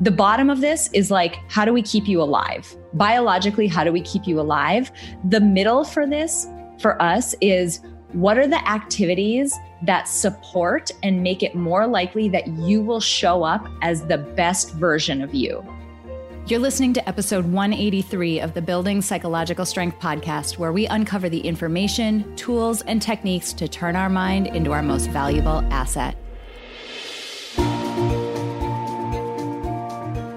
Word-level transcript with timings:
The 0.00 0.10
bottom 0.10 0.50
of 0.50 0.60
this 0.60 0.90
is 0.92 1.10
like, 1.10 1.38
how 1.48 1.64
do 1.64 1.72
we 1.72 1.82
keep 1.82 2.08
you 2.08 2.20
alive? 2.20 2.76
Biologically, 2.94 3.68
how 3.68 3.84
do 3.84 3.92
we 3.92 4.00
keep 4.00 4.26
you 4.26 4.40
alive? 4.40 4.90
The 5.28 5.40
middle 5.40 5.84
for 5.84 6.04
this, 6.04 6.48
for 6.80 7.00
us, 7.00 7.34
is 7.40 7.80
what 8.12 8.36
are 8.36 8.46
the 8.46 8.68
activities 8.68 9.56
that 9.82 10.08
support 10.08 10.90
and 11.02 11.22
make 11.22 11.42
it 11.42 11.54
more 11.54 11.86
likely 11.86 12.28
that 12.30 12.48
you 12.48 12.82
will 12.82 13.00
show 13.00 13.44
up 13.44 13.68
as 13.82 14.04
the 14.06 14.18
best 14.18 14.72
version 14.74 15.22
of 15.22 15.32
you? 15.32 15.64
You're 16.46 16.60
listening 16.60 16.92
to 16.94 17.08
episode 17.08 17.44
183 17.46 18.40
of 18.40 18.52
the 18.52 18.60
Building 18.60 19.00
Psychological 19.00 19.64
Strength 19.64 19.98
podcast, 19.98 20.58
where 20.58 20.72
we 20.72 20.86
uncover 20.88 21.28
the 21.28 21.40
information, 21.40 22.34
tools, 22.36 22.82
and 22.82 23.00
techniques 23.00 23.52
to 23.54 23.68
turn 23.68 23.96
our 23.96 24.10
mind 24.10 24.48
into 24.48 24.72
our 24.72 24.82
most 24.82 25.08
valuable 25.10 25.64
asset. 25.70 26.16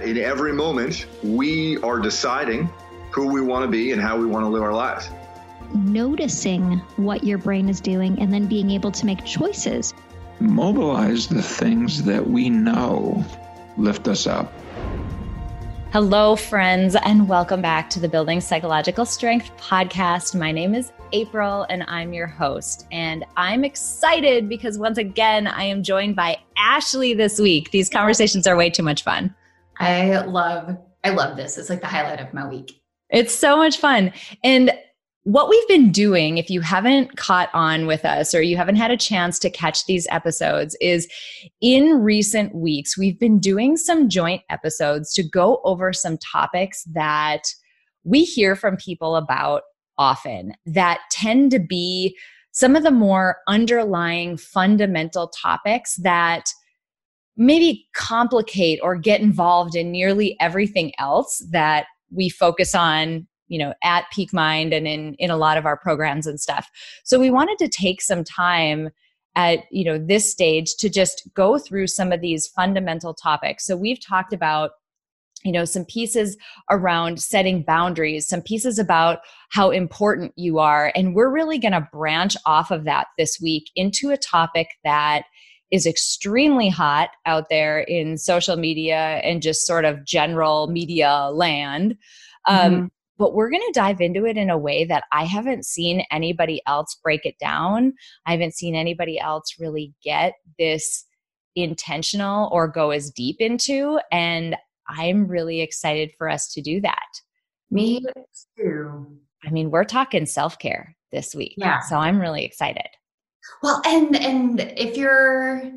In 0.00 0.18
every 0.18 0.52
moment, 0.52 1.06
we 1.22 1.78
are 1.78 2.00
deciding 2.00 2.68
who 3.12 3.28
we 3.28 3.40
want 3.40 3.64
to 3.64 3.70
be 3.70 3.92
and 3.92 4.02
how 4.02 4.18
we 4.18 4.26
want 4.26 4.44
to 4.44 4.48
live 4.48 4.64
our 4.64 4.72
lives. 4.72 5.08
Noticing 5.72 6.78
what 6.96 7.22
your 7.22 7.38
brain 7.38 7.68
is 7.68 7.80
doing 7.80 8.18
and 8.20 8.32
then 8.32 8.46
being 8.46 8.70
able 8.70 8.90
to 8.90 9.06
make 9.06 9.24
choices. 9.24 9.94
Mobilize 10.40 11.28
the 11.28 11.40
things 11.40 12.02
that 12.02 12.28
we 12.28 12.50
know 12.50 13.24
lift 13.76 14.08
us 14.08 14.26
up. 14.26 14.52
Hello, 15.92 16.34
friends, 16.34 16.96
and 16.96 17.28
welcome 17.28 17.62
back 17.62 17.88
to 17.90 18.00
the 18.00 18.08
Building 18.08 18.40
Psychological 18.40 19.06
Strength 19.06 19.56
podcast. 19.58 20.36
My 20.36 20.50
name 20.50 20.74
is 20.74 20.90
April, 21.12 21.66
and 21.70 21.84
I'm 21.86 22.12
your 22.12 22.26
host. 22.26 22.88
And 22.90 23.24
I'm 23.36 23.62
excited 23.62 24.48
because 24.48 24.76
once 24.76 24.98
again, 24.98 25.46
I 25.46 25.62
am 25.62 25.84
joined 25.84 26.16
by 26.16 26.38
Ashley 26.56 27.14
this 27.14 27.38
week. 27.38 27.70
These 27.70 27.88
conversations 27.88 28.48
are 28.48 28.56
way 28.56 28.70
too 28.70 28.82
much 28.82 29.04
fun. 29.04 29.32
I 29.78 30.18
love, 30.24 30.76
I 31.02 31.10
love 31.10 31.36
this. 31.36 31.58
It's 31.58 31.70
like 31.70 31.80
the 31.80 31.86
highlight 31.86 32.20
of 32.20 32.32
my 32.32 32.46
week. 32.46 32.80
It's 33.10 33.34
so 33.34 33.56
much 33.56 33.78
fun. 33.78 34.12
And 34.42 34.72
what 35.24 35.48
we've 35.48 35.68
been 35.68 35.90
doing, 35.90 36.36
if 36.36 36.50
you 36.50 36.60
haven't 36.60 37.16
caught 37.16 37.48
on 37.54 37.86
with 37.86 38.04
us 38.04 38.34
or 38.34 38.42
you 38.42 38.58
haven't 38.58 38.76
had 38.76 38.90
a 38.90 38.96
chance 38.96 39.38
to 39.38 39.50
catch 39.50 39.86
these 39.86 40.06
episodes, 40.10 40.76
is 40.82 41.08
in 41.62 42.02
recent 42.02 42.54
weeks, 42.54 42.98
we've 42.98 43.18
been 43.18 43.38
doing 43.38 43.76
some 43.76 44.08
joint 44.10 44.42
episodes 44.50 45.14
to 45.14 45.22
go 45.22 45.60
over 45.64 45.92
some 45.94 46.18
topics 46.18 46.84
that 46.92 47.42
we 48.04 48.24
hear 48.24 48.54
from 48.54 48.76
people 48.76 49.16
about 49.16 49.62
often 49.96 50.52
that 50.66 51.00
tend 51.10 51.50
to 51.52 51.58
be 51.58 52.16
some 52.52 52.76
of 52.76 52.82
the 52.82 52.90
more 52.90 53.38
underlying 53.48 54.36
fundamental 54.36 55.28
topics 55.28 55.96
that 55.96 56.52
maybe 57.36 57.86
complicate 57.94 58.78
or 58.82 58.96
get 58.96 59.20
involved 59.20 59.74
in 59.74 59.90
nearly 59.90 60.36
everything 60.40 60.92
else 60.98 61.42
that 61.50 61.86
we 62.10 62.28
focus 62.28 62.74
on 62.74 63.26
you 63.48 63.58
know 63.58 63.74
at 63.82 64.04
peak 64.12 64.32
mind 64.32 64.72
and 64.72 64.86
in 64.86 65.14
in 65.14 65.30
a 65.30 65.36
lot 65.36 65.58
of 65.58 65.66
our 65.66 65.76
programs 65.76 66.26
and 66.26 66.40
stuff. 66.40 66.68
So 67.04 67.18
we 67.18 67.30
wanted 67.30 67.58
to 67.58 67.68
take 67.68 68.00
some 68.00 68.24
time 68.24 68.90
at 69.36 69.60
you 69.70 69.84
know 69.84 69.98
this 69.98 70.30
stage 70.30 70.74
to 70.78 70.88
just 70.88 71.28
go 71.34 71.58
through 71.58 71.88
some 71.88 72.12
of 72.12 72.20
these 72.20 72.48
fundamental 72.48 73.14
topics. 73.14 73.66
So 73.66 73.76
we've 73.76 74.04
talked 74.04 74.32
about 74.32 74.72
you 75.44 75.52
know 75.52 75.64
some 75.64 75.84
pieces 75.84 76.36
around 76.70 77.20
setting 77.20 77.62
boundaries 77.62 78.26
some 78.26 78.40
pieces 78.40 78.78
about 78.78 79.18
how 79.50 79.70
important 79.70 80.32
you 80.36 80.58
are 80.58 80.90
and 80.94 81.14
we're 81.14 81.30
really 81.30 81.58
going 81.58 81.72
to 81.72 81.86
branch 81.92 82.34
off 82.46 82.70
of 82.70 82.84
that 82.84 83.08
this 83.18 83.38
week 83.42 83.70
into 83.76 84.10
a 84.10 84.16
topic 84.16 84.68
that 84.84 85.24
is 85.70 85.86
extremely 85.86 86.68
hot 86.68 87.10
out 87.26 87.48
there 87.50 87.80
in 87.80 88.16
social 88.16 88.56
media 88.56 89.20
and 89.24 89.42
just 89.42 89.66
sort 89.66 89.84
of 89.84 90.04
general 90.04 90.68
media 90.68 91.30
land 91.32 91.96
um, 92.46 92.72
mm-hmm 92.72 92.86
but 93.18 93.34
we're 93.34 93.50
going 93.50 93.62
to 93.66 93.72
dive 93.72 94.00
into 94.00 94.26
it 94.26 94.36
in 94.36 94.50
a 94.50 94.58
way 94.58 94.84
that 94.84 95.04
I 95.12 95.24
haven't 95.24 95.64
seen 95.64 96.04
anybody 96.10 96.60
else 96.66 96.98
break 97.02 97.24
it 97.24 97.38
down. 97.38 97.94
I 98.26 98.32
haven't 98.32 98.54
seen 98.54 98.74
anybody 98.74 99.18
else 99.18 99.54
really 99.58 99.94
get 100.02 100.34
this 100.58 101.04
intentional 101.54 102.48
or 102.52 102.66
go 102.66 102.90
as 102.90 103.10
deep 103.10 103.36
into. 103.38 104.00
And 104.10 104.56
I'm 104.88 105.28
really 105.28 105.60
excited 105.60 106.12
for 106.18 106.28
us 106.28 106.52
to 106.54 106.62
do 106.62 106.80
that. 106.80 107.06
Me 107.70 108.04
too. 108.56 109.06
I 109.44 109.50
mean, 109.50 109.70
we're 109.70 109.84
talking 109.84 110.26
self 110.26 110.58
care 110.58 110.96
this 111.12 111.34
week. 111.34 111.54
Yeah. 111.56 111.80
So 111.80 111.96
I'm 111.96 112.20
really 112.20 112.44
excited. 112.44 112.88
Well, 113.62 113.82
and 113.84 114.16
and 114.16 114.60
if 114.60 114.96
you're 114.96 115.70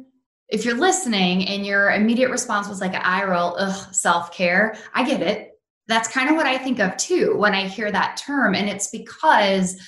if 0.49 0.63
you're 0.65 0.77
listening 0.77 1.47
and 1.47 1.65
your 1.65 1.91
immediate 1.91 2.31
response 2.31 2.67
was 2.67 2.81
like 2.81 2.93
an 2.93 3.01
eye 3.03 3.25
roll, 3.25 3.55
ugh, 3.57 3.93
self 3.93 4.31
care, 4.31 4.77
I 4.93 5.05
get 5.05 5.21
it 5.21 5.57
that's 5.87 6.09
kind 6.09 6.29
of 6.29 6.35
what 6.35 6.45
I 6.45 6.57
think 6.57 6.79
of 6.79 6.95
too 6.97 7.35
when 7.37 7.53
I 7.53 7.67
hear 7.67 7.91
that 7.91 8.17
term. 8.17 8.55
And 8.55 8.69
it's 8.69 8.89
because 8.89 9.79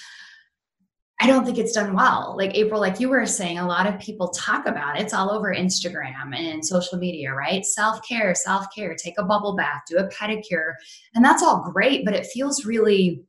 I 1.22 1.28
don't 1.28 1.44
think 1.44 1.58
it's 1.58 1.74
done 1.74 1.94
well. 1.94 2.36
Like 2.38 2.56
April, 2.56 2.80
like 2.80 3.02
you 3.02 3.10
were 3.10 3.26
saying, 3.26 3.60
a 3.60 3.68
lot 3.68 3.86
of 3.86 4.00
people 4.00 4.30
talk 4.30 4.66
about 4.66 4.98
it. 4.98 5.02
It's 5.02 5.14
all 5.14 5.32
over 5.32 5.54
Instagram 5.54 6.34
and 6.34 6.66
social 6.66 6.98
media, 6.98 7.34
right? 7.34 7.66
Self 7.66 8.00
care, 8.08 8.34
self 8.34 8.68
care, 8.74 8.96
take 8.96 9.16
a 9.18 9.26
bubble 9.26 9.56
bath, 9.56 9.82
do 9.88 9.98
a 9.98 10.08
pedicure. 10.08 10.74
And 11.16 11.24
that's 11.24 11.44
all 11.44 11.70
great, 11.74 12.06
but 12.06 12.14
it 12.14 12.28
feels 12.28 12.64
really 12.66 13.22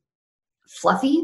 fluffy 0.68 1.16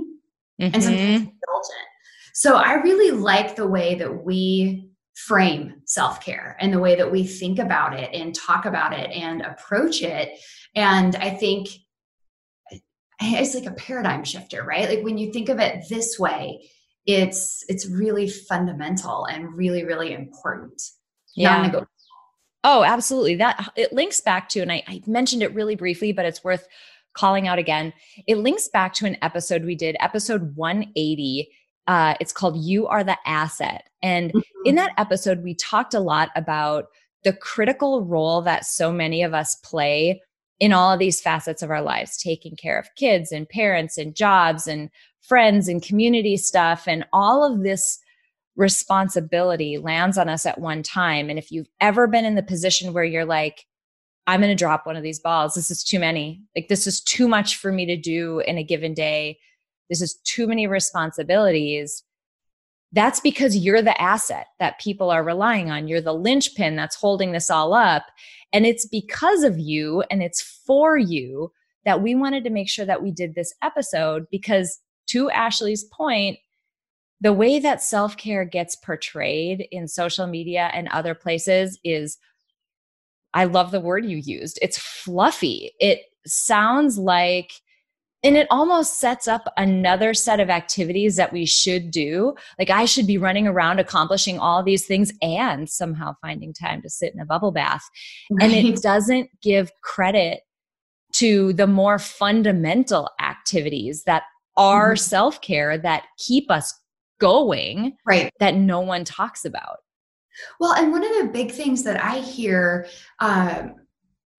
mm-hmm. 0.60 0.74
and 0.74 0.82
sometimes 0.82 1.20
indulgent. 1.20 1.86
So 2.36 2.56
I 2.56 2.74
really 2.74 3.12
like 3.12 3.56
the 3.56 3.66
way 3.66 3.94
that 3.94 4.22
we 4.22 4.90
frame 5.14 5.80
self 5.86 6.22
care 6.22 6.54
and 6.60 6.70
the 6.70 6.78
way 6.78 6.94
that 6.94 7.10
we 7.10 7.26
think 7.26 7.58
about 7.58 7.98
it 7.98 8.10
and 8.12 8.34
talk 8.34 8.66
about 8.66 8.92
it 8.92 9.10
and 9.10 9.40
approach 9.40 10.02
it 10.02 10.38
and 10.74 11.16
I 11.16 11.30
think 11.30 11.68
it's 13.22 13.54
like 13.54 13.64
a 13.64 13.72
paradigm 13.72 14.22
shifter, 14.22 14.62
right? 14.62 14.86
Like 14.86 15.02
when 15.02 15.16
you 15.16 15.32
think 15.32 15.48
of 15.48 15.58
it 15.60 15.86
this 15.88 16.18
way, 16.18 16.68
it's 17.06 17.64
it's 17.68 17.88
really 17.88 18.28
fundamental 18.28 19.24
and 19.24 19.56
really 19.56 19.84
really 19.84 20.12
important. 20.12 20.82
Yeah. 21.34 21.84
Oh, 22.64 22.84
absolutely. 22.84 23.36
That 23.36 23.72
it 23.76 23.94
links 23.94 24.20
back 24.20 24.50
to, 24.50 24.60
and 24.60 24.70
I, 24.70 24.82
I 24.86 25.00
mentioned 25.06 25.42
it 25.42 25.54
really 25.54 25.74
briefly, 25.74 26.12
but 26.12 26.26
it's 26.26 26.44
worth 26.44 26.68
calling 27.14 27.48
out 27.48 27.58
again. 27.58 27.94
It 28.26 28.36
links 28.36 28.68
back 28.68 28.92
to 28.94 29.06
an 29.06 29.16
episode 29.22 29.64
we 29.64 29.74
did, 29.74 29.96
episode 30.00 30.54
180. 30.54 31.48
Uh, 31.86 32.14
it's 32.20 32.32
called 32.32 32.56
You 32.56 32.86
Are 32.86 33.04
the 33.04 33.18
Asset. 33.26 33.88
And 34.02 34.30
mm-hmm. 34.30 34.40
in 34.64 34.74
that 34.76 34.92
episode, 34.98 35.42
we 35.42 35.54
talked 35.54 35.94
a 35.94 36.00
lot 36.00 36.30
about 36.36 36.86
the 37.24 37.32
critical 37.32 38.04
role 38.04 38.42
that 38.42 38.64
so 38.64 38.92
many 38.92 39.22
of 39.22 39.34
us 39.34 39.56
play 39.56 40.20
in 40.58 40.72
all 40.72 40.92
of 40.92 40.98
these 40.98 41.20
facets 41.20 41.62
of 41.62 41.70
our 41.70 41.82
lives, 41.82 42.16
taking 42.16 42.56
care 42.56 42.78
of 42.78 42.94
kids 42.96 43.30
and 43.30 43.48
parents 43.48 43.98
and 43.98 44.14
jobs 44.14 44.66
and 44.66 44.90
friends 45.20 45.68
and 45.68 45.82
community 45.82 46.36
stuff. 46.36 46.84
And 46.86 47.04
all 47.12 47.44
of 47.44 47.62
this 47.62 47.98
responsibility 48.56 49.76
lands 49.78 50.16
on 50.16 50.28
us 50.28 50.46
at 50.46 50.60
one 50.60 50.82
time. 50.82 51.28
And 51.28 51.38
if 51.38 51.52
you've 51.52 51.68
ever 51.80 52.06
been 52.06 52.24
in 52.24 52.36
the 52.36 52.42
position 52.42 52.92
where 52.92 53.04
you're 53.04 53.26
like, 53.26 53.66
I'm 54.26 54.40
going 54.40 54.50
to 54.50 54.56
drop 54.56 54.86
one 54.86 54.96
of 54.96 55.02
these 55.02 55.20
balls, 55.20 55.54
this 55.54 55.70
is 55.70 55.84
too 55.84 56.00
many. 56.00 56.42
Like, 56.56 56.68
this 56.68 56.86
is 56.86 57.00
too 57.00 57.28
much 57.28 57.56
for 57.56 57.70
me 57.70 57.86
to 57.86 57.96
do 57.96 58.40
in 58.40 58.58
a 58.58 58.64
given 58.64 58.94
day. 58.94 59.38
This 59.88 60.00
is 60.00 60.18
too 60.24 60.46
many 60.46 60.66
responsibilities. 60.66 62.02
That's 62.92 63.20
because 63.20 63.56
you're 63.56 63.82
the 63.82 64.00
asset 64.00 64.46
that 64.58 64.80
people 64.80 65.10
are 65.10 65.24
relying 65.24 65.70
on. 65.70 65.88
You're 65.88 66.00
the 66.00 66.14
linchpin 66.14 66.76
that's 66.76 66.96
holding 66.96 67.32
this 67.32 67.50
all 67.50 67.74
up. 67.74 68.06
And 68.52 68.64
it's 68.64 68.86
because 68.86 69.42
of 69.42 69.58
you 69.58 70.02
and 70.10 70.22
it's 70.22 70.40
for 70.40 70.96
you 70.96 71.52
that 71.84 72.02
we 72.02 72.14
wanted 72.14 72.44
to 72.44 72.50
make 72.50 72.68
sure 72.68 72.84
that 72.84 73.02
we 73.02 73.10
did 73.10 73.34
this 73.34 73.54
episode 73.62 74.26
because, 74.30 74.80
to 75.08 75.30
Ashley's 75.30 75.84
point, 75.84 76.38
the 77.20 77.32
way 77.32 77.58
that 77.58 77.82
self 77.82 78.16
care 78.16 78.44
gets 78.44 78.76
portrayed 78.76 79.66
in 79.70 79.88
social 79.88 80.26
media 80.26 80.70
and 80.74 80.88
other 80.88 81.14
places 81.14 81.78
is 81.84 82.18
I 83.32 83.44
love 83.44 83.70
the 83.70 83.80
word 83.80 84.04
you 84.04 84.16
used. 84.16 84.58
It's 84.62 84.78
fluffy. 84.78 85.72
It 85.78 86.00
sounds 86.26 86.98
like 86.98 87.52
and 88.26 88.36
it 88.36 88.46
almost 88.50 88.98
sets 88.98 89.28
up 89.28 89.52
another 89.56 90.12
set 90.14 90.40
of 90.40 90.50
activities 90.50 91.16
that 91.16 91.32
we 91.32 91.46
should 91.46 91.90
do. 91.90 92.34
Like 92.58 92.70
I 92.70 92.84
should 92.84 93.06
be 93.06 93.18
running 93.18 93.46
around 93.46 93.78
accomplishing 93.78 94.38
all 94.38 94.62
these 94.62 94.86
things 94.86 95.12
and 95.22 95.68
somehow 95.70 96.14
finding 96.20 96.52
time 96.52 96.82
to 96.82 96.90
sit 96.90 97.14
in 97.14 97.20
a 97.20 97.24
bubble 97.24 97.52
bath. 97.52 97.84
Right. 98.30 98.44
And 98.44 98.52
it 98.52 98.82
doesn't 98.82 99.30
give 99.40 99.70
credit 99.82 100.40
to 101.12 101.52
the 101.52 101.66
more 101.66 101.98
fundamental 101.98 103.08
activities 103.20 104.02
that 104.04 104.24
are 104.56 104.94
Mhm. 104.94 104.98
self 104.98 105.40
care 105.40 105.78
that 105.78 106.04
keep 106.18 106.50
us 106.50 106.74
going 107.18 107.96
Right. 108.04 108.30
that 108.40 108.54
no 108.54 108.80
one 108.80 109.04
talks 109.04 109.44
about. 109.44 109.78
Well, 110.60 110.72
and 110.74 110.92
one 110.92 111.04
of 111.04 111.10
the 111.26 111.30
big 111.32 111.52
things 111.52 111.82
that 111.84 112.02
I 112.02 112.18
hear 112.18 112.86
um, 113.20 113.76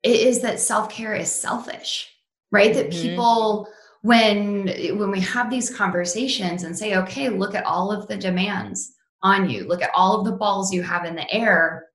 is 0.04 0.42
that 0.42 0.60
self 0.60 0.90
care 0.90 1.16
is 1.16 1.32
selfish, 1.32 2.08
right? 2.52 2.74
That 2.74 2.92
Mhm. 2.92 3.02
people, 3.02 3.68
when 4.02 4.68
when 4.98 5.12
we 5.12 5.20
have 5.22 5.50
these 5.50 5.76
conversations 5.76 6.64
and 6.64 6.78
say, 6.78 6.96
okay, 6.96 7.30
look 7.30 7.56
at 7.56 7.66
all 7.66 7.92
of 7.92 8.08
the 8.08 8.18
demands 8.18 8.94
on 9.24 9.50
you, 9.50 9.68
look 9.68 9.82
at 9.82 9.92
all 9.96 10.20
of 10.20 10.26
the 10.26 10.38
balls 10.38 10.74
you 10.74 10.84
have 10.84 11.06
in 11.06 11.16
the 11.16 11.32
air, 11.34 11.88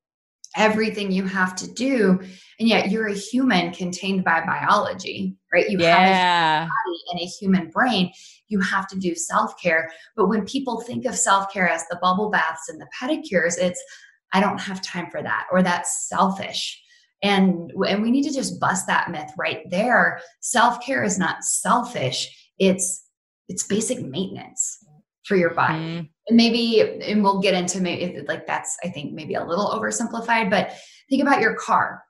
everything 0.57 1.11
you 1.13 1.25
have 1.25 1.55
to 1.57 1.73
do, 1.73 2.19
and 2.59 2.69
yet 2.69 2.91
you're 2.91 3.09
a 3.09 3.15
human 3.15 3.73
contained 3.73 4.25
by 4.25 4.45
biology, 4.45 5.37
right? 5.53 5.69
You 5.71 5.79
have 5.79 6.09
a 6.09 6.11
Yeah. 6.11 6.61
body 6.67 7.01
and 7.13 7.21
a 7.21 7.25
human 7.25 7.71
brain, 7.71 8.13
you 8.49 8.61
have 8.61 8.87
to 8.89 8.99
do 8.99 9.15
self 9.15 9.57
care. 9.61 9.91
But 10.17 10.29
when 10.29 10.45
people 10.45 10.81
think 10.81 11.07
of 11.07 11.15
self 11.17 11.53
care 11.53 11.69
as 11.69 11.87
the 11.89 11.99
bubble 12.03 12.31
baths 12.31 12.69
and 12.69 12.81
the 12.81 12.89
pedicures, 13.01 13.59
it's, 13.59 13.83
I 14.33 14.41
don't 14.41 14.61
have 14.61 14.83
time 14.83 15.11
for 15.11 15.23
that, 15.23 15.47
or 15.53 15.63
that's 15.63 16.09
selfish. 16.09 16.82
And, 17.23 17.73
and 17.89 18.03
we 18.03 18.11
need 18.11 18.25
to 18.25 18.35
just 18.35 18.59
bust 18.59 18.87
that 18.89 19.11
myth 19.11 19.31
right 19.39 19.69
there. 19.71 20.21
Self 20.41 20.85
care 20.85 21.05
is 21.05 21.19
not 21.19 21.45
selfish. 21.45 22.51
It's 22.59 23.07
it's 23.49 23.67
basic 23.67 24.01
maintenance 24.01 24.79
for 25.25 25.37
your 25.37 25.55
body. 25.55 25.79
Mhm. 25.79 26.09
And 26.29 26.37
maybe, 26.37 26.81
and 26.81 27.23
we'll 27.23 27.41
get 27.41 27.55
into 27.55 27.81
maybe 27.81 28.23
like 28.27 28.47
that's 28.47 28.77
I 28.83 28.89
think 28.89 29.13
maybe 29.13 29.35
a 29.35 29.45
little 29.45 29.69
oversimplified, 29.69 30.51
but 30.51 30.73
think 31.11 31.23
about 31.23 31.41
your 31.41 31.55
car 31.55 32.03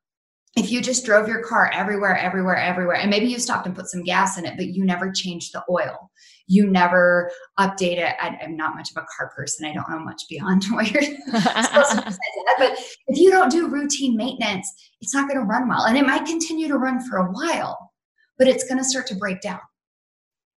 if 0.56 0.70
you 0.70 0.82
just 0.82 1.06
drove 1.06 1.28
your 1.28 1.42
car 1.42 1.70
everywhere, 1.72 2.16
everywhere, 2.16 2.56
everywhere, 2.56 2.96
and 2.96 3.08
maybe 3.10 3.26
you 3.26 3.38
stopped 3.38 3.66
and 3.66 3.74
put 3.74 3.88
some 3.88 4.02
gas 4.02 4.36
in 4.36 4.44
it, 4.44 4.54
but 4.56 4.66
you 4.66 4.84
never 4.84 5.10
changed 5.10 5.54
the 5.54 5.62
oil, 5.70 6.10
you 6.46 6.66
never 6.70 7.30
update 7.58 7.96
it. 7.96 8.14
I, 8.20 8.36
am 8.42 8.54
not 8.56 8.74
much 8.74 8.90
of 8.90 9.02
a 9.02 9.06
car 9.16 9.32
person. 9.34 9.64
I 9.66 9.72
don't 9.72 9.88
know 9.88 10.00
much 10.00 10.22
beyond 10.28 10.64
what 10.70 10.90
you're 10.90 11.02
supposed 11.02 11.90
to 11.92 12.12
say 12.12 12.18
that. 12.46 12.56
But 12.58 12.72
if 13.06 13.18
you 13.18 13.30
don't 13.30 13.50
do 13.50 13.68
routine 13.68 14.14
maintenance, 14.16 14.70
it's 15.00 15.14
not 15.14 15.26
going 15.26 15.40
to 15.40 15.46
run 15.46 15.68
well. 15.68 15.84
And 15.84 15.96
it 15.96 16.06
might 16.06 16.26
continue 16.26 16.68
to 16.68 16.76
run 16.76 17.00
for 17.08 17.16
a 17.16 17.30
while, 17.32 17.90
but 18.38 18.46
it's 18.46 18.64
going 18.64 18.78
to 18.78 18.84
start 18.84 19.06
to 19.06 19.14
break 19.16 19.40
down. 19.40 19.60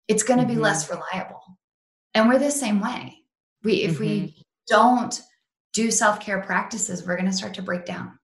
It's 0.09 0.24
going 0.24 0.39
to 0.41 0.45
be 0.45 0.56
Mhm. 0.56 0.62
less 0.62 0.89
reliable. 0.89 1.41
And 2.13 2.27
we're 2.27 2.39
the 2.39 2.51
same 2.51 2.81
way. 2.81 3.15
We 3.63 3.83
if 3.83 3.94
Mm-hmm. 3.94 4.00
we 4.01 4.36
don't 4.68 5.21
do 5.74 5.89
self-care 5.89 6.41
practices, 6.41 7.06
we're 7.07 7.15
going 7.15 7.30
to 7.31 7.33
start 7.33 7.53
to 7.56 7.62
break 7.62 7.86
down. 7.86 8.18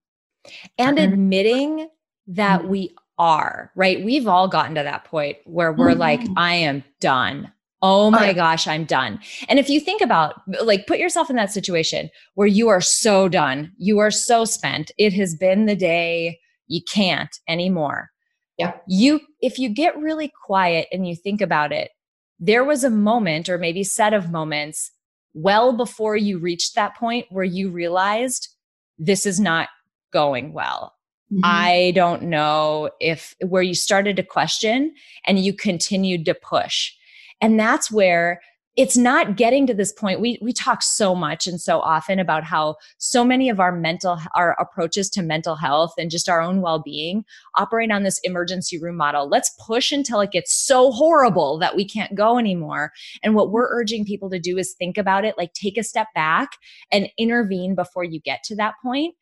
And 0.78 0.98
admitting 1.00 1.88
that 2.28 2.62
Mhm. 2.62 2.68
we 2.68 2.96
are, 3.18 3.72
right? 3.76 4.04
We've 4.04 4.28
all 4.28 4.48
gotten 4.48 4.76
to 4.76 4.84
that 4.84 5.04
point 5.06 5.38
where 5.46 5.72
we're 5.72 5.94
like, 5.94 6.22
Mhm. 6.22 6.34
I 6.38 6.56
am 6.56 6.84
done. 7.00 7.52
Oh 7.84 8.12
my 8.12 8.28
yeah. 8.28 8.34
gosh, 8.34 8.68
I'm 8.68 8.86
done. 8.86 9.20
And 9.50 9.58
if 9.58 9.68
you 9.70 9.80
think 9.80 10.02
about, 10.02 10.42
like, 10.64 10.86
put 10.86 11.00
yourself 11.00 11.30
in 11.30 11.36
that 11.38 11.52
situation 11.52 12.10
where 12.36 12.48
you 12.48 12.68
are 12.70 12.82
so 12.82 13.28
done, 13.28 13.72
you 13.78 13.98
are 14.00 14.12
so 14.12 14.46
spent, 14.46 14.92
it 14.98 15.14
has 15.14 15.36
been 15.36 15.66
the 15.66 15.76
day, 15.76 16.40
you 16.68 16.82
can't 16.84 17.36
anymore. 17.48 18.12
Yeah. 18.58 18.74
You, 18.88 19.20
if 19.42 19.58
you 19.58 19.68
get 19.70 19.98
really 19.98 20.32
quiet 20.46 20.88
and 20.92 21.08
you 21.08 21.16
think 21.16 21.42
about 21.42 21.72
it, 21.72 21.90
there 22.40 22.64
was 22.64 22.84
a 22.84 22.90
moment 22.92 23.50
or 23.50 23.58
maybe 23.58 23.84
set 23.84 24.14
of 24.14 24.32
moments 24.32 24.92
well 25.34 25.74
before 25.74 26.16
you 26.16 26.38
reached 26.38 26.76
that 26.76 26.96
point 26.96 27.26
where 27.30 27.44
you 27.44 27.72
realized 27.72 28.48
this 29.00 29.26
is 29.26 29.40
not 29.40 29.70
going 30.12 30.54
well. 30.54 30.94
Mhm. 31.32 31.42
I 31.44 31.92
don't 31.96 32.24
know 32.24 32.90
if 33.00 33.36
where 33.48 33.62
you 33.62 33.74
started 33.74 34.16
to 34.18 34.24
question 34.24 34.94
and 35.26 35.40
you 35.40 35.54
continued 35.54 36.26
to 36.26 36.34
push. 36.34 36.92
And 37.40 37.60
that's 37.60 37.92
where 37.92 38.42
it's 38.78 38.96
not 38.96 39.36
getting 39.36 39.68
to 39.68 39.74
this 39.74 39.92
point. 39.92 40.22
We 40.22 40.38
we 40.42 40.54
talk 40.54 40.82
so 40.82 41.14
much 41.14 41.46
and 41.46 41.60
so 41.60 41.82
often 41.82 42.20
about 42.20 42.46
how 42.46 42.76
so 43.00 43.26
many 43.26 43.50
of 43.50 43.60
our 43.60 43.72
mental 43.74 44.18
our 44.34 44.56
approaches 44.60 45.10
to 45.12 45.22
mental 45.22 45.56
health 45.56 45.94
and 45.98 46.10
just 46.10 46.30
our 46.30 46.40
own 46.40 46.62
well-being 46.62 47.26
operate 47.58 47.92
on 47.92 48.04
this 48.04 48.20
emergency 48.24 48.80
room 48.80 48.96
model. 48.96 49.28
Let's 49.28 49.52
push 49.60 49.92
until 49.92 50.22
it 50.22 50.32
gets 50.32 50.54
so 50.54 50.92
horrible 50.92 51.60
that 51.60 51.76
we 51.76 51.86
can't 51.86 52.16
go 52.16 52.38
anymore. 52.38 52.94
And 53.24 53.36
what 53.36 53.52
we're 53.52 53.70
urging 53.70 54.06
people 54.06 54.30
to 54.30 54.40
do 54.40 54.58
is 54.58 54.74
think 54.74 54.98
about 54.98 55.26
it, 55.26 55.38
like 55.38 55.52
take 55.54 55.78
a 55.78 55.84
step 55.84 56.08
back 56.16 56.52
and 56.94 57.10
intervene 57.18 57.76
before 57.76 58.06
you 58.06 58.22
get 58.22 58.42
to 58.46 58.56
that 58.56 58.76
point 58.82 59.16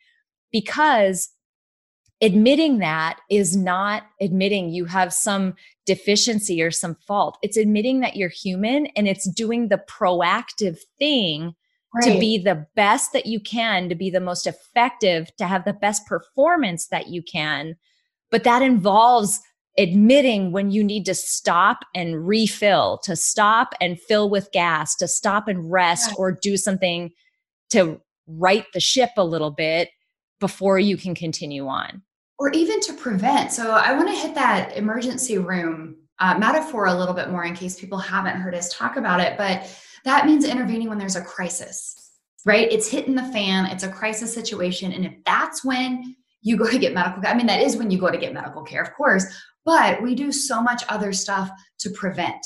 because 0.51 1.30
admitting 2.22 2.80
that 2.80 3.19
is 3.30 3.56
not 3.56 4.04
admitting 4.19 4.69
you 4.69 4.86
have 4.86 5.13
some 5.13 5.54
deficiency 5.86 6.62
or 6.62 6.69
some 6.72 6.96
fault. 7.07 7.38
It's 7.42 7.57
admitting 7.57 8.01
that 8.01 8.16
you're 8.16 8.30
human 8.30 8.88
and 8.88 9.07
it's 9.07 9.30
doing 9.30 9.69
the 9.69 9.81
proactive 9.90 10.80
thing 10.98 11.56
to 12.04 12.19
be 12.19 12.38
the 12.38 12.68
best 12.75 13.13
that 13.13 13.25
you 13.25 13.40
can, 13.40 13.90
to 13.90 13.96
be 13.96 14.12
the 14.12 14.19
most 14.19 14.46
effective, 14.46 15.36
to 15.38 15.48
have 15.48 15.66
the 15.66 15.74
best 15.74 16.06
performance 16.06 16.88
that 16.88 17.07
you 17.07 17.24
can. 17.24 17.75
But 18.30 18.44
that 18.44 18.62
involves 18.62 19.40
admitting 19.78 20.52
when 20.52 20.69
you 20.72 20.84
need 20.84 21.06
to 21.06 21.16
stop 21.16 21.86
and 21.95 22.28
refill, 22.28 23.00
to 23.06 23.16
stop 23.16 23.74
and 23.81 24.00
fill 24.00 24.30
with 24.30 24.52
gas, 24.52 24.95
to 24.98 25.07
stop 25.07 25.48
and 25.48 25.72
rest 25.72 26.10
Right. 26.10 26.16
or 26.19 26.31
do 26.31 26.57
something 26.57 27.12
to 27.72 28.00
right 28.28 28.66
the 28.74 28.80
ship 28.80 29.12
a 29.18 29.24
little 29.24 29.52
bit 29.52 29.90
before 30.40 30.80
you 30.80 30.98
can 30.98 31.14
continue 31.16 31.68
on. 31.68 32.02
or 32.40 32.50
even 32.52 32.80
to 32.80 32.94
prevent. 32.94 33.52
So 33.52 33.72
I 33.72 33.94
want 33.94 34.08
to 34.08 34.16
hit 34.16 34.34
that 34.36 34.76
emergency 34.78 35.38
room 35.38 35.98
uh, 36.20 36.38
metaphor 36.38 36.86
a 36.86 36.96
little 36.96 37.14
bit 37.14 37.30
more 37.30 37.44
in 37.44 37.54
case 37.54 37.80
people 37.80 37.98
haven't 37.98 38.40
heard 38.40 38.56
us 38.56 38.74
talk 38.74 38.96
about 38.96 39.20
it. 39.20 39.38
But 39.38 39.70
that 40.06 40.26
means 40.26 40.46
intervening 40.46 40.88
when 40.88 40.98
there's 40.98 41.18
a 41.18 41.22
crisis, 41.22 42.12
right? 42.46 42.72
It's 42.72 42.90
hitting 42.90 43.16
the 43.16 43.24
fan, 43.24 43.66
it's 43.66 43.84
a 43.84 43.92
crisis 43.92 44.34
situation. 44.34 44.94
And 44.94 45.06
if 45.06 45.14
that's 45.26 45.64
when 45.64 46.16
you 46.42 46.56
go 46.56 46.70
to 46.70 46.80
get 46.80 46.94
medical 46.94 47.22
care, 47.22 47.32
I 47.32 47.36
mean, 47.36 47.48
that 47.48 47.62
is 47.62 47.76
when 47.76 47.92
you 47.92 47.98
go 47.98 48.10
to 48.10 48.18
get 48.18 48.34
medical 48.34 48.64
care, 48.64 48.82
of 48.82 48.94
course, 48.94 49.26
but 49.66 50.02
we 50.02 50.16
do 50.16 50.32
so 50.32 50.62
much 50.62 50.84
other 50.88 51.12
stuff 51.12 51.50
to 51.80 51.90
prevent, 51.90 52.46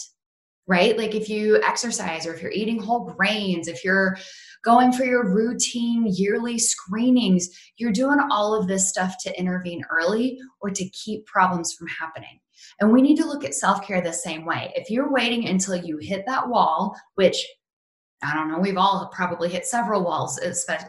right? 0.65 0.97
Like 0.97 1.13
if 1.13 1.29
you 1.29 1.61
exercise 1.63 2.25
or 2.25 2.33
if 2.33 2.41
you're 2.41 2.51
eating 2.51 2.81
whole 2.81 3.05
grains, 3.05 3.67
if 3.67 3.83
you're 3.83 4.17
going 4.63 4.91
for 4.91 5.03
your 5.03 5.33
routine 5.33 6.05
yearly 6.07 6.57
screenings, 6.57 7.49
you're 7.77 7.91
doing 7.91 8.19
all 8.31 8.55
of 8.55 8.67
this 8.67 8.89
stuff 8.89 9.15
to 9.23 9.39
intervene 9.39 9.83
early 9.91 10.39
or 10.61 10.69
to 10.69 10.89
keep 10.89 11.25
problems 11.25 11.73
from 11.73 11.87
happening. 11.87 12.39
And 12.79 12.91
we 12.91 13.01
need 13.01 13.17
to 13.17 13.25
look 13.25 13.43
at 13.43 13.53
self 13.53 13.85
care 13.85 14.01
the 14.01 14.13
same 14.13 14.45
way. 14.45 14.71
If 14.75 14.89
you're 14.89 15.11
waiting 15.11 15.47
until 15.47 15.75
you 15.75 15.97
hit 15.97 16.25
that 16.27 16.47
wall, 16.47 16.95
which 17.15 17.45
I 18.23 18.33
don't 18.33 18.49
know, 18.49 18.59
we've 18.59 18.77
all 18.77 19.09
probably 19.13 19.49
hit 19.49 19.65
several 19.65 20.03
walls 20.03 20.39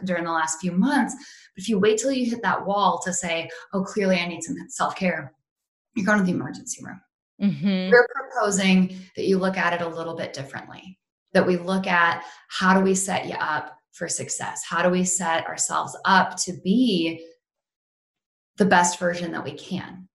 during 0.05 0.23
the 0.23 0.31
last 0.31 0.59
few 0.61 0.71
months. 0.71 1.13
But 1.13 1.61
if 1.61 1.69
you 1.69 1.77
wait 1.79 1.99
till 1.99 2.11
you 2.11 2.29
hit 2.29 2.41
that 2.43 2.65
wall 2.65 3.01
to 3.03 3.13
say, 3.13 3.49
oh, 3.73 3.83
clearly 3.83 4.17
I 4.17 4.27
need 4.27 4.41
some 4.41 4.55
self 4.69 4.95
care, 4.95 5.33
you're 5.95 6.05
going 6.05 6.19
to 6.19 6.23
the 6.23 6.31
emergency 6.31 6.83
room. 6.83 7.01
Mhm. 7.41 7.91
We're 7.91 8.07
proposing 8.15 8.97
that 9.17 9.25
you 9.25 9.37
look 9.37 9.57
at 9.57 9.73
it 9.73 9.81
a 9.81 9.87
little 9.87 10.15
bit 10.15 10.31
differently, 10.31 10.97
that 11.35 11.45
we 11.45 11.57
look 11.57 11.85
at 11.85 12.23
how 12.47 12.73
do 12.73 12.79
we 12.79 12.95
set 12.95 13.27
you 13.27 13.35
up 13.35 13.77
for 13.91 14.07
success? 14.07 14.63
How 14.67 14.81
do 14.81 14.89
we 14.89 15.03
set 15.03 15.45
ourselves 15.45 15.95
up 16.05 16.35
to 16.37 16.53
be 16.63 17.23
the 18.57 18.65
best 18.65 18.97
version 18.99 19.31
that 19.33 19.43
we 19.43 19.51
can 19.51 20.07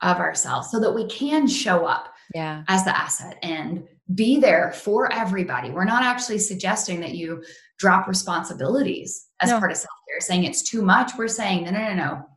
of 0.00 0.18
ourselves 0.18 0.70
so 0.70 0.78
that 0.80 0.92
we 0.94 1.06
can 1.08 1.46
show 1.48 1.84
up 1.86 2.14
Yeah. 2.34 2.62
as 2.68 2.84
the 2.84 2.96
asset 2.96 3.36
and 3.42 3.86
be 4.14 4.38
there 4.38 4.70
for 4.72 5.12
everybody. 5.12 5.70
We're 5.70 5.84
not 5.84 6.04
actually 6.04 6.38
suggesting 6.38 7.00
that 7.00 7.14
you 7.14 7.42
drop 7.78 8.06
responsibilities 8.06 9.26
as 9.40 9.50
No. 9.50 9.58
part 9.58 9.72
of 9.72 9.76
self 9.78 9.90
care, 10.08 10.20
saying 10.20 10.44
it's 10.44 10.62
too 10.62 10.82
much. 10.82 11.12
We're 11.18 11.26
saying, 11.28 11.64
no, 11.64 11.70
no, 11.72 11.80
no, 11.88 11.94
no. 11.94 12.28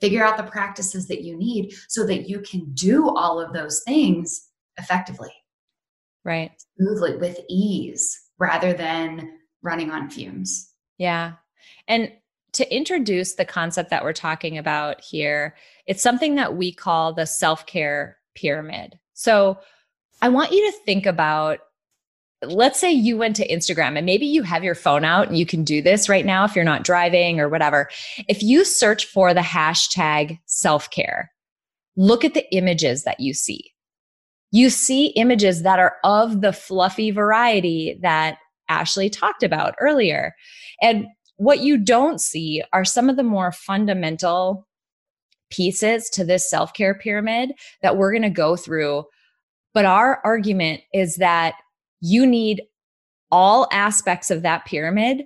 Figure 0.00 0.24
out 0.24 0.36
the 0.36 0.42
practices 0.44 1.08
that 1.08 1.22
you 1.22 1.36
need 1.36 1.74
so 1.88 2.06
that 2.06 2.28
you 2.28 2.40
can 2.40 2.72
do 2.74 3.08
all 3.08 3.40
of 3.40 3.52
those 3.52 3.82
things 3.84 4.48
effectively, 4.76 5.32
Right. 6.24 6.50
smoothly, 6.78 7.16
with 7.16 7.40
ease, 7.48 8.18
rather 8.38 8.72
than 8.72 9.30
running 9.62 9.90
on 9.90 10.10
fumes. 10.10 10.70
Yeah. 10.98 11.34
And 11.86 12.12
to 12.52 12.74
introduce 12.74 13.34
the 13.34 13.44
concept 13.44 13.90
that 13.90 14.04
we're 14.04 14.12
talking 14.12 14.58
about 14.58 15.00
here, 15.00 15.54
it's 15.86 16.02
something 16.02 16.34
that 16.36 16.56
we 16.56 16.72
call 16.72 17.12
the 17.12 17.26
self 17.26 17.66
care 17.66 18.18
pyramid. 18.34 18.98
So 19.14 19.58
I 20.22 20.28
want 20.28 20.52
you 20.52 20.70
to 20.70 20.78
think 20.84 21.06
about 21.06 21.60
let's 22.42 22.78
say 22.78 22.92
you 22.92 23.16
went 23.16 23.36
to 23.36 23.48
Instagram 23.48 23.96
and 23.96 24.06
maybe 24.06 24.26
you 24.26 24.42
have 24.42 24.62
your 24.62 24.74
phone 24.74 25.04
out 25.04 25.26
and 25.26 25.36
you 25.36 25.44
can 25.44 25.64
do 25.64 25.82
this 25.82 26.08
right 26.08 26.24
now 26.24 26.44
if 26.44 26.54
you're 26.54 26.64
not 26.64 26.84
driving 26.84 27.40
or 27.40 27.48
whatever. 27.48 27.88
If 28.28 28.42
you 28.42 28.64
search 28.64 29.06
for 29.06 29.34
the 29.34 29.40
hashtag 29.40 30.38
self 30.46 30.90
care, 30.90 31.32
look 31.96 32.24
at 32.24 32.34
the 32.34 32.52
images 32.54 33.04
that 33.04 33.20
you 33.20 33.34
see. 33.34 33.72
You 34.50 34.70
see 34.70 35.08
images 35.08 35.62
that 35.62 35.78
are 35.78 35.96
of 36.04 36.40
the 36.40 36.52
fluffy 36.52 37.10
variety 37.10 37.98
that 38.02 38.38
Ashley 38.68 39.10
talked 39.10 39.42
about 39.42 39.74
earlier. 39.80 40.34
And 40.82 41.06
what 41.36 41.60
you 41.60 41.78
don't 41.78 42.20
see 42.20 42.62
are 42.72 42.84
some 42.84 43.08
of 43.08 43.16
the 43.16 43.22
more 43.22 43.52
fundamental 43.52 44.66
pieces 45.50 46.10
to 46.10 46.24
this 46.24 46.48
self 46.48 46.74
care 46.74 46.94
pyramid 46.94 47.52
that 47.82 47.96
we're 47.96 48.12
going 48.12 48.22
to 48.22 48.30
go 48.30 48.56
through. 48.56 49.04
But 49.74 49.84
our 49.84 50.20
argument 50.24 50.82
is 50.92 51.16
that 51.16 51.54
you 52.00 52.26
need 52.26 52.62
all 53.30 53.68
aspects 53.72 54.30
of 54.30 54.42
that 54.42 54.64
pyramid 54.64 55.24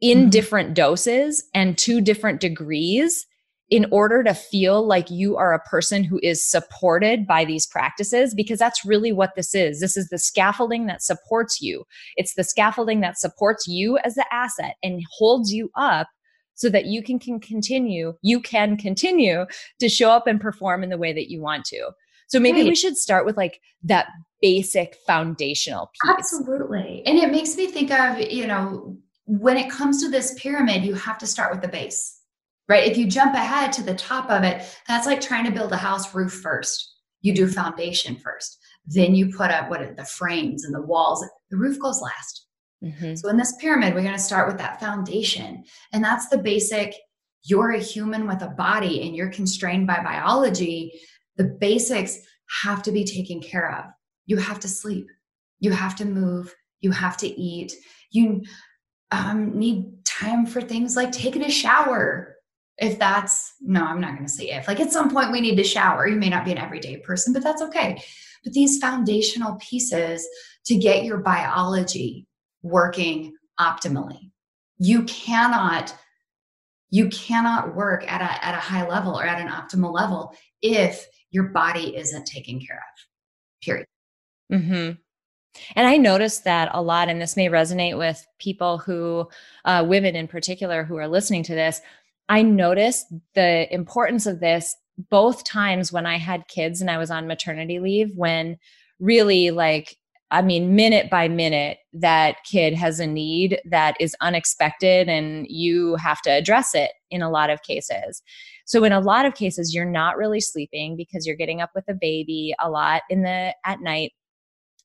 in 0.00 0.18
mm-hmm. 0.18 0.30
different 0.30 0.74
doses 0.74 1.44
and 1.54 1.76
to 1.78 2.00
different 2.00 2.40
degrees 2.40 3.26
in 3.72 3.86
order 3.90 4.22
to 4.22 4.34
feel 4.34 4.86
like 4.86 5.10
you 5.10 5.34
are 5.34 5.54
a 5.54 5.58
person 5.60 6.04
who 6.04 6.20
is 6.22 6.44
supported 6.44 7.26
by 7.26 7.42
these 7.42 7.66
practices, 7.66 8.34
because 8.34 8.58
that's 8.58 8.84
really 8.84 9.12
what 9.12 9.34
this 9.34 9.54
is. 9.54 9.80
This 9.80 9.96
is 9.96 10.10
the 10.10 10.18
scaffolding 10.18 10.84
that 10.88 11.02
supports 11.02 11.62
you. 11.62 11.84
It's 12.16 12.34
the 12.34 12.44
scaffolding 12.44 13.00
that 13.00 13.18
supports 13.18 13.66
you 13.66 13.96
as 14.04 14.14
the 14.14 14.26
asset 14.30 14.74
and 14.82 15.00
holds 15.16 15.54
you 15.54 15.70
up 15.74 16.08
so 16.54 16.68
that 16.68 16.84
you 16.84 17.02
can, 17.02 17.18
can 17.18 17.40
continue, 17.40 18.12
you 18.20 18.42
can 18.42 18.76
continue 18.76 19.46
to 19.80 19.88
show 19.88 20.10
up 20.10 20.26
and 20.26 20.38
perform 20.38 20.84
in 20.84 20.90
the 20.90 20.98
way 20.98 21.14
that 21.14 21.30
you 21.30 21.40
want 21.40 21.64
to. 21.64 21.92
So 22.28 22.38
maybe 22.38 22.58
right. 22.58 22.68
we 22.68 22.76
should 22.76 22.98
start 22.98 23.24
with 23.24 23.38
like 23.38 23.58
that 23.84 24.08
basic 24.42 24.96
foundational 25.06 25.86
piece. 25.86 26.14
Absolutely. 26.18 27.02
And 27.06 27.16
it 27.16 27.32
makes 27.32 27.56
me 27.56 27.68
think 27.68 27.90
of, 27.90 28.20
you 28.20 28.46
know, 28.46 28.98
when 29.24 29.56
it 29.56 29.70
comes 29.70 30.02
to 30.02 30.10
this 30.10 30.34
pyramid, 30.34 30.84
you 30.84 30.92
have 30.92 31.16
to 31.16 31.26
start 31.26 31.52
with 31.52 31.62
the 31.62 31.68
base 31.68 32.18
right? 32.72 32.90
If 32.90 32.96
you 32.96 33.06
jump 33.06 33.34
ahead 33.34 33.70
to 33.74 33.82
the 33.82 33.94
top 33.94 34.30
of 34.30 34.44
it, 34.44 34.64
that's 34.88 35.06
like 35.06 35.20
trying 35.20 35.44
to 35.44 35.52
build 35.52 35.72
a 35.72 35.76
house 35.76 36.14
roof 36.14 36.32
first. 36.32 36.94
You 37.20 37.34
do 37.34 37.46
foundation 37.46 38.16
first, 38.16 38.58
then 38.86 39.14
you 39.14 39.30
put 39.36 39.50
up 39.50 39.68
what 39.68 39.96
the 39.96 40.04
frames 40.06 40.64
and 40.64 40.74
the 40.74 40.80
walls. 40.80 41.24
The 41.50 41.58
roof 41.58 41.78
goes 41.78 42.00
last. 42.00 42.46
Mm-hmm. 42.82 43.14
So 43.14 43.28
in 43.28 43.36
this 43.36 43.54
pyramid, 43.60 43.94
we're 43.94 44.00
going 44.00 44.14
to 44.14 44.18
start 44.18 44.48
with 44.48 44.56
that 44.56 44.80
foundation, 44.80 45.64
and 45.92 46.02
that's 46.02 46.28
the 46.28 46.38
basic. 46.38 46.94
You're 47.44 47.72
a 47.72 47.78
human 47.78 48.26
with 48.26 48.40
a 48.40 48.48
body, 48.48 49.06
and 49.06 49.14
you're 49.14 49.30
constrained 49.30 49.86
by 49.86 50.02
biology. 50.02 50.98
The 51.36 51.44
basics 51.44 52.18
have 52.62 52.82
to 52.84 52.92
be 52.92 53.04
taken 53.04 53.40
care 53.40 53.70
of. 53.78 53.84
You 54.26 54.38
have 54.38 54.60
to 54.60 54.68
sleep. 54.68 55.08
You 55.60 55.72
have 55.72 55.94
to 55.96 56.06
move. 56.06 56.54
You 56.80 56.90
have 56.90 57.18
to 57.18 57.28
eat. 57.28 57.74
You 58.10 58.42
um, 59.10 59.58
need 59.58 60.04
time 60.04 60.46
for 60.46 60.62
things 60.62 60.96
like 60.96 61.12
taking 61.12 61.44
a 61.44 61.50
shower, 61.50 62.31
if 62.78 62.98
that's 62.98 63.54
no 63.60 63.84
i'm 63.84 64.00
not 64.00 64.14
going 64.14 64.26
to 64.26 64.32
say 64.32 64.50
if 64.50 64.66
like 64.66 64.80
at 64.80 64.92
some 64.92 65.10
point 65.10 65.32
we 65.32 65.40
need 65.40 65.56
to 65.56 65.64
shower 65.64 66.06
you 66.06 66.16
may 66.16 66.28
not 66.28 66.44
be 66.44 66.52
an 66.52 66.58
everyday 66.58 66.96
person 66.98 67.32
but 67.32 67.42
that's 67.42 67.62
okay 67.62 68.02
but 68.44 68.52
these 68.52 68.78
foundational 68.78 69.56
pieces 69.60 70.26
to 70.64 70.76
get 70.76 71.04
your 71.04 71.18
biology 71.18 72.26
working 72.62 73.32
optimally 73.60 74.30
you 74.78 75.02
cannot 75.04 75.94
you 76.90 77.08
cannot 77.08 77.74
work 77.74 78.10
at 78.10 78.20
a, 78.20 78.44
at 78.44 78.54
a 78.54 78.60
high 78.60 78.86
level 78.86 79.18
or 79.18 79.24
at 79.24 79.40
an 79.40 79.48
optimal 79.48 79.92
level 79.92 80.34
if 80.60 81.06
your 81.30 81.44
body 81.44 81.96
isn't 81.96 82.26
taken 82.26 82.60
care 82.60 82.76
of 82.76 83.64
period 83.64 83.86
mm-hmm. 84.52 84.92
And 85.76 85.86
I 85.86 85.96
noticed 85.96 86.44
that 86.44 86.70
a 86.72 86.80
lot, 86.80 87.08
and 87.08 87.20
this 87.20 87.36
may 87.36 87.48
resonate 87.48 87.98
with 87.98 88.26
people 88.38 88.78
who, 88.78 89.28
uh, 89.64 89.84
women 89.86 90.16
in 90.16 90.26
particular, 90.26 90.84
who 90.84 90.96
are 90.96 91.08
listening 91.08 91.42
to 91.44 91.54
this. 91.54 91.80
I 92.28 92.42
noticed 92.42 93.06
the 93.34 93.72
importance 93.72 94.26
of 94.26 94.40
this 94.40 94.74
both 95.10 95.44
times 95.44 95.92
when 95.92 96.06
I 96.06 96.18
had 96.18 96.48
kids 96.48 96.80
and 96.80 96.90
I 96.90 96.98
was 96.98 97.10
on 97.10 97.26
maternity 97.26 97.78
leave, 97.80 98.16
when 98.16 98.58
really, 99.00 99.50
like, 99.50 99.96
I 100.30 100.40
mean, 100.40 100.74
minute 100.74 101.10
by 101.10 101.28
minute, 101.28 101.78
that 101.92 102.36
kid 102.50 102.72
has 102.74 103.00
a 103.00 103.06
need 103.06 103.60
that 103.66 103.96
is 104.00 104.16
unexpected 104.22 105.08
and 105.08 105.46
you 105.46 105.96
have 105.96 106.22
to 106.22 106.30
address 106.30 106.74
it 106.74 106.90
in 107.10 107.20
a 107.20 107.30
lot 107.30 107.50
of 107.50 107.62
cases. 107.62 108.22
So 108.64 108.84
in 108.84 108.92
a 108.92 109.00
lot 109.00 109.26
of 109.26 109.34
cases 109.34 109.74
you're 109.74 109.84
not 109.84 110.16
really 110.16 110.40
sleeping 110.40 110.96
because 110.96 111.26
you're 111.26 111.36
getting 111.36 111.60
up 111.60 111.70
with 111.74 111.84
a 111.88 111.94
baby 111.94 112.54
a 112.60 112.70
lot 112.70 113.02
in 113.10 113.22
the 113.22 113.54
at 113.66 113.80
night. 113.82 114.12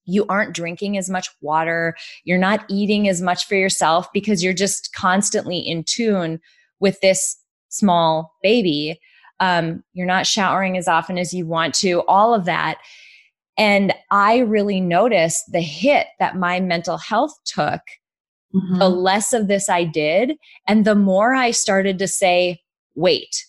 You 0.03 0.25
aren't 0.27 0.55
drinking 0.55 0.97
as 0.97 1.09
much 1.09 1.29
water, 1.41 1.95
you're 2.25 2.37
not 2.37 2.65
eating 2.69 3.07
as 3.07 3.21
much 3.21 3.45
for 3.45 3.55
yourself 3.55 4.07
because 4.13 4.43
you're 4.43 4.53
just 4.53 4.93
constantly 4.93 5.59
in 5.59 5.83
tune 5.85 6.39
with 6.79 6.99
this 7.01 7.37
small 7.69 8.33
baby. 8.41 8.99
Um, 9.39 9.83
you're 9.93 10.07
not 10.07 10.25
showering 10.25 10.77
as 10.77 10.87
often 10.87 11.17
as 11.17 11.33
you 11.33 11.45
want 11.45 11.73
to, 11.75 12.01
all 12.07 12.33
of 12.33 12.45
that. 12.45 12.77
And 13.57 13.93
I 14.11 14.39
really 14.39 14.79
noticed 14.79 15.51
the 15.51 15.61
hit 15.61 16.07
that 16.19 16.35
my 16.35 16.59
mental 16.59 16.97
health 16.97 17.33
took 17.45 17.81
mm-hmm. 18.53 18.79
the 18.79 18.89
less 18.89 19.33
of 19.33 19.47
this 19.47 19.69
I 19.69 19.83
did. 19.83 20.33
And 20.67 20.85
the 20.85 20.95
more 20.95 21.33
I 21.33 21.51
started 21.51 21.99
to 21.99 22.07
say, 22.07 22.61
wait, 22.95 23.45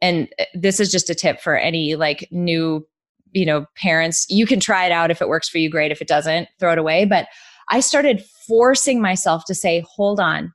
and 0.00 0.28
uh, 0.38 0.44
this 0.54 0.80
is 0.80 0.90
just 0.90 1.10
a 1.10 1.14
tip 1.14 1.40
for 1.40 1.56
any 1.56 1.96
like 1.96 2.28
new, 2.30 2.86
you 3.32 3.44
know, 3.46 3.66
parents. 3.76 4.26
You 4.28 4.46
can 4.46 4.60
try 4.60 4.86
it 4.86 4.92
out. 4.92 5.10
If 5.10 5.20
it 5.20 5.28
works 5.28 5.48
for 5.48 5.58
you, 5.58 5.70
great. 5.70 5.92
If 5.92 6.00
it 6.00 6.08
doesn't, 6.08 6.48
throw 6.58 6.72
it 6.72 6.78
away. 6.78 7.04
But 7.04 7.26
I 7.70 7.80
started 7.80 8.24
forcing 8.46 9.00
myself 9.02 9.44
to 9.46 9.54
say, 9.54 9.84
hold 9.94 10.20
on, 10.20 10.52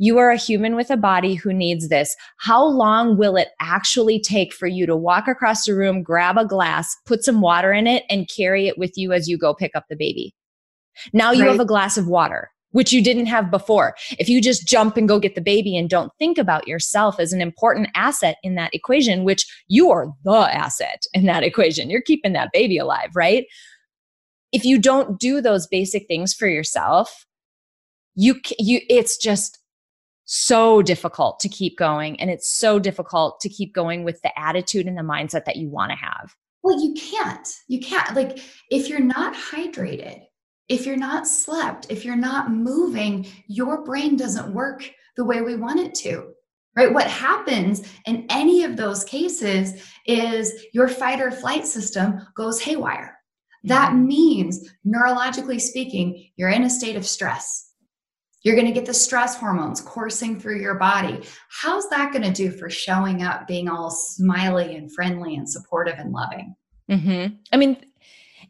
you 0.00 0.16
are 0.16 0.30
a 0.30 0.36
human 0.36 0.76
with 0.76 0.88
a 0.88 0.96
body 0.96 1.34
who 1.34 1.52
needs 1.52 1.90
this. 1.90 2.16
How 2.38 2.64
long 2.64 3.18
will 3.18 3.36
it 3.36 3.48
actually 3.60 4.18
take 4.18 4.54
for 4.54 4.66
you 4.66 4.86
to 4.86 4.96
walk 4.96 5.28
across 5.28 5.66
the 5.66 5.74
room, 5.74 6.02
grab 6.02 6.38
a 6.38 6.46
glass, 6.46 6.96
put 7.04 7.22
some 7.22 7.42
water 7.42 7.70
in 7.70 7.86
it, 7.86 8.04
and 8.08 8.28
carry 8.34 8.66
it 8.66 8.78
with 8.78 8.96
you 8.96 9.12
as 9.12 9.28
you 9.28 9.36
go 9.36 9.54
pick 9.54 9.72
up 9.76 9.84
the 9.90 9.96
baby? 9.96 10.34
Now 11.12 11.32
you 11.32 11.42
right. 11.42 11.50
have 11.50 11.60
a 11.60 11.66
glass 11.66 11.98
of 11.98 12.08
water, 12.08 12.50
which 12.70 12.94
you 12.94 13.04
didn't 13.04 13.26
have 13.26 13.50
before. 13.50 13.94
If 14.18 14.26
you 14.26 14.40
just 14.40 14.66
jump 14.66 14.96
and 14.96 15.06
go 15.06 15.18
get 15.18 15.34
the 15.34 15.42
baby 15.42 15.76
and 15.76 15.90
don't 15.90 16.12
think 16.18 16.38
about 16.38 16.66
yourself 16.66 17.20
as 17.20 17.34
an 17.34 17.42
important 17.42 17.90
asset 17.94 18.38
in 18.42 18.54
that 18.54 18.74
equation, 18.74 19.24
which 19.24 19.46
you 19.68 19.90
are 19.90 20.10
the 20.24 20.32
asset 20.32 21.04
in 21.12 21.26
that 21.26 21.42
equation, 21.42 21.90
you're 21.90 22.00
keeping 22.00 22.32
that 22.32 22.52
baby 22.54 22.78
alive, 22.78 23.10
right? 23.14 23.44
If 24.50 24.64
you 24.64 24.78
don't 24.78 25.20
do 25.20 25.42
those 25.42 25.66
basic 25.66 26.06
things 26.08 26.32
for 26.32 26.48
yourself, 26.48 27.26
you 28.14 28.40
you 28.58 28.80
it's 28.88 29.16
just 29.16 29.59
so 30.32 30.80
difficult 30.80 31.40
to 31.40 31.48
keep 31.48 31.76
going 31.76 32.20
and 32.20 32.30
it's 32.30 32.48
so 32.56 32.78
difficult 32.78 33.40
to 33.40 33.48
keep 33.48 33.74
going 33.74 34.04
with 34.04 34.22
the 34.22 34.38
attitude 34.38 34.86
and 34.86 34.96
the 34.96 35.02
mindset 35.02 35.44
that 35.44 35.56
you 35.56 35.68
want 35.68 35.90
to 35.90 35.96
have. 35.96 36.36
Well 36.62 36.80
you 36.80 36.94
can't 36.94 37.48
you 37.68 37.80
can't 37.80 38.14
like 38.14 38.38
if 38.70 38.88
you're 38.88 39.00
not 39.00 39.34
hydrated 39.34 40.22
if 40.68 40.86
you're 40.86 40.96
not 40.96 41.26
slept 41.26 41.86
if 41.90 42.04
you're 42.04 42.14
not 42.14 42.52
moving 42.52 43.26
your 43.48 43.82
brain 43.82 44.16
doesn't 44.16 44.54
work 44.54 44.88
the 45.16 45.24
way 45.24 45.40
we 45.40 45.56
want 45.56 45.80
it 45.80 45.94
to 45.94 46.32
right? 46.76 46.94
What 46.94 47.08
happens 47.08 47.82
in 48.06 48.26
any 48.30 48.62
of 48.62 48.76
those 48.76 49.02
cases 49.02 49.82
is 50.06 50.64
your 50.72 50.86
fight 50.86 51.20
or 51.20 51.32
flight 51.32 51.66
system 51.66 52.20
goes 52.36 52.60
haywire. 52.60 53.18
That 53.64 53.90
mm-hmm. 53.90 54.06
means 54.06 54.70
neurologically 54.86 55.60
speaking 55.60 56.30
you're 56.36 56.50
in 56.50 56.62
a 56.62 56.70
state 56.70 56.96
of 56.96 57.04
stress 57.04 57.69
you're 58.42 58.54
going 58.54 58.66
to 58.66 58.72
get 58.72 58.86
the 58.86 58.94
stress 58.94 59.36
hormones 59.36 59.80
coursing 59.80 60.40
through 60.40 60.60
your 60.60 60.74
body. 60.74 61.20
How's 61.50 61.88
that 61.90 62.12
going 62.12 62.24
to 62.24 62.32
do 62.32 62.50
for 62.50 62.70
showing 62.70 63.22
up, 63.22 63.46
being 63.46 63.68
all 63.68 63.90
smiley 63.90 64.76
and 64.76 64.92
friendly 64.92 65.36
and 65.36 65.48
supportive 65.48 65.98
and 65.98 66.12
loving? 66.12 66.56
Mm-hmm. 66.90 67.34
I 67.52 67.56
mean, 67.56 67.76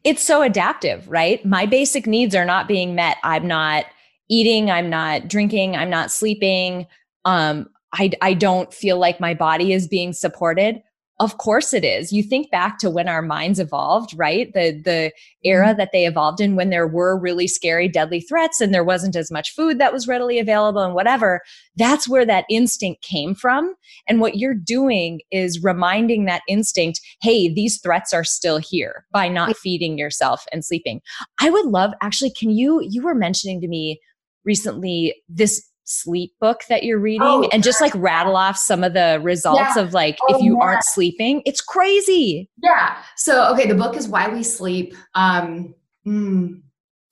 it's 0.04 0.22
so 0.22 0.42
adaptive, 0.42 1.08
right? 1.08 1.44
My 1.44 1.66
basic 1.66 2.06
needs 2.06 2.34
are 2.34 2.44
not 2.44 2.68
being 2.68 2.94
met. 2.94 3.18
I'm 3.22 3.46
not 3.46 3.84
eating, 4.28 4.70
I'm 4.70 4.88
not 4.88 5.28
drinking, 5.28 5.76
I'm 5.76 5.90
not 5.90 6.10
sleeping. 6.10 6.86
Um, 7.24 7.68
I, 7.92 8.12
I 8.22 8.34
don't 8.34 8.72
feel 8.72 8.98
like 8.98 9.18
my 9.18 9.34
body 9.34 9.72
is 9.72 9.88
being 9.88 10.12
supported. 10.12 10.82
Of 11.20 11.36
course 11.36 11.74
it 11.74 11.84
is. 11.84 12.12
You 12.14 12.22
think 12.22 12.50
back 12.50 12.78
to 12.78 12.88
when 12.88 13.06
our 13.06 13.20
minds 13.20 13.60
evolved, 13.60 14.14
right? 14.16 14.50
The 14.54 14.80
the 14.82 15.12
era 15.44 15.68
mm-hmm. 15.68 15.76
that 15.76 15.90
they 15.92 16.06
evolved 16.06 16.40
in 16.40 16.56
when 16.56 16.70
there 16.70 16.88
were 16.88 17.18
really 17.18 17.46
scary 17.46 17.88
deadly 17.88 18.22
threats 18.22 18.58
and 18.58 18.72
there 18.72 18.82
wasn't 18.82 19.14
as 19.14 19.30
much 19.30 19.54
food 19.54 19.78
that 19.78 19.92
was 19.92 20.08
readily 20.08 20.38
available 20.38 20.80
and 20.80 20.94
whatever. 20.94 21.42
That's 21.76 22.08
where 22.08 22.24
that 22.24 22.46
instinct 22.48 23.02
came 23.02 23.34
from. 23.34 23.74
And 24.08 24.18
what 24.22 24.38
you're 24.38 24.54
doing 24.54 25.20
is 25.30 25.62
reminding 25.62 26.24
that 26.24 26.42
instinct, 26.48 27.00
hey, 27.20 27.52
these 27.52 27.78
threats 27.82 28.14
are 28.14 28.24
still 28.24 28.56
here 28.56 29.04
by 29.12 29.28
not 29.28 29.56
feeding 29.58 29.98
yourself 29.98 30.46
and 30.52 30.64
sleeping. 30.64 31.02
I 31.38 31.50
would 31.50 31.66
love 31.66 31.92
actually 32.00 32.30
can 32.30 32.48
you 32.48 32.80
you 32.80 33.02
were 33.02 33.14
mentioning 33.14 33.60
to 33.60 33.68
me 33.68 34.00
recently 34.46 35.14
this 35.28 35.69
sleep 35.90 36.32
book 36.40 36.62
that 36.68 36.84
you're 36.84 36.98
reading 36.98 37.22
oh, 37.22 37.48
and 37.52 37.62
just 37.62 37.80
like 37.80 37.92
rattle 37.96 38.36
off 38.36 38.56
some 38.56 38.84
of 38.84 38.94
the 38.94 39.20
results 39.22 39.76
yeah. 39.76 39.82
of 39.82 39.92
like 39.92 40.16
oh, 40.22 40.36
if 40.36 40.42
you 40.42 40.56
yeah. 40.56 40.64
aren't 40.64 40.84
sleeping 40.84 41.42
it's 41.44 41.60
crazy. 41.60 42.48
Yeah. 42.62 42.96
So 43.16 43.52
okay 43.52 43.66
the 43.66 43.74
book 43.74 43.96
is 43.96 44.08
why 44.08 44.28
we 44.28 44.42
sleep. 44.42 44.94
Um 45.14 45.74
mm, 46.06 46.60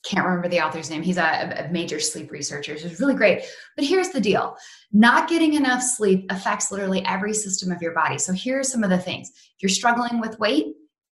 can't 0.05 0.25
remember 0.25 0.49
the 0.49 0.61
author's 0.61 0.91
name. 0.91 1.03
He's 1.03 1.19
a, 1.19 1.67
a 1.67 1.73
major 1.73 1.99
sleep 1.99 2.31
researcher 2.31 2.79
so 2.79 2.87
it's 2.87 3.01
really 3.01 3.15
great. 3.15 3.43
But 3.77 3.85
here's 3.85 4.11
the 4.11 4.21
deal. 4.21 4.57
Not 4.93 5.29
getting 5.29 5.55
enough 5.55 5.83
sleep 5.83 6.27
affects 6.31 6.71
literally 6.71 7.05
every 7.05 7.35
system 7.35 7.73
of 7.73 7.83
your 7.83 7.95
body. 7.95 8.19
So 8.19 8.33
here 8.33 8.61
are 8.61 8.65
some 8.65 8.85
of 8.85 8.91
the 8.91 8.99
things. 8.99 9.29
If 9.31 9.63
you're 9.63 9.69
struggling 9.69 10.21
with 10.21 10.39
weight 10.39 10.67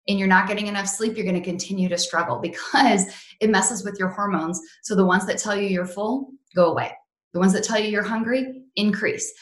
and 0.08 0.18
you're 0.18 0.28
not 0.28 0.46
getting 0.46 0.68
enough 0.68 0.86
sleep, 0.86 1.16
you're 1.16 1.26
going 1.26 1.34
to 1.34 1.40
continue 1.40 1.88
to 1.88 1.98
struggle 1.98 2.38
because 2.42 3.06
it 3.40 3.50
messes 3.50 3.84
with 3.84 3.98
your 3.98 4.08
hormones. 4.08 4.60
So 4.84 4.94
the 4.94 5.04
ones 5.04 5.26
that 5.26 5.38
tell 5.38 5.56
you 5.56 5.68
you're 5.68 5.84
full 5.84 6.30
go 6.54 6.70
away. 6.70 6.92
The 7.32 7.40
ones 7.40 7.52
that 7.52 7.64
tell 7.64 7.78
you 7.78 7.88
you're 7.88 8.02
hungry 8.02 8.62
increase. 8.76 9.32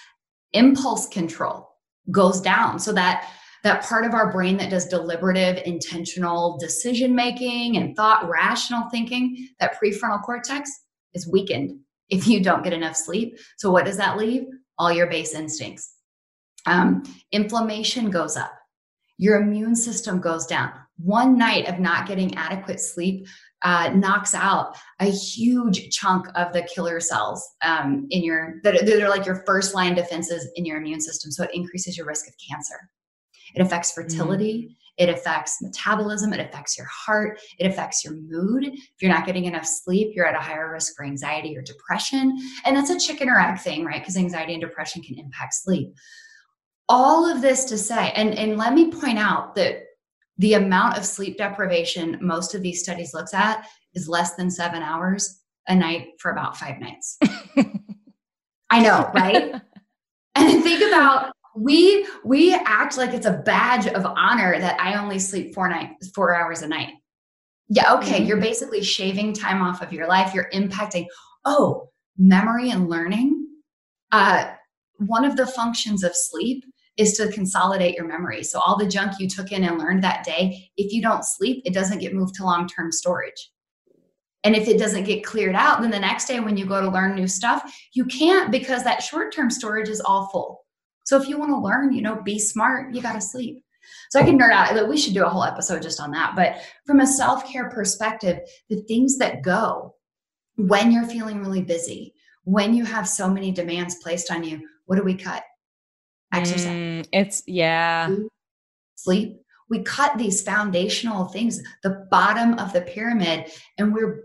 Impulse 0.52 1.06
control 1.08 1.68
goes 2.10 2.40
down 2.40 2.78
so 2.78 2.92
that 2.92 3.28
that 3.64 3.82
part 3.82 4.04
of 4.04 4.12
our 4.12 4.30
brain 4.30 4.58
that 4.58 4.70
does 4.70 4.86
deliberative, 4.86 5.62
intentional 5.64 6.58
decision 6.58 7.14
making 7.14 7.78
and 7.78 7.96
thought, 7.96 8.28
rational 8.28 8.90
thinking, 8.90 9.48
that 9.58 9.80
prefrontal 9.82 10.22
cortex 10.22 10.70
is 11.14 11.26
weakened 11.26 11.80
if 12.10 12.28
you 12.28 12.42
don't 12.42 12.62
get 12.62 12.74
enough 12.74 12.94
sleep. 12.94 13.38
So, 13.56 13.70
what 13.70 13.86
does 13.86 13.96
that 13.96 14.18
leave? 14.18 14.44
All 14.78 14.92
your 14.92 15.06
base 15.06 15.34
instincts. 15.34 15.94
Um, 16.66 17.02
inflammation 17.32 18.10
goes 18.10 18.36
up, 18.36 18.52
your 19.16 19.40
immune 19.40 19.76
system 19.76 20.20
goes 20.20 20.46
down. 20.46 20.72
One 20.96 21.36
night 21.36 21.66
of 21.66 21.80
not 21.80 22.06
getting 22.06 22.36
adequate 22.36 22.80
sleep 22.80 23.26
uh, 23.64 23.90
knocks 23.94 24.34
out 24.34 24.76
a 25.00 25.06
huge 25.06 25.90
chunk 25.90 26.26
of 26.36 26.52
the 26.52 26.62
killer 26.62 27.00
cells 27.00 27.42
um, 27.64 28.06
in 28.10 28.22
your 28.22 28.60
that 28.62 28.74
are, 28.74 28.84
that 28.84 29.02
are 29.02 29.08
like 29.08 29.26
your 29.26 29.42
first 29.46 29.74
line 29.74 29.94
defenses 29.94 30.48
in 30.54 30.64
your 30.64 30.76
immune 30.76 31.00
system. 31.00 31.30
So 31.30 31.44
it 31.44 31.50
increases 31.54 31.96
your 31.96 32.06
risk 32.06 32.28
of 32.28 32.34
cancer. 32.48 32.76
It 33.54 33.62
affects 33.62 33.92
fertility. 33.92 34.68
Mm. 34.68 34.76
It 34.96 35.08
affects 35.08 35.60
metabolism. 35.60 36.32
It 36.32 36.40
affects 36.40 36.78
your 36.78 36.86
heart. 36.86 37.40
It 37.58 37.66
affects 37.66 38.04
your 38.04 38.14
mood. 38.14 38.64
If 38.66 38.80
you're 39.00 39.12
not 39.12 39.26
getting 39.26 39.46
enough 39.46 39.66
sleep, 39.66 40.12
you're 40.14 40.26
at 40.26 40.36
a 40.36 40.40
higher 40.40 40.70
risk 40.70 40.94
for 40.94 41.04
anxiety 41.04 41.56
or 41.56 41.62
depression. 41.62 42.38
And 42.64 42.76
that's 42.76 42.90
a 42.90 43.00
chicken 43.00 43.28
or 43.28 43.40
egg 43.40 43.58
thing, 43.58 43.84
right? 43.84 44.00
Because 44.00 44.16
anxiety 44.16 44.52
and 44.52 44.62
depression 44.62 45.02
can 45.02 45.18
impact 45.18 45.54
sleep. 45.54 45.94
All 46.88 47.28
of 47.28 47.42
this 47.42 47.64
to 47.66 47.78
say, 47.78 48.12
and, 48.14 48.34
and 48.34 48.56
let 48.56 48.74
me 48.74 48.90
point 48.90 49.18
out 49.18 49.54
that 49.56 49.83
the 50.38 50.54
amount 50.54 50.98
of 50.98 51.04
sleep 51.04 51.38
deprivation 51.38 52.18
most 52.20 52.54
of 52.54 52.62
these 52.62 52.82
studies 52.82 53.14
looks 53.14 53.34
at 53.34 53.66
is 53.94 54.08
less 54.08 54.34
than 54.34 54.50
seven 54.50 54.82
hours 54.82 55.40
a 55.68 55.74
night 55.74 56.08
for 56.18 56.30
about 56.30 56.56
five 56.56 56.80
nights. 56.80 57.18
I 58.70 58.80
know, 58.80 59.10
right? 59.14 59.54
and 60.34 60.62
think 60.62 60.82
about 60.82 61.32
we 61.56 62.06
we 62.24 62.54
act 62.54 62.98
like 62.98 63.14
it's 63.14 63.26
a 63.26 63.42
badge 63.44 63.86
of 63.86 64.04
honor 64.04 64.58
that 64.58 64.80
I 64.80 65.00
only 65.00 65.18
sleep 65.18 65.54
four 65.54 65.68
night 65.68 65.90
four 66.14 66.34
hours 66.34 66.62
a 66.62 66.68
night. 66.68 66.94
Yeah, 67.68 67.94
okay, 67.94 68.18
mm-hmm. 68.18 68.26
you're 68.26 68.40
basically 68.40 68.82
shaving 68.82 69.32
time 69.32 69.62
off 69.62 69.82
of 69.82 69.92
your 69.92 70.08
life. 70.08 70.34
You're 70.34 70.50
impacting. 70.52 71.06
Oh, 71.44 71.90
memory 72.18 72.70
and 72.70 72.88
learning. 72.88 73.46
Uh, 74.12 74.50
one 74.98 75.24
of 75.24 75.36
the 75.36 75.46
functions 75.46 76.04
of 76.04 76.12
sleep 76.14 76.64
is 76.96 77.14
to 77.14 77.32
consolidate 77.32 77.96
your 77.96 78.06
memory. 78.06 78.44
So 78.44 78.60
all 78.60 78.76
the 78.76 78.86
junk 78.86 79.14
you 79.18 79.28
took 79.28 79.52
in 79.52 79.64
and 79.64 79.78
learned 79.78 80.04
that 80.04 80.24
day, 80.24 80.70
if 80.76 80.92
you 80.92 81.02
don't 81.02 81.24
sleep, 81.24 81.62
it 81.64 81.74
doesn't 81.74 81.98
get 81.98 82.14
moved 82.14 82.34
to 82.36 82.44
long-term 82.44 82.92
storage. 82.92 83.50
And 84.44 84.54
if 84.54 84.68
it 84.68 84.78
doesn't 84.78 85.04
get 85.04 85.24
cleared 85.24 85.56
out, 85.56 85.80
then 85.80 85.90
the 85.90 85.98
next 85.98 86.26
day 86.26 86.38
when 86.38 86.56
you 86.56 86.66
go 86.66 86.80
to 86.80 86.90
learn 86.90 87.14
new 87.14 87.26
stuff, 87.26 87.74
you 87.94 88.04
can't 88.04 88.52
because 88.52 88.84
that 88.84 89.02
short-term 89.02 89.50
storage 89.50 89.88
is 89.88 90.00
all 90.00 90.28
full. 90.28 90.64
So 91.04 91.20
if 91.20 91.28
you 91.28 91.38
want 91.38 91.50
to 91.50 91.58
learn, 91.58 91.92
you 91.92 92.02
know, 92.02 92.22
be 92.22 92.38
smart, 92.38 92.94
you 92.94 93.02
got 93.02 93.14
to 93.14 93.20
sleep. 93.20 93.62
So 94.10 94.20
I 94.20 94.22
can 94.22 94.38
nerd 94.38 94.52
out. 94.52 94.88
We 94.88 94.96
should 94.96 95.14
do 95.14 95.24
a 95.24 95.28
whole 95.28 95.44
episode 95.44 95.82
just 95.82 96.00
on 96.00 96.10
that. 96.12 96.34
But 96.36 96.62
from 96.86 97.00
a 97.00 97.06
self-care 97.06 97.70
perspective, 97.70 98.38
the 98.68 98.82
things 98.82 99.18
that 99.18 99.42
go 99.42 99.94
when 100.56 100.92
you're 100.92 101.06
feeling 101.06 101.40
really 101.40 101.62
busy, 101.62 102.14
when 102.44 102.74
you 102.74 102.84
have 102.84 103.08
so 103.08 103.28
many 103.28 103.50
demands 103.50 103.96
placed 104.02 104.30
on 104.30 104.44
you, 104.44 104.60
what 104.86 104.96
do 104.96 105.02
we 105.02 105.14
cut? 105.14 105.42
Exercise. 106.34 106.66
Mm, 106.66 107.06
it's, 107.12 107.42
yeah. 107.46 108.14
Sleep. 108.96 109.40
We 109.70 109.82
cut 109.82 110.18
these 110.18 110.42
foundational 110.42 111.26
things, 111.26 111.62
the 111.82 112.06
bottom 112.10 112.54
of 112.58 112.72
the 112.72 112.82
pyramid, 112.82 113.50
and 113.78 113.94
we're 113.94 114.24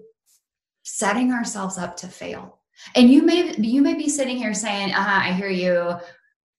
setting 0.84 1.32
ourselves 1.32 1.78
up 1.78 1.96
to 1.98 2.08
fail. 2.08 2.60
And 2.96 3.10
you 3.10 3.22
may 3.24 3.56
you 3.58 3.82
may 3.82 3.94
be 3.94 4.10
sitting 4.10 4.38
here 4.38 4.54
saying, 4.54 4.94
uh-huh, 4.94 5.22
I 5.30 5.34
hear 5.34 5.50
you, 5.50 5.96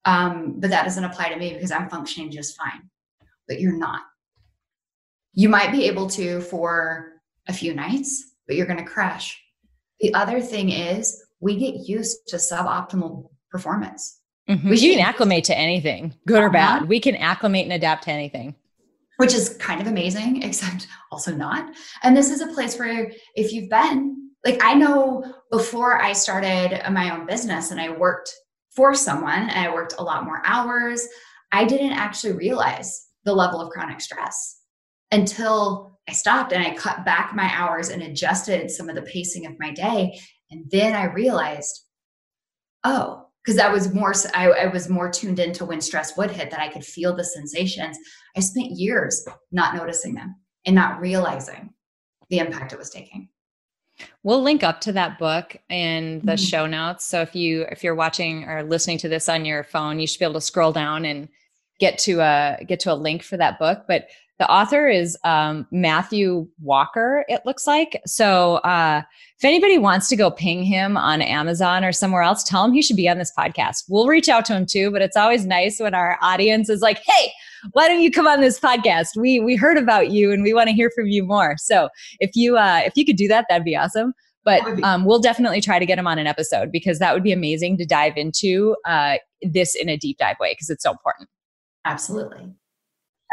um, 0.04 0.54
but 0.58 0.70
that 0.70 0.84
doesn't 0.84 1.04
apply 1.04 1.30
to 1.30 1.36
me 1.36 1.54
because 1.54 1.72
I'm 1.72 1.88
functioning 1.88 2.30
just 2.30 2.56
fine. 2.56 2.88
But 3.48 3.60
you're 3.60 3.76
not. 3.76 4.02
You 5.32 5.48
might 5.48 5.72
be 5.72 5.84
able 5.84 6.08
to 6.10 6.40
for 6.42 7.20
a 7.48 7.52
few 7.52 7.74
nights, 7.74 8.34
but 8.46 8.56
you're 8.56 8.66
going 8.66 8.78
to 8.78 8.84
crash. 8.84 9.40
The 10.00 10.12
other 10.14 10.40
thing 10.40 10.70
is 10.70 11.22
we 11.40 11.56
get 11.56 11.88
used 11.88 12.28
to 12.28 12.36
suboptimal 12.36 13.28
performance. 13.50 14.19
Mm-hmm. 14.50 14.68
We 14.68 14.80
can 14.80 14.98
acclimate 14.98 15.44
to 15.44 15.56
anything, 15.56 16.14
good 16.26 16.38
uh-huh. 16.38 16.46
or 16.46 16.50
bad. 16.50 16.88
We 16.88 16.98
can 16.98 17.14
acclimate 17.14 17.64
and 17.64 17.72
adapt 17.72 18.04
to 18.04 18.10
anything. 18.10 18.56
Which 19.18 19.32
is 19.32 19.56
kind 19.58 19.80
of 19.80 19.86
amazing, 19.86 20.42
except 20.42 20.88
also 21.12 21.34
not. 21.34 21.72
And 22.02 22.16
this 22.16 22.30
is 22.30 22.40
a 22.40 22.48
place 22.48 22.76
where 22.78 23.12
if 23.36 23.52
you've 23.52 23.70
been, 23.70 24.30
like 24.44 24.60
I 24.62 24.74
know 24.74 25.24
before 25.52 26.02
I 26.02 26.12
started 26.12 26.82
my 26.90 27.16
own 27.16 27.26
business 27.26 27.70
and 27.70 27.80
I 27.80 27.90
worked 27.90 28.34
for 28.74 28.94
someone 28.94 29.48
and 29.50 29.68
I 29.68 29.72
worked 29.72 29.94
a 29.98 30.02
lot 30.02 30.24
more 30.24 30.42
hours, 30.44 31.06
I 31.52 31.64
didn't 31.64 31.92
actually 31.92 32.32
realize 32.32 33.08
the 33.24 33.34
level 33.34 33.60
of 33.60 33.70
chronic 33.70 34.00
stress 34.00 34.60
until 35.12 35.98
I 36.08 36.12
stopped 36.12 36.52
and 36.52 36.64
I 36.64 36.74
cut 36.74 37.04
back 37.04 37.34
my 37.34 37.50
hours 37.54 37.88
and 37.88 38.02
adjusted 38.02 38.70
some 38.70 38.88
of 38.88 38.96
the 38.96 39.02
pacing 39.02 39.46
of 39.46 39.58
my 39.60 39.70
day. 39.70 40.18
And 40.50 40.68
then 40.70 40.94
I 40.94 41.04
realized, 41.04 41.84
oh, 42.82 43.19
because 43.44 43.58
I 43.58 43.70
was 43.70 43.92
more 43.92 44.12
I, 44.34 44.50
I, 44.50 44.66
was 44.66 44.88
more 44.88 45.10
tuned 45.10 45.38
into 45.38 45.64
when 45.64 45.80
stress 45.80 46.16
would 46.16 46.30
hit 46.30 46.50
that 46.50 46.60
I 46.60 46.68
could 46.68 46.84
feel 46.84 47.14
the 47.14 47.24
sensations. 47.24 47.98
I 48.36 48.40
spent 48.40 48.72
years 48.72 49.26
not 49.50 49.74
noticing 49.74 50.14
them 50.14 50.36
and 50.66 50.74
not 50.74 51.00
realizing 51.00 51.70
the 52.28 52.38
impact 52.38 52.72
it 52.72 52.78
was 52.78 52.90
taking. 52.90 53.28
We'll 54.22 54.42
link 54.42 54.62
up 54.62 54.80
to 54.82 54.92
that 54.92 55.18
book 55.18 55.56
in 55.68 56.20
the 56.20 56.32
mm-hmm. 56.32 56.44
show 56.44 56.66
notes. 56.66 57.04
So 57.04 57.20
if 57.20 57.34
you 57.34 57.66
if 57.70 57.82
you're 57.82 57.94
watching 57.94 58.44
or 58.44 58.62
listening 58.62 58.98
to 58.98 59.08
this 59.08 59.28
on 59.28 59.44
your 59.44 59.64
phone, 59.64 59.98
you 59.98 60.06
should 60.06 60.18
be 60.18 60.24
able 60.24 60.34
to 60.34 60.40
scroll 60.40 60.72
down 60.72 61.04
and 61.04 61.28
get 61.80 61.98
to 61.98 62.20
a 62.20 62.58
get 62.66 62.80
to 62.80 62.92
a 62.92 62.94
link 62.94 63.22
for 63.22 63.36
that 63.36 63.58
book. 63.58 63.84
But 63.88 64.08
the 64.38 64.50
author 64.50 64.88
is 64.88 65.18
um, 65.22 65.66
Matthew 65.70 66.48
Walker, 66.62 67.26
it 67.28 67.42
looks 67.44 67.66
like. 67.66 68.00
So 68.06 68.54
uh, 68.56 69.02
if 69.36 69.44
anybody 69.44 69.76
wants 69.76 70.08
to 70.08 70.16
go 70.16 70.30
ping 70.30 70.62
him 70.62 70.96
on 70.96 71.20
Amazon 71.20 71.84
or 71.84 71.92
somewhere 71.92 72.22
else, 72.22 72.42
tell 72.42 72.64
him 72.64 72.72
he 72.72 72.80
should 72.80 72.96
be 72.96 73.06
on 73.06 73.18
this 73.18 73.32
podcast. 73.38 73.84
We'll 73.90 74.06
reach 74.06 74.30
out 74.30 74.46
to 74.46 74.54
him 74.56 74.64
too, 74.64 74.90
but 74.90 75.02
it's 75.02 75.16
always 75.16 75.44
nice 75.44 75.78
when 75.78 75.94
our 75.94 76.16
audience 76.22 76.70
is 76.70 76.80
like, 76.80 77.02
hey, 77.04 77.32
why 77.72 77.86
don't 77.86 78.00
you 78.00 78.10
come 78.10 78.26
on 78.26 78.40
this 78.40 78.58
podcast? 78.58 79.08
We 79.14 79.40
we 79.40 79.56
heard 79.56 79.76
about 79.76 80.10
you 80.10 80.32
and 80.32 80.42
we 80.42 80.54
want 80.54 80.68
to 80.68 80.74
hear 80.74 80.90
from 80.94 81.08
you 81.08 81.22
more. 81.22 81.56
So 81.58 81.90
if 82.18 82.30
you 82.34 82.56
uh, 82.56 82.80
if 82.86 82.96
you 82.96 83.04
could 83.04 83.16
do 83.16 83.28
that, 83.28 83.44
that'd 83.50 83.64
be 83.64 83.76
awesome. 83.76 84.14
But 84.42 84.82
um, 84.82 85.04
we'll 85.04 85.20
definitely 85.20 85.60
try 85.60 85.78
to 85.78 85.84
get 85.84 85.98
him 85.98 86.06
on 86.06 86.18
an 86.18 86.26
episode 86.26 86.72
because 86.72 86.98
that 86.98 87.12
would 87.12 87.22
be 87.22 87.32
amazing 87.32 87.76
to 87.76 87.84
dive 87.84 88.16
into 88.16 88.74
uh, 88.86 89.18
this 89.42 89.74
in 89.74 89.90
a 89.90 89.98
deep 89.98 90.16
dive 90.16 90.36
way 90.40 90.52
because 90.52 90.70
it's 90.70 90.82
so 90.82 90.92
important. 90.92 91.28
Absolutely. 91.84 92.52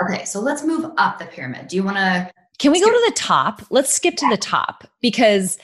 Okay, 0.03 0.25
so 0.25 0.39
let's 0.39 0.63
move 0.63 0.91
up 0.97 1.19
the 1.19 1.25
pyramid. 1.25 1.67
Do 1.67 1.75
you 1.75 1.83
want 1.83 1.97
to? 1.97 2.31
Can 2.59 2.71
we 2.71 2.79
skip- 2.79 2.91
go 2.91 2.97
to 2.97 3.05
the 3.07 3.15
top? 3.15 3.61
Let's 3.69 3.93
skip 3.93 4.15
to 4.17 4.29
the 4.29 4.37
top 4.37 4.87
because 5.01 5.57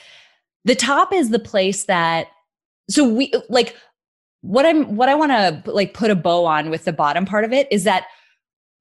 the 0.64 0.74
top 0.74 1.12
is 1.12 1.30
the 1.30 1.38
place 1.38 1.84
that. 1.84 2.28
So 2.90 3.08
we 3.08 3.32
like 3.48 3.76
what 4.44 4.66
I'm 4.66 4.96
what 4.96 5.08
I 5.08 5.14
want 5.14 5.32
to 5.32 5.70
like 5.70 5.94
put 5.94 6.10
a 6.10 6.14
bow 6.14 6.44
on 6.44 6.68
with 6.68 6.84
the 6.84 6.92
bottom 6.92 7.24
part 7.24 7.44
of 7.44 7.52
it 7.52 7.66
is 7.70 7.84
that 7.84 8.06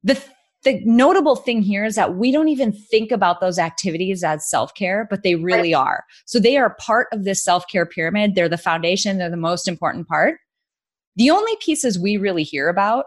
the 0.04 0.22
the 0.64 0.82
notable 0.86 1.36
thing 1.36 1.62
here 1.62 1.86
is 1.86 1.96
that 1.96 2.16
we 2.16 2.32
don't 2.32 2.48
even 2.48 2.72
think 2.72 3.12
about 3.12 3.40
those 3.40 3.60
activities 3.60 4.24
as 4.24 4.50
self-care 4.50 5.08
but 5.10 5.24
they 5.24 5.36
really 5.36 5.74
are 5.74 6.04
so 6.26 6.40
they 6.40 6.58
are 6.58 6.76
part 6.80 7.08
of 7.12 7.24
this 7.24 7.44
self-care 7.44 7.86
pyramid 7.86 8.36
they're 8.36 8.50
the 8.50 8.58
foundation 8.58 9.18
they're 9.18 9.30
the 9.30 9.38
most 9.38 9.68
important 9.68 10.08
part 10.08 10.38
the 11.16 11.30
only 11.30 11.54
pieces 11.62 12.00
we 12.00 12.18
really 12.18 12.44
hear 12.44 12.68
about 12.68 13.06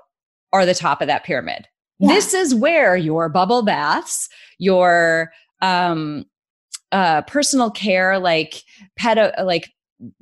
are 0.53 0.67
the 0.67 0.75
top 0.75 1.01
of 1.01 1.07
that 1.07 1.25
pyramid 1.25 1.67
yeah. 1.99 2.09
This 2.09 2.35
is 2.35 2.55
where 2.55 2.97
your 2.97 3.29
bubble 3.29 3.63
baths, 3.63 4.29
your 4.59 5.33
um, 5.63 6.27
uh, 6.93 7.23
personal 7.23 7.71
care, 7.71 8.19
like 8.19 8.63
pet, 8.97 9.35
like 9.45 9.71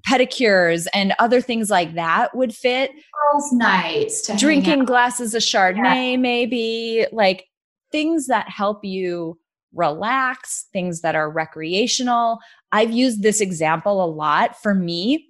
pedicures 0.09 0.87
and 0.95 1.15
other 1.19 1.41
things 1.41 1.69
like 1.69 1.95
that 1.95 2.37
would 2.37 2.55
fit. 2.55 2.93
Girls' 3.33 3.53
nights, 3.53 4.31
drinking 4.39 4.85
glasses 4.85 5.35
of 5.35 5.43
Chardonnay, 5.43 6.13
yeah. 6.13 6.17
maybe 6.17 7.07
like 7.11 7.47
things 7.91 8.29
that 8.29 8.49
help 8.49 8.85
you 8.85 9.39
relax, 9.75 10.67
things 10.73 11.01
that 11.01 11.17
are 11.17 11.29
recreational. 11.29 12.39
I've 12.71 12.93
used 12.93 13.23
this 13.23 13.41
example 13.41 14.05
a 14.05 14.07
lot. 14.07 14.57
For 14.63 14.75
me, 14.75 15.27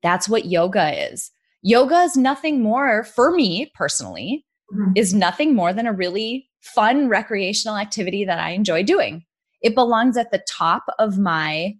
that's 0.00 0.28
what 0.28 0.44
yoga 0.44 1.10
is. 1.10 1.32
Yoga 1.66 1.96
is 2.02 2.16
nothing 2.16 2.62
more 2.62 3.02
for 3.02 3.32
me 3.32 3.72
personally 3.74 4.46
mm-hmm. 4.72 4.92
is 4.94 5.12
nothing 5.12 5.52
more 5.52 5.72
than 5.72 5.88
a 5.88 5.92
really 5.92 6.48
fun 6.60 7.08
recreational 7.08 7.76
activity 7.76 8.24
that 8.24 8.38
I 8.38 8.50
enjoy 8.50 8.84
doing. 8.84 9.24
It 9.62 9.74
belongs 9.74 10.16
at 10.16 10.30
the 10.30 10.44
top 10.48 10.84
of 11.00 11.18
my 11.18 11.74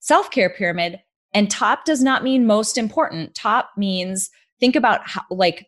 self 0.00 0.32
care 0.32 0.50
pyramid. 0.50 1.00
And 1.32 1.48
top 1.48 1.84
does 1.84 2.02
not 2.02 2.24
mean 2.24 2.44
most 2.44 2.76
important. 2.76 3.36
Top 3.36 3.70
means 3.76 4.30
think 4.58 4.74
about 4.74 5.06
how, 5.08 5.22
like, 5.30 5.66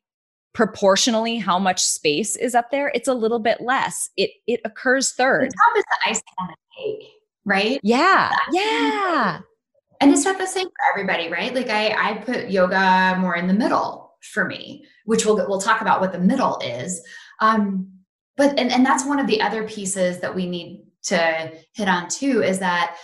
proportionally 0.53 1.37
how 1.37 1.61
much 1.61 1.85
space 1.85 2.35
is 2.35 2.57
up 2.57 2.73
there. 2.73 2.91
It's 2.95 3.09
a 3.09 3.15
little 3.15 3.39
bit 3.39 3.61
less. 3.61 4.11
It 4.17 4.31
it 4.49 4.61
occurs 4.65 5.13
third. 5.13 5.51
The 5.51 5.55
top 5.55 5.77
is 5.77 5.85
the 5.85 6.11
icing 6.11 6.23
on 6.41 6.49
the 6.49 6.57
cake, 6.83 7.11
right? 7.45 7.81
Yeah. 7.85 8.33
Yeah. 8.51 9.41
And 10.01 10.13
it's 10.13 10.25
not 10.25 10.39
the 10.39 10.47
same 10.47 10.67
for 10.67 10.93
everybody, 10.93 11.31
right? 11.31 11.55
Like 11.55 11.71
I 11.71 12.11
I 12.11 12.15
put 12.19 12.51
yoga 12.51 13.17
more 13.19 13.37
in 13.37 13.47
the 13.47 13.55
middle 13.55 14.17
for 14.33 14.45
me, 14.45 14.85
which 15.05 15.25
we'll 15.25 15.37
we'll 15.49 15.61
talk 15.61 15.81
about 15.81 16.01
what 16.01 16.13
the 16.13 16.19
middle 16.19 16.59
is. 16.59 17.03
Um, 17.41 17.91
but 18.37 18.59
and, 18.59 18.71
and 18.71 18.85
that's 18.85 19.07
one 19.07 19.19
of 19.19 19.27
the 19.27 19.41
other 19.41 19.67
pieces 19.67 20.21
that 20.21 20.35
we 20.35 20.47
need 20.47 20.85
to 21.05 21.53
hit 21.75 21.89
on 21.89 22.09
too 22.09 22.43
is 22.43 22.59
that 22.59 22.97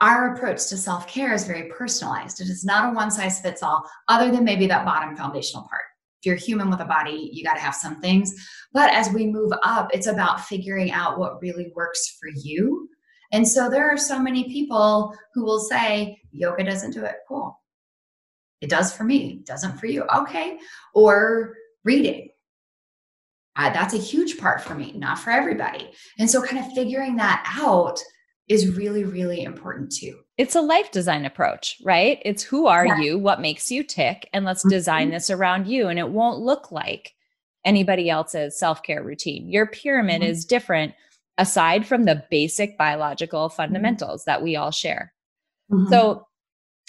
our 0.00 0.34
approach 0.34 0.66
to 0.68 0.76
self-care 0.76 1.34
is 1.34 1.46
very 1.46 1.68
personalized. 1.68 2.40
It 2.40 2.48
is 2.48 2.64
not 2.64 2.90
a 2.90 2.94
one 2.94 3.10
size 3.10 3.40
fits 3.40 3.62
all, 3.62 3.84
other 4.08 4.30
than 4.30 4.44
maybe 4.44 4.66
that 4.66 4.86
bottom 4.86 5.16
foundational 5.16 5.68
part. 5.68 5.82
If 6.20 6.26
you're 6.26 6.36
human 6.36 6.70
with 6.70 6.80
a 6.80 6.84
body, 6.86 7.30
you 7.32 7.44
got 7.44 7.54
to 7.54 7.60
have 7.60 7.74
some 7.74 8.00
things. 8.00 8.34
But 8.72 8.92
as 8.92 9.10
we 9.10 9.26
move 9.26 9.52
up, 9.62 9.88
it's 9.92 10.06
about 10.06 10.42
figuring 10.42 10.92
out 10.92 11.18
what 11.18 11.40
really 11.40 11.72
works 11.74 12.16
for 12.20 12.28
you. 12.34 12.89
And 13.32 13.46
so 13.46 13.70
there 13.70 13.88
are 13.88 13.96
so 13.96 14.18
many 14.18 14.44
people 14.44 15.14
who 15.34 15.44
will 15.44 15.60
say, 15.60 16.20
yoga 16.32 16.64
doesn't 16.64 16.92
do 16.92 17.04
it. 17.04 17.16
Cool. 17.28 17.58
It 18.60 18.68
does 18.70 18.92
for 18.92 19.04
me, 19.04 19.42
doesn't 19.46 19.78
for 19.78 19.86
you. 19.86 20.02
Okay. 20.04 20.58
Or 20.94 21.54
reading. 21.84 22.28
Uh, 23.56 23.70
that's 23.72 23.94
a 23.94 23.98
huge 23.98 24.38
part 24.38 24.60
for 24.60 24.74
me, 24.74 24.92
not 24.96 25.18
for 25.18 25.30
everybody. 25.30 25.90
And 26.18 26.30
so, 26.30 26.42
kind 26.42 26.64
of 26.64 26.72
figuring 26.72 27.16
that 27.16 27.44
out 27.60 27.98
is 28.48 28.76
really, 28.76 29.04
really 29.04 29.42
important 29.42 29.92
too. 29.92 30.20
It's 30.38 30.56
a 30.56 30.60
life 30.60 30.90
design 30.90 31.24
approach, 31.24 31.76
right? 31.84 32.20
It's 32.24 32.42
who 32.42 32.66
are 32.66 32.86
yeah. 32.86 32.98
you? 32.98 33.18
What 33.18 33.40
makes 33.40 33.70
you 33.70 33.84
tick? 33.84 34.28
And 34.32 34.44
let's 34.44 34.60
mm-hmm. 34.60 34.70
design 34.70 35.10
this 35.10 35.30
around 35.30 35.66
you. 35.66 35.88
And 35.88 35.98
it 35.98 36.08
won't 36.08 36.40
look 36.40 36.72
like 36.72 37.14
anybody 37.64 38.08
else's 38.08 38.58
self 38.58 38.82
care 38.82 39.02
routine. 39.02 39.48
Your 39.48 39.66
pyramid 39.66 40.22
mm-hmm. 40.22 40.30
is 40.30 40.44
different 40.44 40.94
aside 41.40 41.86
from 41.86 42.04
the 42.04 42.22
basic 42.30 42.78
biological 42.78 43.48
mm-hmm. 43.48 43.56
fundamentals 43.56 44.24
that 44.24 44.42
we 44.42 44.54
all 44.54 44.70
share. 44.70 45.12
Mm-hmm. 45.72 45.90
So, 45.90 46.26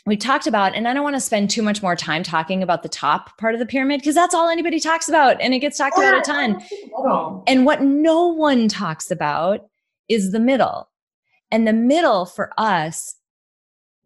we 0.06 0.18
talked 0.18 0.48
about, 0.48 0.74
and 0.74 0.88
I 0.88 0.94
don't 0.94 1.04
want 1.04 1.16
to 1.16 1.22
spend 1.22 1.52
too 1.52 1.62
much 1.62 1.84
more 1.84 1.96
time 1.96 2.24
talking 2.24 2.64
about 2.64 2.82
the 2.82 2.90
top 2.90 3.38
part 3.38 3.54
of 3.54 3.60
the 3.60 3.68
pyramid 3.68 4.02
because 4.02 4.16
that's 4.16 4.34
all 4.34 4.50
anybody 4.50 4.80
talks 4.80 5.08
about 5.08 5.40
and 5.40 5.54
it 5.54 5.60
gets 5.60 5.78
talked 5.78 5.96
about 5.98 6.18
a 6.18 6.22
ton. 6.22 6.60
And 7.46 7.66
what 7.68 7.84
no 7.84 8.28
one 8.28 8.68
talks 8.68 9.12
about 9.12 9.62
is 10.10 10.32
the 10.32 10.40
middle. 10.40 10.90
And 11.52 11.68
the 11.68 11.74
middle 11.74 12.26
for 12.26 12.52
us, 12.58 13.16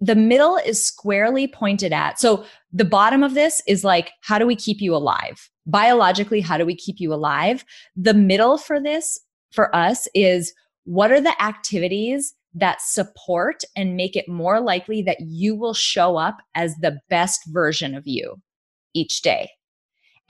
the 0.01 0.15
middle 0.15 0.57
is 0.57 0.83
squarely 0.83 1.47
pointed 1.47 1.93
at. 1.93 2.19
So 2.19 2.45
the 2.73 2.83
bottom 2.83 3.23
of 3.23 3.33
this 3.33 3.61
is 3.65 3.85
like, 3.85 4.11
how 4.21 4.37
do 4.37 4.45
we 4.45 4.55
keep 4.55 4.81
you 4.81 4.93
alive? 4.93 5.49
Biologically, 5.65 6.41
how 6.41 6.57
do 6.57 6.65
we 6.65 6.75
keep 6.75 6.99
you 6.99 7.13
alive? 7.13 7.63
The 7.95 8.13
middle 8.13 8.57
for 8.57 8.81
this, 8.81 9.19
for 9.55 9.75
us, 9.75 10.07
is 10.13 10.53
what 10.83 11.11
are 11.11 11.21
the 11.21 11.41
activities 11.41 12.35
that 12.53 12.81
support 12.81 13.63
and 13.75 13.97
make 13.97 14.15
it 14.15 14.29
more 14.29 14.61
likely 14.61 15.01
that 15.01 15.17
you 15.19 15.55
will 15.55 15.73
show 15.73 16.17
up 16.17 16.37
as 16.55 16.75
the 16.75 16.99
best 17.09 17.41
version 17.47 17.95
of 17.95 18.07
you 18.07 18.35
each 18.93 19.21
day. 19.21 19.49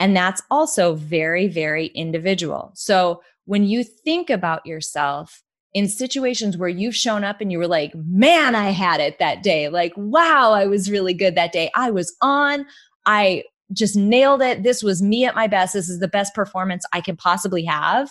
And 0.00 0.16
that's 0.16 0.42
also 0.50 0.94
very, 0.94 1.46
very 1.46 1.86
individual. 1.88 2.72
So 2.74 3.22
when 3.44 3.64
you 3.64 3.84
think 3.84 4.28
about 4.28 4.66
yourself 4.66 5.42
in 5.72 5.88
situations 5.88 6.56
where 6.56 6.68
you've 6.68 6.96
shown 6.96 7.22
up 7.22 7.40
and 7.40 7.52
you 7.52 7.58
were 7.58 7.68
like, 7.68 7.92
man, 7.94 8.54
I 8.54 8.70
had 8.70 9.00
it 9.00 9.18
that 9.18 9.42
day. 9.42 9.68
Like, 9.68 9.92
wow, 9.96 10.52
I 10.52 10.66
was 10.66 10.90
really 10.90 11.14
good 11.14 11.34
that 11.34 11.52
day. 11.52 11.70
I 11.74 11.90
was 11.90 12.16
on. 12.22 12.66
I 13.04 13.44
just 13.72 13.94
nailed 13.94 14.42
it. 14.42 14.62
This 14.62 14.82
was 14.82 15.02
me 15.02 15.24
at 15.26 15.34
my 15.34 15.46
best. 15.46 15.74
This 15.74 15.88
is 15.88 16.00
the 16.00 16.08
best 16.08 16.34
performance 16.34 16.84
I 16.92 17.00
can 17.00 17.16
possibly 17.16 17.64
have. 17.64 18.10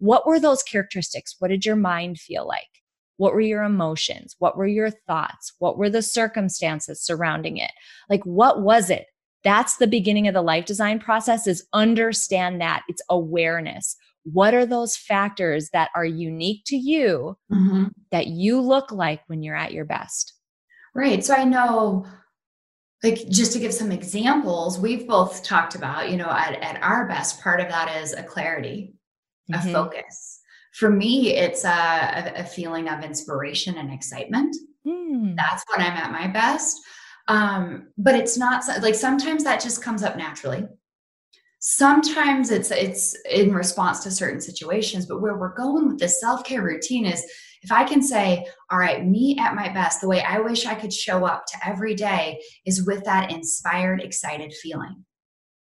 What 0.00 0.26
were 0.26 0.40
those 0.40 0.62
characteristics? 0.62 1.36
What 1.38 1.48
did 1.48 1.64
your 1.64 1.76
mind 1.76 2.18
feel 2.18 2.46
like? 2.46 2.66
What 3.18 3.34
were 3.34 3.40
your 3.40 3.62
emotions? 3.62 4.34
What 4.38 4.56
were 4.56 4.66
your 4.66 4.90
thoughts? 4.90 5.52
What 5.58 5.76
were 5.76 5.90
the 5.90 6.02
circumstances 6.02 7.02
surrounding 7.02 7.58
it? 7.58 7.70
Like, 8.08 8.24
what 8.24 8.62
was 8.62 8.88
it? 8.88 9.06
That's 9.44 9.76
the 9.76 9.86
beginning 9.86 10.26
of 10.26 10.34
the 10.34 10.42
life 10.42 10.64
design 10.64 11.00
process 11.00 11.46
is 11.46 11.66
understand 11.72 12.60
that 12.60 12.82
it's 12.88 13.02
awareness. 13.10 13.96
What 14.24 14.54
are 14.54 14.66
those 14.66 14.96
factors 14.96 15.70
that 15.74 15.90
are 15.94 16.04
unique 16.04 16.62
to 16.66 16.76
you 16.76 17.36
mm-hmm. 17.52 17.84
that 18.10 18.28
you 18.28 18.60
look 18.60 18.90
like 18.90 19.20
when 19.26 19.42
you're 19.42 19.56
at 19.56 19.72
your 19.72 19.84
best? 19.84 20.34
Right. 20.94 21.24
So 21.24 21.34
I 21.34 21.44
know 21.44 22.06
like 23.02 23.28
just 23.28 23.52
to 23.52 23.58
give 23.58 23.72
some 23.72 23.92
examples 23.92 24.78
we've 24.78 25.06
both 25.06 25.42
talked 25.42 25.74
about 25.74 26.10
you 26.10 26.18
know 26.18 26.30
at, 26.30 26.60
at 26.62 26.82
our 26.82 27.08
best 27.08 27.40
part 27.40 27.60
of 27.60 27.68
that 27.68 28.02
is 28.02 28.12
a 28.12 28.22
clarity 28.22 28.94
mm-hmm. 29.52 29.68
a 29.68 29.72
focus 29.72 30.40
for 30.72 30.90
me, 30.90 31.36
it's 31.36 31.64
a, 31.64 32.32
a 32.36 32.44
feeling 32.44 32.88
of 32.88 33.02
inspiration 33.02 33.76
and 33.78 33.92
excitement. 33.92 34.56
Mm. 34.86 35.36
That's 35.36 35.64
when 35.68 35.84
I'm 35.84 35.96
at 35.96 36.12
my 36.12 36.28
best. 36.28 36.80
Um, 37.28 37.88
but 37.98 38.14
it's 38.14 38.38
not 38.38 38.64
like 38.80 38.94
sometimes 38.94 39.44
that 39.44 39.60
just 39.60 39.82
comes 39.82 40.02
up 40.02 40.16
naturally. 40.16 40.66
Sometimes 41.58 42.50
it's 42.50 42.70
it's 42.70 43.14
in 43.30 43.52
response 43.52 44.02
to 44.04 44.10
certain 44.10 44.40
situations, 44.40 45.06
but 45.06 45.20
where 45.20 45.36
we're 45.36 45.54
going 45.54 45.88
with 45.88 45.98
this 45.98 46.20
self-care 46.20 46.62
routine 46.62 47.04
is 47.04 47.22
if 47.62 47.70
I 47.70 47.84
can 47.84 48.02
say, 48.02 48.46
all 48.70 48.78
right, 48.78 49.04
me 49.04 49.36
at 49.38 49.54
my 49.54 49.68
best, 49.68 50.00
the 50.00 50.08
way 50.08 50.22
I 50.22 50.38
wish 50.40 50.64
I 50.64 50.74
could 50.74 50.92
show 50.92 51.26
up 51.26 51.44
to 51.46 51.68
every 51.68 51.94
day 51.94 52.40
is 52.64 52.86
with 52.86 53.04
that 53.04 53.30
inspired, 53.30 54.00
excited 54.00 54.54
feeling. 54.54 55.04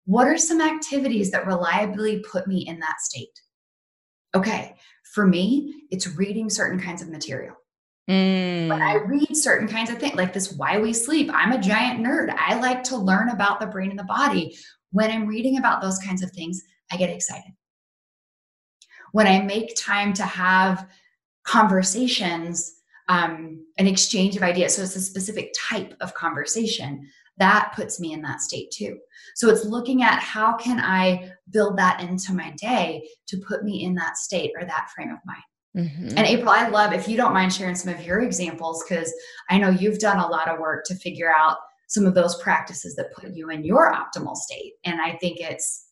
What 0.07 0.27
are 0.27 0.37
some 0.37 0.61
activities 0.61 1.31
that 1.31 1.47
reliably 1.47 2.25
put 2.29 2.49
me 2.49 2.67
in 2.67 2.81
that 2.81 3.01
state? 3.01 3.41
Okay, 4.35 4.75
for 5.13 5.27
me, 5.27 5.85
it's 5.91 6.09
reading 6.09 6.51
certain 6.51 6.81
kinds 6.81 7.03
of 7.03 7.09
material. 7.09 7.55
Mm. 8.11 8.69
When 8.69 8.83
I 8.83 8.97
read 8.97 9.35
certain 9.37 9.69
kinds 9.69 9.91
of 9.91 9.99
things, 9.99 10.17
like 10.17 10.33
this 10.33 10.53
Why 10.53 10.79
We 10.79 10.93
Sleep, 10.93 11.31
I'm 11.33 11.53
a 11.53 11.61
giant 11.61 12.05
nerd. 12.05 12.35
I 12.37 12.59
like 12.59 12.83
to 12.85 12.97
learn 12.97 13.31
about 13.31 13.61
the 13.61 13.67
brain 13.67 13.91
and 13.91 13.99
the 13.99 14.05
body. 14.05 14.57
When 14.91 15.11
I'm 15.11 15.27
reading 15.27 15.59
about 15.59 15.81
those 15.81 15.99
kinds 15.99 16.23
of 16.23 16.31
things, 16.33 16.63
I 16.93 16.97
get 16.97 17.11
excited. 17.11 17.53
When 19.13 19.27
I 19.27 19.41
make 19.41 19.75
time 19.77 20.13
to 20.15 20.25
have 20.25 20.89
conversations, 21.45 22.75
um, 23.09 23.65
an 23.79 23.87
exchange 23.87 24.37
of 24.37 24.43
ideas, 24.43 24.75
so 24.75 24.83
it's 24.83 24.97
a 24.97 25.01
specific 25.01 25.55
type 25.57 25.95
of 26.01 26.15
conversation, 26.15 27.09
that 27.39 27.73
puts 27.75 27.99
me 27.99 28.13
in 28.13 28.23
that 28.23 28.41
state 28.41 28.71
too. 28.71 28.99
So 29.35 29.49
it's 29.49 29.65
looking 29.65 30.03
at 30.03 30.21
how 30.21 30.57
can 30.57 30.79
I 30.79 31.31
build 31.51 31.77
that 31.79 32.01
into 32.01 32.33
my 32.33 32.51
day 32.57 33.09
to 33.29 33.39
put 33.39 33.65
me 33.65 33.85
in 33.85 33.95
that 33.97 34.17
state 34.17 34.53
or 34.59 34.65
that 34.65 34.91
frame 34.95 35.11
of 35.11 35.19
mind. 35.27 35.89
Mm-hmm. 35.89 36.17
And 36.17 36.27
April, 36.27 36.51
I 36.51 36.69
love 36.69 36.93
if 36.93 37.09
you 37.09 37.17
don't 37.17 37.33
mind 37.33 37.53
sharing 37.53 37.75
some 37.75 37.93
of 37.93 38.05
your 38.05 38.21
examples 38.21 38.85
because 38.89 39.13
I 39.51 39.59
know 39.59 39.71
you've 39.71 39.99
done 39.99 40.19
a 40.19 40.27
lot 40.27 40.49
of 40.49 40.61
work 40.61 40.85
to 40.87 40.95
figure 40.95 41.33
out 41.37 41.57
some 41.89 42.07
of 42.07 42.15
those 42.15 42.41
practices 42.41 42.95
that 42.97 43.13
put 43.13 43.35
you 43.35 43.51
in 43.51 43.65
your 43.65 43.93
optimal 43.93 44.37
state. 44.37 44.75
And 44.85 45.01
I 45.01 45.17
think 45.17 45.41
it's 45.41 45.87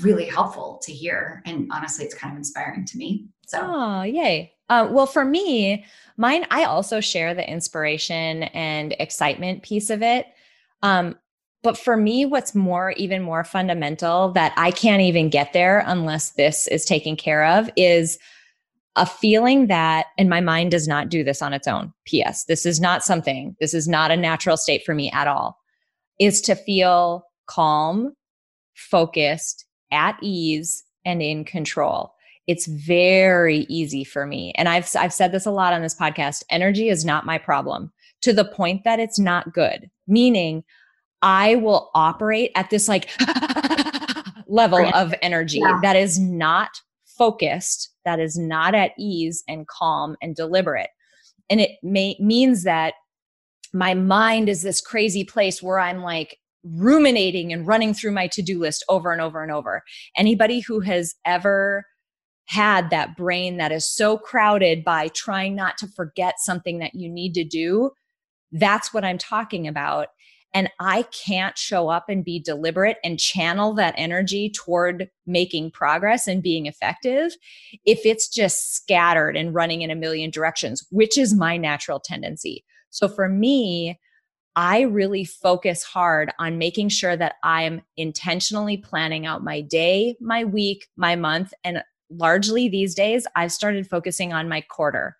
really 0.00 0.26
helpful 0.26 0.80
to 0.84 0.92
hear. 0.92 1.42
And 1.46 1.68
honestly, 1.72 2.04
it's 2.04 2.14
kind 2.14 2.32
of 2.32 2.38
inspiring 2.38 2.84
to 2.84 2.98
me. 2.98 3.26
So, 3.52 3.60
oh, 3.62 4.02
yay. 4.02 4.54
Uh, 4.70 4.88
well, 4.90 5.04
for 5.04 5.26
me, 5.26 5.84
mine, 6.16 6.46
I 6.50 6.64
also 6.64 7.00
share 7.00 7.34
the 7.34 7.46
inspiration 7.46 8.44
and 8.44 8.96
excitement 8.98 9.62
piece 9.62 9.90
of 9.90 10.02
it. 10.02 10.26
Um, 10.82 11.18
but 11.62 11.76
for 11.76 11.94
me, 11.98 12.24
what's 12.24 12.54
more, 12.54 12.92
even 12.92 13.22
more 13.22 13.44
fundamental 13.44 14.30
that 14.32 14.54
I 14.56 14.70
can't 14.70 15.02
even 15.02 15.28
get 15.28 15.52
there 15.52 15.84
unless 15.86 16.30
this 16.30 16.66
is 16.68 16.86
taken 16.86 17.14
care 17.14 17.44
of 17.44 17.68
is 17.76 18.18
a 18.96 19.04
feeling 19.04 19.66
that, 19.66 20.06
and 20.16 20.30
my 20.30 20.40
mind 20.40 20.70
does 20.70 20.88
not 20.88 21.10
do 21.10 21.22
this 21.22 21.42
on 21.42 21.52
its 21.52 21.68
own. 21.68 21.92
P.S. 22.06 22.44
This 22.46 22.64
is 22.64 22.80
not 22.80 23.04
something, 23.04 23.54
this 23.60 23.74
is 23.74 23.86
not 23.86 24.10
a 24.10 24.16
natural 24.16 24.56
state 24.56 24.82
for 24.82 24.94
me 24.94 25.10
at 25.10 25.28
all, 25.28 25.58
is 26.18 26.40
to 26.40 26.54
feel 26.54 27.26
calm, 27.46 28.14
focused, 28.74 29.66
at 29.90 30.16
ease, 30.22 30.84
and 31.04 31.20
in 31.20 31.44
control 31.44 32.14
it's 32.46 32.66
very 32.66 33.60
easy 33.68 34.04
for 34.04 34.26
me. 34.26 34.52
And 34.56 34.68
I've 34.68 34.88
I've 34.96 35.12
said 35.12 35.32
this 35.32 35.46
a 35.46 35.50
lot 35.50 35.72
on 35.72 35.82
this 35.82 35.94
podcast. 35.94 36.42
Energy 36.50 36.88
is 36.88 37.04
not 37.04 37.26
my 37.26 37.38
problem 37.38 37.92
to 38.22 38.32
the 38.32 38.44
point 38.44 38.84
that 38.84 39.00
it's 39.00 39.18
not 39.18 39.52
good. 39.52 39.90
Meaning 40.06 40.64
I 41.22 41.56
will 41.56 41.90
operate 41.94 42.50
at 42.56 42.70
this 42.70 42.88
like 42.88 43.08
level 44.48 44.84
of 44.94 45.14
energy 45.22 45.58
yeah. 45.58 45.78
that 45.82 45.96
is 45.96 46.18
not 46.18 46.70
focused, 47.06 47.90
that 48.04 48.18
is 48.18 48.36
not 48.36 48.74
at 48.74 48.92
ease 48.98 49.44
and 49.48 49.68
calm 49.68 50.16
and 50.20 50.34
deliberate. 50.34 50.90
And 51.48 51.60
it 51.60 51.72
may 51.82 52.16
means 52.18 52.64
that 52.64 52.94
my 53.72 53.94
mind 53.94 54.48
is 54.48 54.62
this 54.62 54.80
crazy 54.80 55.24
place 55.24 55.62
where 55.62 55.78
I'm 55.78 56.02
like 56.02 56.38
ruminating 56.64 57.52
and 57.52 57.66
running 57.66 57.94
through 57.94 58.12
my 58.12 58.26
to-do 58.28 58.58
list 58.58 58.84
over 58.88 59.12
and 59.12 59.20
over 59.20 59.42
and 59.42 59.50
over. 59.50 59.82
Anybody 60.16 60.60
who 60.60 60.80
has 60.80 61.14
ever 61.24 61.84
had 62.46 62.90
that 62.90 63.16
brain 63.16 63.56
that 63.56 63.72
is 63.72 63.92
so 63.92 64.18
crowded 64.18 64.84
by 64.84 65.08
trying 65.08 65.54
not 65.54 65.78
to 65.78 65.86
forget 65.86 66.34
something 66.38 66.78
that 66.78 66.94
you 66.94 67.08
need 67.08 67.34
to 67.34 67.44
do, 67.44 67.90
that's 68.52 68.92
what 68.92 69.04
I'm 69.04 69.18
talking 69.18 69.66
about. 69.66 70.08
And 70.54 70.68
I 70.78 71.04
can't 71.26 71.56
show 71.56 71.88
up 71.88 72.10
and 72.10 72.24
be 72.24 72.38
deliberate 72.38 72.98
and 73.02 73.18
channel 73.18 73.72
that 73.74 73.94
energy 73.96 74.50
toward 74.50 75.08
making 75.26 75.70
progress 75.70 76.26
and 76.26 76.42
being 76.42 76.66
effective 76.66 77.32
if 77.86 78.04
it's 78.04 78.28
just 78.28 78.74
scattered 78.74 79.34
and 79.36 79.54
running 79.54 79.80
in 79.80 79.90
a 79.90 79.96
million 79.96 80.30
directions, 80.30 80.86
which 80.90 81.16
is 81.16 81.34
my 81.34 81.56
natural 81.56 82.00
tendency. 82.00 82.64
So 82.90 83.08
for 83.08 83.28
me, 83.28 83.98
I 84.54 84.82
really 84.82 85.24
focus 85.24 85.82
hard 85.82 86.30
on 86.38 86.58
making 86.58 86.90
sure 86.90 87.16
that 87.16 87.36
I'm 87.42 87.80
intentionally 87.96 88.76
planning 88.76 89.24
out 89.24 89.42
my 89.42 89.62
day, 89.62 90.16
my 90.20 90.44
week, 90.44 90.86
my 90.96 91.16
month, 91.16 91.54
and 91.64 91.82
largely 92.16 92.68
these 92.68 92.94
days, 92.94 93.26
I've 93.36 93.52
started 93.52 93.88
focusing 93.88 94.32
on 94.32 94.48
my 94.48 94.60
quarter. 94.60 95.16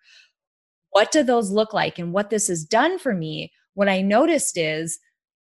What 0.91 1.11
do 1.11 1.23
those 1.23 1.51
look 1.51 1.73
like? 1.73 1.97
And 1.99 2.13
what 2.13 2.29
this 2.29 2.47
has 2.47 2.63
done 2.63 2.99
for 2.99 3.13
me, 3.13 3.51
what 3.73 3.89
I 3.89 4.01
noticed 4.01 4.57
is 4.57 4.99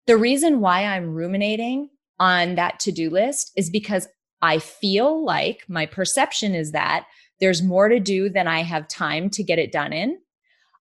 the 0.07 0.17
reason 0.17 0.61
why 0.61 0.85
I'm 0.85 1.13
ruminating 1.13 1.89
on 2.19 2.55
that 2.55 2.79
to 2.81 2.91
do 2.91 3.09
list 3.09 3.51
is 3.55 3.69
because 3.69 4.07
I 4.41 4.59
feel 4.59 5.23
like 5.25 5.63
my 5.67 5.85
perception 5.85 6.55
is 6.55 6.71
that 6.71 7.05
there's 7.39 7.63
more 7.63 7.89
to 7.89 7.99
do 7.99 8.29
than 8.29 8.47
I 8.47 8.61
have 8.61 8.87
time 8.87 9.29
to 9.31 9.43
get 9.43 9.59
it 9.59 9.71
done 9.71 9.91
in. 9.91 10.17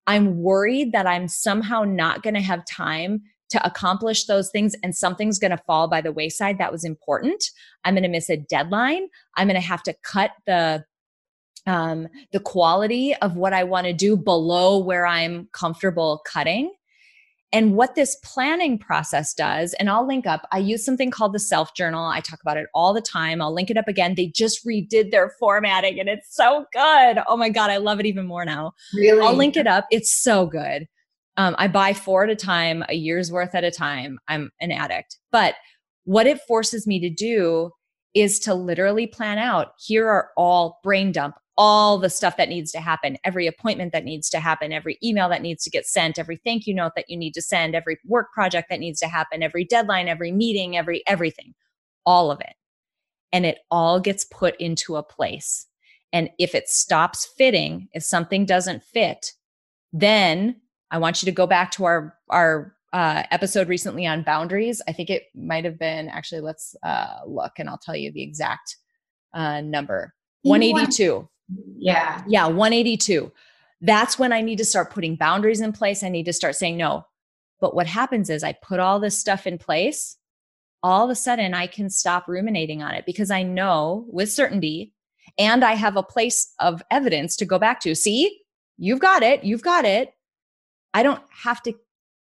I'm 0.07 0.38
worried 0.38 0.93
that 0.93 1.07
I'm 1.07 1.29
somehow 1.29 1.83
not 1.83 2.23
going 2.23 2.35
to 2.35 2.40
have 2.40 2.64
time 2.67 3.23
to 3.51 3.67
accomplish 3.67 4.25
those 4.25 4.51
things 4.51 4.75
and 4.83 4.95
something's 4.95 5.39
going 5.39 5.51
to 5.51 5.63
fall 5.67 5.89
by 5.89 6.01
the 6.01 6.13
wayside 6.13 6.59
that 6.59 6.73
was 6.73 6.85
important. 6.85 7.45
I'm 7.85 7.95
going 7.95 8.03
to 8.03 8.09
miss 8.09 8.31
a 8.31 8.37
deadline. 8.37 9.09
I'm 9.37 9.49
going 9.49 9.61
to 9.61 9.67
have 9.67 9.83
to 9.85 9.95
cut 10.03 10.33
the 10.47 10.85
um, 11.67 12.09
the 12.33 12.41
quality 12.41 13.15
of 13.17 13.37
what 13.37 13.55
I 13.55 13.65
want 13.65 13.87
to 13.87 13.93
do 13.93 14.17
below 14.17 14.79
where 14.79 15.07
I'm 15.07 15.49
comfortable 15.53 16.23
cutting. 16.27 16.73
And 17.55 17.77
what 17.77 17.95
this 17.95 18.17
planning 18.25 18.81
process 18.81 19.33
does, 19.33 19.75
and 19.75 19.89
I'll 19.89 20.05
link 20.05 20.27
up, 20.27 20.45
I 20.51 20.59
use 20.59 20.85
something 20.85 21.13
called 21.13 21.33
the 21.33 21.39
self 21.39 21.73
journal. 21.75 22.05
I 22.05 22.19
talk 22.19 22.41
about 22.43 22.57
it 22.57 22.67
all 22.75 22.93
the 22.93 23.01
time. 23.01 23.41
I'll 23.41 23.55
link 23.55 23.71
it 23.71 23.77
up 23.77 23.87
again. 23.87 24.17
They 24.17 24.27
just 24.27 24.67
redid 24.67 25.13
their 25.13 25.33
formatting 25.39 26.01
and 26.01 26.09
it's 26.09 26.35
so 26.35 26.67
good. 26.73 27.19
Oh 27.29 27.37
my 27.37 27.51
God, 27.51 27.71
I 27.71 27.77
love 27.77 28.01
it 28.01 28.07
even 28.07 28.27
more 28.27 28.45
now. 28.45 28.73
Really? 28.93 29.25
I'll 29.25 29.37
link 29.37 29.57
it 29.57 29.69
up. 29.69 29.87
It's 29.93 30.13
so 30.13 30.47
good. 30.47 30.89
Um, 31.37 31.57
I 31.59 31.68
buy 31.68 31.94
four 31.94 32.25
at 32.25 32.31
a 32.31 32.37
time, 32.37 32.85
a 32.88 32.94
year's 32.94 33.33
worth 33.33 33.55
at 33.55 33.64
a 33.64 33.70
time. 33.70 34.18
I'm 34.29 34.51
an 34.61 34.70
addict. 34.70 35.18
But 35.33 35.55
what 36.05 36.27
it 36.27 36.40
forces 36.47 36.87
me 36.87 37.01
to 37.01 37.11
do 37.11 37.70
is 38.14 38.38
to 38.40 38.55
literally 38.55 39.07
plan 39.07 39.38
out 39.38 39.73
here 39.79 40.09
are 40.09 40.31
all 40.37 40.79
brain 40.85 41.11
dump 41.11 41.35
all 41.57 41.99
the 41.99 42.11
stuff 42.11 42.37
that 42.37 42.49
needs 42.49 42.73
to 42.73 42.81
happen, 42.81 43.16
every 43.25 43.47
appointment 43.47 43.92
that 43.92 44.05
needs 44.05 44.29
to 44.31 44.40
happen, 44.40 44.73
every 44.73 44.99
email 45.03 45.29
that 45.29 45.42
needs 45.42 45.62
to 45.64 45.70
get 45.70 45.87
sent, 45.87 46.18
every 46.18 46.37
thank 46.44 46.66
you 46.66 46.75
note 46.75 46.92
that 46.97 47.09
you 47.09 47.16
need 47.16 47.33
to 47.35 47.42
send, 47.42 47.75
every 47.75 47.99
work 48.07 48.33
project 48.33 48.68
that 48.70 48.81
needs 48.81 48.99
to 49.01 49.09
happen, 49.09 49.42
every 49.42 49.64
deadline, 49.64 50.09
every 50.09 50.33
meeting, 50.33 50.77
every 50.77 51.03
everything, 51.07 51.55
all 52.05 52.31
of 52.31 52.40
it. 52.40 52.55
And 53.33 53.47
it 53.47 53.59
all 53.70 54.01
gets 54.01 54.25
put 54.25 54.57
into 54.61 54.97
a 54.97 55.03
place. 55.03 55.66
And 56.12 56.31
if 56.38 56.55
it 56.55 56.68
stops 56.68 57.29
fitting, 57.37 57.88
if 57.92 58.03
something 58.03 58.47
doesn't 58.47 58.83
fit, 58.83 59.33
then 59.92 60.61
I 60.90 60.99
want 60.99 61.23
you 61.23 61.27
to 61.27 61.33
go 61.33 61.47
back 61.47 61.70
to 61.73 61.85
our 61.85 62.16
our 62.31 62.75
uh, 62.92 63.25
episode 63.31 63.68
recently 63.68 64.07
on 64.07 64.23
boundaries. 64.23 64.81
I 64.87 64.92
think 64.92 65.11
it 65.11 65.25
might 65.35 65.64
have 65.64 65.79
been 65.79 66.09
actually. 66.09 66.40
Let's 66.40 66.77
uh, 66.83 67.20
look, 67.27 67.53
and 67.59 67.68
I'll 67.68 67.79
tell 67.79 67.97
you 67.97 68.12
the 68.12 68.23
exact 68.23 68.77
uh, 69.33 69.61
number. 69.61 70.14
One 70.42 70.62
eighty 70.62 70.87
two. 70.87 71.29
Yeah. 71.77 72.23
Yeah, 72.27 72.47
182. 72.47 73.31
That's 73.81 74.18
when 74.18 74.33
I 74.33 74.40
need 74.40 74.59
to 74.59 74.64
start 74.64 74.90
putting 74.90 75.16
boundaries 75.16 75.61
in 75.61 75.73
place. 75.73 76.03
I 76.03 76.09
need 76.09 76.25
to 76.25 76.33
start 76.33 76.57
saying 76.57 76.77
no. 76.77 77.07
But 77.61 77.75
what 77.75 77.87
happens 77.87 78.31
is 78.31 78.42
I 78.42 78.53
put 78.53 78.81
all 78.81 79.01
this 79.01 79.18
stuff 79.18 79.47
in 79.47 79.59
place. 79.59 80.16
All 80.83 81.05
of 81.05 81.11
a 81.11 81.14
sudden, 81.14 81.55
I 81.55 81.66
can 81.66 81.88
stop 81.88 82.29
ruminating 82.29 82.83
on 82.83 82.94
it 82.94 83.07
because 83.07 83.31
I 83.31 83.42
know 83.42 84.07
with 84.09 84.31
certainty 84.31 84.92
and 85.38 85.64
I 85.64 85.75
have 85.75 85.97
a 85.97 86.03
place 86.03 86.53
of 86.61 86.83
evidence 86.90 87.37
to 87.37 87.47
go 87.47 87.59
back 87.59 87.81
to. 87.81 87.94
See, 87.94 88.40
you've 88.77 89.01
got 89.01 89.23
it. 89.23 89.44
You've 89.44 89.62
got 89.62 89.85
it. 89.85 90.12
I 90.95 91.03
don't 91.03 91.23
have 91.31 91.63
to 91.65 91.75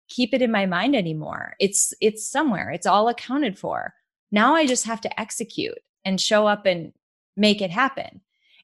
keep 0.08 0.34
it 0.34 0.42
in 0.42 0.50
my 0.50 0.66
mind 0.66 0.94
anymore. 0.94 1.54
It's 1.60 1.94
it's 2.00 2.28
somewhere. 2.28 2.70
It's 2.70 2.86
all 2.86 3.08
accounted 3.08 3.58
for. 3.58 3.94
Now 4.30 4.54
I 4.54 4.66
just 4.66 4.84
have 4.84 5.00
to 5.02 5.20
execute 5.20 5.78
and 6.04 6.20
show 6.20 6.46
up 6.46 6.66
and 6.66 6.92
make 7.36 7.62
it 7.62 7.70
happen. 7.70 8.20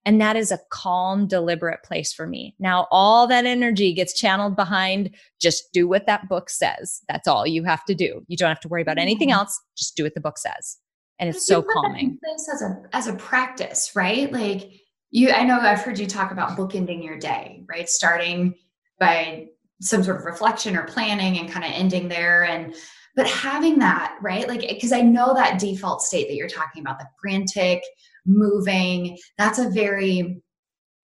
And 0.06 0.20
that 0.20 0.34
is 0.34 0.50
a 0.50 0.58
calm, 0.70 1.26
deliberate 1.26 1.82
place 1.82 2.12
for 2.12 2.26
me. 2.26 2.54
Now, 2.58 2.88
all 2.90 3.26
that 3.26 3.44
energy 3.44 3.92
gets 3.92 4.18
channeled 4.18 4.56
behind 4.56 5.14
just 5.40 5.72
do 5.74 5.86
what 5.86 6.06
that 6.06 6.26
book 6.26 6.48
says. 6.48 7.02
That's 7.06 7.28
all 7.28 7.46
you 7.46 7.64
have 7.64 7.84
to 7.84 7.94
do. 7.94 8.24
You 8.26 8.36
don't 8.38 8.48
have 8.48 8.60
to 8.60 8.68
worry 8.68 8.80
about 8.80 8.98
anything 8.98 9.30
else. 9.30 9.60
Just 9.76 9.96
do 9.96 10.04
what 10.04 10.14
the 10.14 10.20
book 10.20 10.38
says. 10.38 10.78
And 11.18 11.28
it's 11.28 11.46
so 11.46 11.62
calming. 11.62 12.18
This 12.22 12.48
as 12.48 12.62
a 12.62 12.82
as 12.94 13.06
a 13.06 13.12
practice, 13.12 13.92
right? 13.94 14.32
Like 14.32 14.72
you, 15.10 15.30
I 15.32 15.44
know 15.44 15.60
I've 15.60 15.82
heard 15.82 15.98
you 15.98 16.06
talk 16.06 16.32
about 16.32 16.56
bookending 16.56 17.04
your 17.04 17.18
day, 17.18 17.62
right? 17.68 17.88
Starting 17.88 18.54
by 18.98 19.48
some 19.80 20.02
sort 20.02 20.18
of 20.18 20.24
reflection 20.24 20.76
or 20.76 20.84
planning 20.84 21.38
and 21.38 21.50
kind 21.50 21.64
of 21.64 21.70
ending 21.72 22.08
there 22.08 22.44
and 22.44 22.74
but 23.16 23.26
having 23.26 23.78
that 23.78 24.16
right 24.20 24.46
like 24.46 24.62
eh, 24.64 24.74
because 24.74 24.92
i 24.92 25.00
know 25.00 25.34
that 25.34 25.58
default 25.58 26.02
state 26.02 26.28
that 26.28 26.34
you're 26.34 26.48
talking 26.48 26.82
about 26.82 26.98
the 26.98 27.06
frantic 27.20 27.82
moving. 28.26 29.18
That's 29.38 29.58
a 29.58 29.68
very 29.68 30.42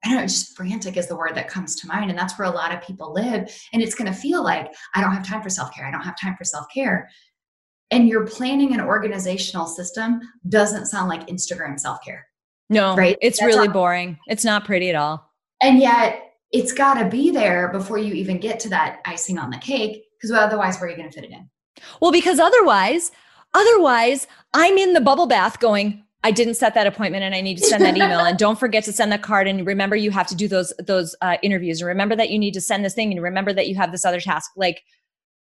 I 0.04 0.10
don't 0.10 0.18
know, 0.18 0.26
just 0.26 0.56
frantic 0.56 0.96
is 0.96 1.08
the 1.08 1.16
word 1.16 1.34
that 1.34 1.48
comes 1.48 1.74
to 1.76 1.88
mind. 1.88 2.10
And 2.10 2.18
that's 2.18 2.38
where 2.38 2.46
a 2.46 2.54
lot 2.54 2.72
of 2.72 2.80
people 2.80 3.12
live. 3.12 3.50
And 3.72 3.82
it's 3.82 3.96
going 3.96 4.12
to 4.12 4.16
feel 4.16 4.44
like, 4.44 4.72
I 4.94 5.00
don't 5.00 5.10
have 5.10 5.26
time 5.26 5.42
for 5.42 5.50
self 5.50 5.74
care. 5.74 5.84
I 5.84 5.90
don't 5.90 6.02
have 6.02 6.20
time 6.20 6.36
for 6.36 6.44
self 6.44 6.66
care. 6.72 7.10
And 7.90 8.06
your 8.06 8.24
planning 8.24 8.72
and 8.72 8.82
organizational 8.82 9.66
system 9.66 10.20
doesn't 10.48 10.86
sound 10.86 11.08
like 11.08 11.26
Instagram 11.26 11.80
self 11.80 12.04
care. 12.04 12.26
No, 12.70 12.94
right? 12.94 13.16
It's 13.20 13.40
that's 13.40 13.46
really 13.46 13.68
boring. 13.68 14.18
It's 14.28 14.44
not 14.44 14.64
pretty 14.64 14.90
at 14.90 14.96
all. 14.96 15.32
And 15.60 15.78
yet, 15.78 16.25
it's 16.52 16.72
got 16.72 16.94
to 16.94 17.08
be 17.08 17.30
there 17.30 17.68
before 17.68 17.98
you 17.98 18.14
even 18.14 18.38
get 18.38 18.60
to 18.60 18.68
that 18.70 19.00
icing 19.04 19.38
on 19.38 19.50
the 19.50 19.58
cake. 19.58 20.04
Because 20.16 20.30
otherwise, 20.30 20.78
where 20.78 20.86
are 20.86 20.90
you 20.90 20.96
going 20.96 21.10
to 21.10 21.14
fit 21.14 21.24
it 21.24 21.30
in? 21.30 21.48
Well, 22.00 22.12
because 22.12 22.38
otherwise, 22.38 23.10
otherwise, 23.54 24.26
I'm 24.54 24.78
in 24.78 24.92
the 24.94 25.00
bubble 25.00 25.26
bath 25.26 25.60
going, 25.60 26.02
I 26.24 26.30
didn't 26.30 26.54
set 26.54 26.74
that 26.74 26.86
appointment 26.86 27.22
and 27.22 27.34
I 27.34 27.40
need 27.40 27.58
to 27.58 27.64
send 27.64 27.84
that 27.84 27.96
email 27.96 28.20
and 28.20 28.36
don't 28.36 28.58
forget 28.58 28.82
to 28.84 28.92
send 28.92 29.12
the 29.12 29.18
card 29.18 29.46
and 29.46 29.64
remember 29.66 29.94
you 29.94 30.10
have 30.10 30.26
to 30.28 30.34
do 30.34 30.48
those 30.48 30.72
those 30.78 31.14
uh, 31.20 31.36
interviews 31.42 31.80
and 31.80 31.86
remember 31.86 32.16
that 32.16 32.30
you 32.30 32.38
need 32.38 32.52
to 32.54 32.60
send 32.60 32.84
this 32.84 32.94
thing 32.94 33.12
and 33.12 33.22
remember 33.22 33.52
that 33.52 33.68
you 33.68 33.76
have 33.76 33.92
this 33.92 34.04
other 34.04 34.18
task 34.18 34.50
like 34.56 34.82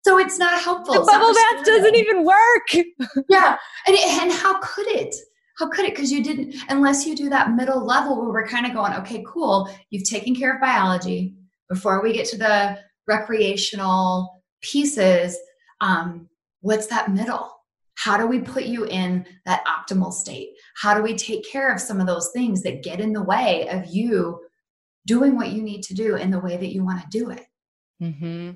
so 0.05 0.17
it's 0.17 0.38
not 0.38 0.62
helpful. 0.62 0.93
The 0.93 1.01
bubble 1.01 1.33
bath 1.33 1.65
doesn't 1.65 1.95
even 1.95 2.23
work. 2.23 2.85
yeah. 3.29 3.57
And, 3.85 3.95
it, 3.95 4.21
and 4.21 4.31
how 4.31 4.59
could 4.59 4.88
it? 4.88 5.15
How 5.60 5.67
could 5.67 5.86
it? 5.86 5.93
Because 5.93 6.12
you 6.12 6.24
didn't, 6.24 6.56
unless 6.69 7.06
you 7.06 7.15
do 7.15 7.30
that 7.30 7.52
middle 7.52 7.86
level 7.86 8.22
where 8.22 8.30
we're 8.30 8.48
kind 8.48 8.65
of 8.65 8.74
going, 8.74 8.93
okay, 8.93 9.24
cool. 9.28 9.69
You've 9.89 10.08
taken 10.10 10.34
care 10.34 10.56
of 10.56 10.62
biology 10.62 11.36
before 11.67 12.02
we 12.02 12.13
get 12.13 12.26
to 12.28 12.38
the 12.38 12.80
recreational 13.08 14.41
pieces. 14.62 15.38
Um, 15.82 16.30
what's 16.62 16.88
that 16.88 17.12
middle? 17.12 17.52
How 17.95 18.17
do 18.17 18.26
we 18.26 18.39
put 18.39 18.63
you 18.63 18.86
in 18.86 19.26
that 19.45 19.65
optimal 19.65 20.13
state? 20.13 20.52
How 20.82 20.93
do 20.93 21.02
we 21.02 21.17
take 21.17 21.50
care 21.52 21.74
of 21.74 21.82
some 21.82 22.00
of 22.00 22.08
those 22.08 22.32
things 22.32 22.63
that 22.63 22.82
get 22.82 23.02
in 23.02 23.12
the 23.12 23.24
way 23.24 23.67
of 23.67 23.86
you 23.88 24.39
doing 25.06 25.36
what 25.36 25.50
you 25.50 25.62
need 25.62 25.84
to 25.84 25.93
do 25.93 26.15
in 26.15 26.32
the 26.32 26.39
way 26.39 26.56
that 26.56 26.74
you 26.74 26.86
want 26.86 27.02
to 27.02 27.19
do 27.19 27.32
it? 27.32 27.45
Mm-hmm. 28.02 28.52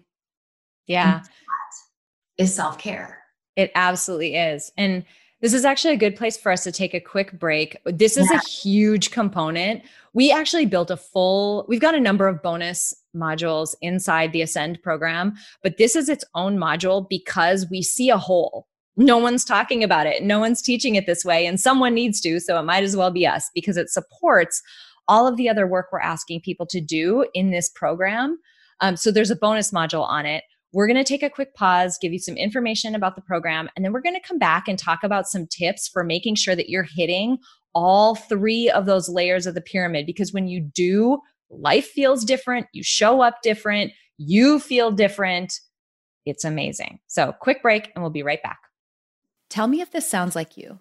Yeah. 0.87 1.21
Is 2.37 2.53
self 2.53 2.77
care. 2.77 3.19
It 3.57 3.71
absolutely 3.75 4.35
is. 4.35 4.71
And 4.77 5.03
this 5.43 5.53
is 5.53 5.65
actually 5.65 5.93
a 5.93 5.97
good 5.97 6.15
place 6.15 6.37
for 6.37 6.51
us 6.51 6.63
to 6.63 6.71
take 6.71 6.95
a 6.95 6.99
quick 6.99 7.37
break. 7.37 7.77
This 7.85 8.17
is 8.17 8.31
yeah. 8.31 8.39
a 8.39 8.49
huge 8.49 9.11
component. 9.11 9.83
We 10.13 10.31
actually 10.31 10.65
built 10.65 10.89
a 10.89 10.97
full, 10.97 11.65
we've 11.67 11.81
got 11.81 11.93
a 11.93 11.99
number 11.99 12.27
of 12.27 12.41
bonus 12.41 12.95
modules 13.15 13.75
inside 13.81 14.31
the 14.31 14.41
Ascend 14.41 14.81
program, 14.81 15.35
but 15.61 15.77
this 15.77 15.95
is 15.95 16.09
its 16.09 16.25
own 16.33 16.57
module 16.57 17.07
because 17.07 17.69
we 17.69 17.83
see 17.83 18.09
a 18.09 18.17
hole 18.17 18.67
no 18.95 19.17
one's 19.17 19.43
talking 19.43 19.83
about 19.83 20.05
it. 20.05 20.23
No 20.23 20.39
one's 20.39 20.61
teaching 20.61 20.95
it 20.95 21.05
this 21.05 21.25
way, 21.25 21.45
and 21.45 21.59
someone 21.59 21.93
needs 21.93 22.21
to. 22.21 22.39
So 22.39 22.59
it 22.59 22.63
might 22.63 22.83
as 22.83 22.95
well 22.95 23.11
be 23.11 23.25
us 23.25 23.49
because 23.53 23.77
it 23.77 23.89
supports 23.89 24.61
all 25.07 25.27
of 25.27 25.35
the 25.35 25.49
other 25.49 25.67
work 25.67 25.87
we're 25.91 25.99
asking 25.99 26.41
people 26.41 26.65
to 26.67 26.79
do 26.79 27.25
in 27.33 27.51
this 27.51 27.69
program. 27.69 28.37
Um, 28.81 28.95
so 28.95 29.11
there's 29.11 29.31
a 29.31 29.35
bonus 29.35 29.71
module 29.71 30.07
on 30.07 30.25
it. 30.25 30.43
We're 30.73 30.87
going 30.87 30.97
to 30.97 31.03
take 31.03 31.21
a 31.21 31.29
quick 31.29 31.53
pause, 31.53 31.99
give 32.01 32.11
you 32.11 32.19
some 32.19 32.35
information 32.35 32.95
about 32.95 33.15
the 33.15 33.21
program, 33.21 33.69
and 33.75 33.85
then 33.85 33.93
we're 33.93 34.01
going 34.01 34.19
to 34.19 34.27
come 34.27 34.39
back 34.39 34.67
and 34.67 34.77
talk 34.77 35.03
about 35.03 35.27
some 35.27 35.45
tips 35.45 35.87
for 35.87 36.03
making 36.03 36.35
sure 36.35 36.55
that 36.55 36.69
you're 36.69 36.87
hitting 36.95 37.37
all 37.75 38.15
three 38.15 38.69
of 38.69 38.85
those 38.85 39.07
layers 39.07 39.45
of 39.45 39.53
the 39.53 39.61
pyramid. 39.61 40.07
Because 40.07 40.33
when 40.33 40.47
you 40.47 40.59
do, 40.59 41.19
life 41.51 41.87
feels 41.87 42.25
different, 42.25 42.67
you 42.73 42.83
show 42.83 43.21
up 43.21 43.41
different, 43.43 43.91
you 44.17 44.59
feel 44.59 44.91
different. 44.91 45.59
It's 46.25 46.43
amazing. 46.43 46.99
So, 47.07 47.33
quick 47.39 47.61
break, 47.61 47.91
and 47.93 48.03
we'll 48.03 48.11
be 48.11 48.23
right 48.23 48.41
back. 48.41 48.59
Tell 49.49 49.67
me 49.67 49.81
if 49.81 49.91
this 49.91 50.09
sounds 50.09 50.35
like 50.35 50.57
you. 50.57 50.79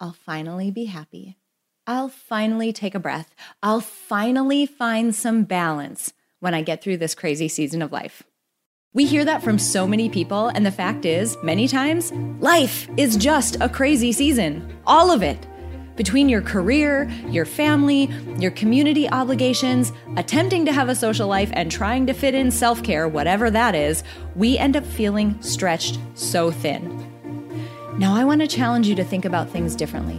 I'll 0.00 0.12
finally 0.12 0.70
be 0.70 0.84
happy. 0.84 1.38
I'll 1.86 2.10
finally 2.10 2.72
take 2.74 2.94
a 2.94 3.00
breath. 3.00 3.34
I'll 3.62 3.80
finally 3.80 4.66
find 4.66 5.14
some 5.14 5.44
balance 5.44 6.12
when 6.40 6.52
I 6.52 6.60
get 6.60 6.82
through 6.82 6.98
this 6.98 7.14
crazy 7.14 7.48
season 7.48 7.80
of 7.80 7.90
life. 7.90 8.22
We 8.94 9.04
hear 9.04 9.22
that 9.26 9.42
from 9.42 9.58
so 9.58 9.86
many 9.86 10.08
people, 10.08 10.48
and 10.48 10.64
the 10.64 10.70
fact 10.70 11.04
is, 11.04 11.36
many 11.42 11.68
times, 11.68 12.10
life 12.40 12.88
is 12.96 13.18
just 13.18 13.58
a 13.60 13.68
crazy 13.68 14.12
season. 14.12 14.66
All 14.86 15.10
of 15.10 15.22
it. 15.22 15.46
Between 15.94 16.26
your 16.26 16.40
career, 16.40 17.06
your 17.28 17.44
family, 17.44 18.08
your 18.38 18.50
community 18.50 19.06
obligations, 19.10 19.92
attempting 20.16 20.64
to 20.64 20.72
have 20.72 20.88
a 20.88 20.94
social 20.94 21.28
life, 21.28 21.50
and 21.52 21.70
trying 21.70 22.06
to 22.06 22.14
fit 22.14 22.34
in 22.34 22.50
self 22.50 22.82
care, 22.82 23.06
whatever 23.06 23.50
that 23.50 23.74
is, 23.74 24.04
we 24.34 24.56
end 24.56 24.74
up 24.74 24.86
feeling 24.86 25.36
stretched 25.42 25.98
so 26.14 26.50
thin. 26.50 26.88
Now, 27.98 28.14
I 28.14 28.24
want 28.24 28.40
to 28.40 28.46
challenge 28.46 28.88
you 28.88 28.94
to 28.94 29.04
think 29.04 29.26
about 29.26 29.50
things 29.50 29.76
differently. 29.76 30.18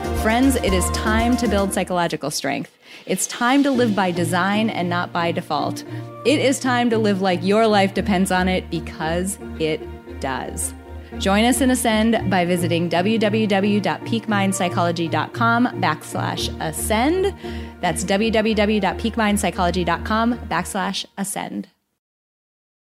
Friends, 0.21 0.55
it 0.57 0.71
is 0.71 0.87
time 0.91 1.35
to 1.37 1.47
build 1.47 1.73
psychological 1.73 2.29
strength. 2.29 2.77
It's 3.07 3.25
time 3.25 3.63
to 3.63 3.71
live 3.71 3.95
by 3.95 4.11
design 4.11 4.69
and 4.69 4.87
not 4.87 5.11
by 5.11 5.31
default. 5.31 5.83
It 6.27 6.39
is 6.39 6.59
time 6.59 6.91
to 6.91 6.99
live 6.99 7.21
like 7.21 7.41
your 7.41 7.65
life 7.65 7.95
depends 7.95 8.31
on 8.31 8.47
it 8.47 8.69
because 8.69 9.39
it 9.59 9.81
does. 10.19 10.75
Join 11.17 11.43
us 11.43 11.59
in 11.59 11.71
Ascend 11.71 12.29
by 12.29 12.45
visiting 12.45 12.87
www.peakmindpsychology.com 12.87 15.67
backslash 15.81 16.69
ascend. 16.69 17.35
That's 17.81 18.05
www.peakmindpsychology.com 18.05 20.37
backslash 20.37 21.05
ascend. 21.17 21.67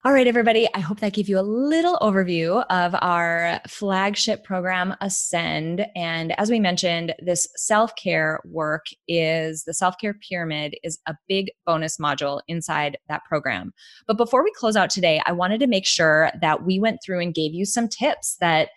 All 0.07 0.13
right, 0.13 0.25
everybody. 0.25 0.69
I 0.73 0.79
hope 0.79 1.01
that 1.01 1.11
gave 1.11 1.27
you 1.27 1.37
a 1.37 1.41
little 1.41 1.97
overview 1.97 2.65
of 2.69 2.95
our 3.01 3.59
flagship 3.67 4.41
program, 4.45 4.95
Ascend. 5.01 5.85
And 5.97 6.31
as 6.39 6.49
we 6.49 6.61
mentioned, 6.61 7.13
this 7.19 7.45
self 7.57 7.93
care 7.97 8.39
work 8.45 8.85
is 9.09 9.65
the 9.65 9.73
self 9.73 9.97
care 9.99 10.13
pyramid 10.13 10.77
is 10.81 10.97
a 11.07 11.15
big 11.27 11.51
bonus 11.65 11.97
module 11.97 12.39
inside 12.47 12.97
that 13.09 13.25
program. 13.25 13.73
But 14.07 14.15
before 14.15 14.45
we 14.45 14.51
close 14.53 14.77
out 14.77 14.89
today, 14.89 15.19
I 15.25 15.33
wanted 15.33 15.59
to 15.59 15.67
make 15.67 15.85
sure 15.85 16.31
that 16.39 16.63
we 16.63 16.79
went 16.79 17.01
through 17.05 17.19
and 17.19 17.33
gave 17.33 17.53
you 17.53 17.65
some 17.65 17.89
tips 17.89 18.37
that 18.39 18.69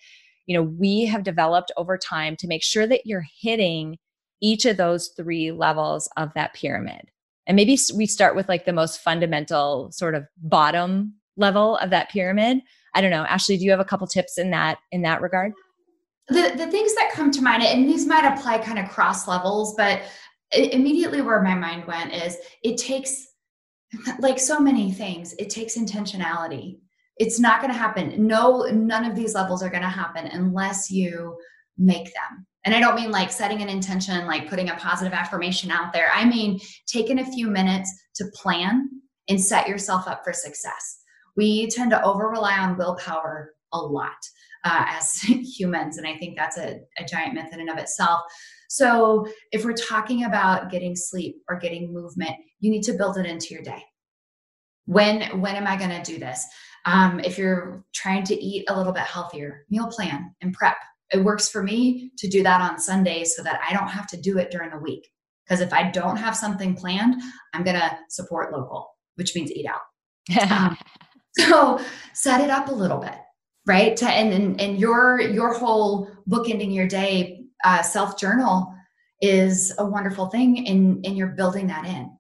you 0.47 0.57
know 0.57 0.65
we 0.65 1.05
have 1.05 1.23
developed 1.23 1.71
over 1.77 1.97
time 1.97 2.35
to 2.39 2.49
make 2.49 2.65
sure 2.65 2.89
that 2.89 3.07
you're 3.07 3.27
hitting 3.41 3.99
each 4.43 4.65
of 4.65 4.79
those 4.79 5.13
three 5.17 5.53
levels 5.53 6.09
of 6.17 6.35
that 6.35 6.55
pyramid. 6.55 7.03
And 7.47 7.55
maybe 7.55 7.79
we 7.95 8.07
start 8.07 8.35
with 8.35 8.49
like 8.49 8.65
the 8.65 8.73
most 8.73 9.01
fundamental 9.01 9.93
sort 9.93 10.17
of 10.17 10.27
bottom 10.43 11.15
level 11.41 11.77
of 11.79 11.91
that 11.91 12.11
pyramid. 12.11 12.61
I 12.95 13.01
don't 13.01 13.11
know. 13.11 13.25
Ashley, 13.25 13.57
do 13.57 13.65
you 13.65 13.71
have 13.71 13.81
a 13.81 13.85
couple 13.85 14.07
tips 14.07 14.39
in 14.39 14.51
that 14.51 14.79
in 14.93 15.03
that 15.03 15.21
regard? 15.21 15.53
The 16.29 16.53
the 16.57 16.71
things 16.71 16.95
that 16.95 17.11
come 17.13 17.31
to 17.33 17.43
mind, 17.43 17.63
and 17.63 17.89
these 17.89 18.07
might 18.07 18.25
apply 18.25 18.59
kind 18.59 18.79
of 18.79 18.89
cross 18.89 19.27
levels, 19.27 19.75
but 19.77 20.03
immediately 20.53 21.21
where 21.21 21.43
my 21.43 21.55
mind 21.55 21.87
went 21.87 22.13
is 22.13 22.37
it 22.65 22.77
takes 22.77 23.27
like 24.21 24.39
so 24.39 24.61
many 24.61 24.93
things, 24.93 25.33
it 25.35 25.51
takes 25.51 25.77
intentionality. 25.77 26.79
It's 27.17 27.39
not 27.39 27.61
going 27.61 27.73
to 27.73 27.79
happen. 27.79 28.27
No, 28.27 28.63
none 28.73 29.05
of 29.05 29.15
these 29.15 29.35
levels 29.35 29.63
are 29.63 29.69
going 29.69 29.83
to 29.83 29.89
happen 29.89 30.27
unless 30.27 30.91
you 30.91 31.37
make 31.77 32.07
them. 32.07 32.47
And 32.65 32.75
I 32.75 32.81
don't 32.81 32.95
mean 32.95 33.11
like 33.11 33.31
setting 33.31 33.63
an 33.63 33.69
intention, 33.69 34.27
like 34.27 34.49
putting 34.49 34.71
a 34.71 34.77
positive 34.77 35.13
affirmation 35.13 35.71
out 35.71 35.93
there. 35.93 36.11
I 36.15 36.25
mean 36.25 36.61
taking 36.87 37.19
a 37.19 37.33
few 37.33 37.49
minutes 37.49 37.93
to 38.17 38.25
plan 38.35 38.89
and 39.29 39.41
set 39.41 39.69
yourself 39.69 40.07
up 40.07 40.23
for 40.25 40.33
success 40.33 41.00
we 41.41 41.67
tend 41.69 41.91
to 41.91 42.03
over 42.03 42.29
rely 42.29 42.59
on 42.59 42.77
willpower 42.77 43.55
a 43.73 43.79
lot 43.79 44.19
uh, 44.65 44.85
as 44.89 45.15
humans. 45.23 45.97
And 45.97 46.07
I 46.07 46.19
think 46.19 46.37
that's 46.37 46.59
a, 46.59 46.81
a 46.99 47.05
giant 47.07 47.33
myth 47.33 47.49
in 47.51 47.61
and 47.61 47.71
of 47.71 47.79
itself. 47.79 48.21
So 48.69 49.27
if 49.51 49.65
we're 49.65 49.73
talking 49.73 50.25
about 50.25 50.71
getting 50.71 50.95
sleep 50.95 51.37
or 51.49 51.59
getting 51.59 51.95
movement, 51.95 52.33
you 52.59 52.71
need 52.71 52.83
to 52.83 52.93
build 52.93 53.17
it 53.17 53.25
into 53.25 53.55
your 53.55 53.63
day. 53.63 53.83
When 54.85 55.41
when 55.41 55.57
am 55.57 55.67
I 55.67 55.79
going 55.79 56.03
to 56.03 56.13
do 56.13 56.19
this? 56.19 56.45
Um, 56.85 57.21
if 57.21 57.39
you're 57.39 57.87
trying 57.95 58.25
to 58.25 58.35
eat 58.35 58.69
a 58.69 58.77
little 58.77 58.93
bit 58.93 59.05
healthier, 59.05 59.65
meal 59.71 59.87
plan 59.87 60.35
and 60.43 60.53
prep. 60.53 60.77
It 61.11 61.25
works 61.25 61.49
for 61.49 61.63
me 61.63 62.13
to 62.19 62.29
do 62.29 62.43
that 62.43 62.61
on 62.61 62.79
Sundays 62.79 63.35
so 63.35 63.43
that 63.45 63.61
I 63.67 63.73
don't 63.73 63.89
have 63.89 64.07
to 64.09 64.21
do 64.21 64.37
it 64.37 64.51
during 64.51 64.71
the 64.71 64.79
week. 64.79 65.09
Because 65.45 65.63
if 65.63 65.73
I 65.73 65.91
don't 65.91 66.19
have 66.19 66.37
something 66.37 66.77
planned, 66.77 67.21
I'm 67.55 67.65
going 67.65 67.81
to 67.81 67.99
support 68.11 68.53
local, 68.53 68.91
which 69.15 69.35
means 69.35 69.51
eat 69.51 69.67
out. 69.67 69.81
um, 70.51 70.77
so 71.39 71.81
set 72.13 72.41
it 72.41 72.51
up 72.51 72.69
a 72.69 72.75
little 72.75 72.99
bit, 72.99 73.15
right? 73.67 74.01
And, 74.03 74.33
and, 74.33 74.61
and 74.61 74.79
your, 74.79 75.21
your 75.21 75.55
whole 75.55 76.09
book 76.27 76.49
ending 76.49 76.71
your 76.71 76.89
day 76.89 77.45
uh, 77.65 77.83
self 77.83 78.19
journal 78.19 78.75
is 79.21 79.73
a 79.79 79.85
wonderful 79.85 80.27
thing 80.27 80.67
and, 80.67 81.05
and 81.05 81.17
you're 81.17 81.29
building 81.29 81.67
that 81.67 81.87
in. 81.87 82.11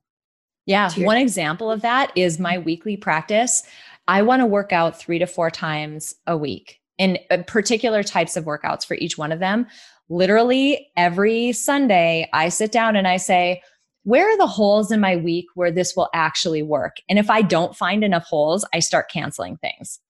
Yeah. 0.66 0.90
One 0.98 1.16
example 1.16 1.70
of 1.70 1.80
that 1.80 2.12
is 2.14 2.38
my 2.38 2.58
weekly 2.58 2.96
practice. 2.96 3.62
I 4.06 4.22
want 4.22 4.40
to 4.40 4.46
work 4.46 4.72
out 4.72 4.98
three 4.98 5.18
to 5.18 5.26
four 5.26 5.50
times 5.50 6.14
a 6.26 6.36
week 6.36 6.80
in 6.98 7.18
uh, 7.30 7.38
particular 7.46 8.02
types 8.02 8.36
of 8.36 8.44
workouts 8.44 8.84
for 8.86 8.94
each 8.94 9.16
one 9.16 9.32
of 9.32 9.40
them. 9.40 9.66
Literally 10.08 10.90
every 10.96 11.52
Sunday, 11.52 12.28
I 12.32 12.50
sit 12.50 12.72
down 12.72 12.96
and 12.96 13.08
I 13.08 13.16
say, 13.16 13.62
where 14.04 14.28
are 14.28 14.38
the 14.38 14.46
holes 14.46 14.90
in 14.90 15.00
my 15.00 15.16
week 15.16 15.46
where 15.54 15.70
this 15.70 15.94
will 15.94 16.08
actually 16.14 16.62
work? 16.62 16.96
And 17.08 17.18
if 17.18 17.28
I 17.28 17.42
don't 17.42 17.76
find 17.76 18.02
enough 18.02 18.24
holes, 18.24 18.66
I 18.72 18.78
start 18.80 19.10
canceling 19.10 19.58
things. 19.58 20.00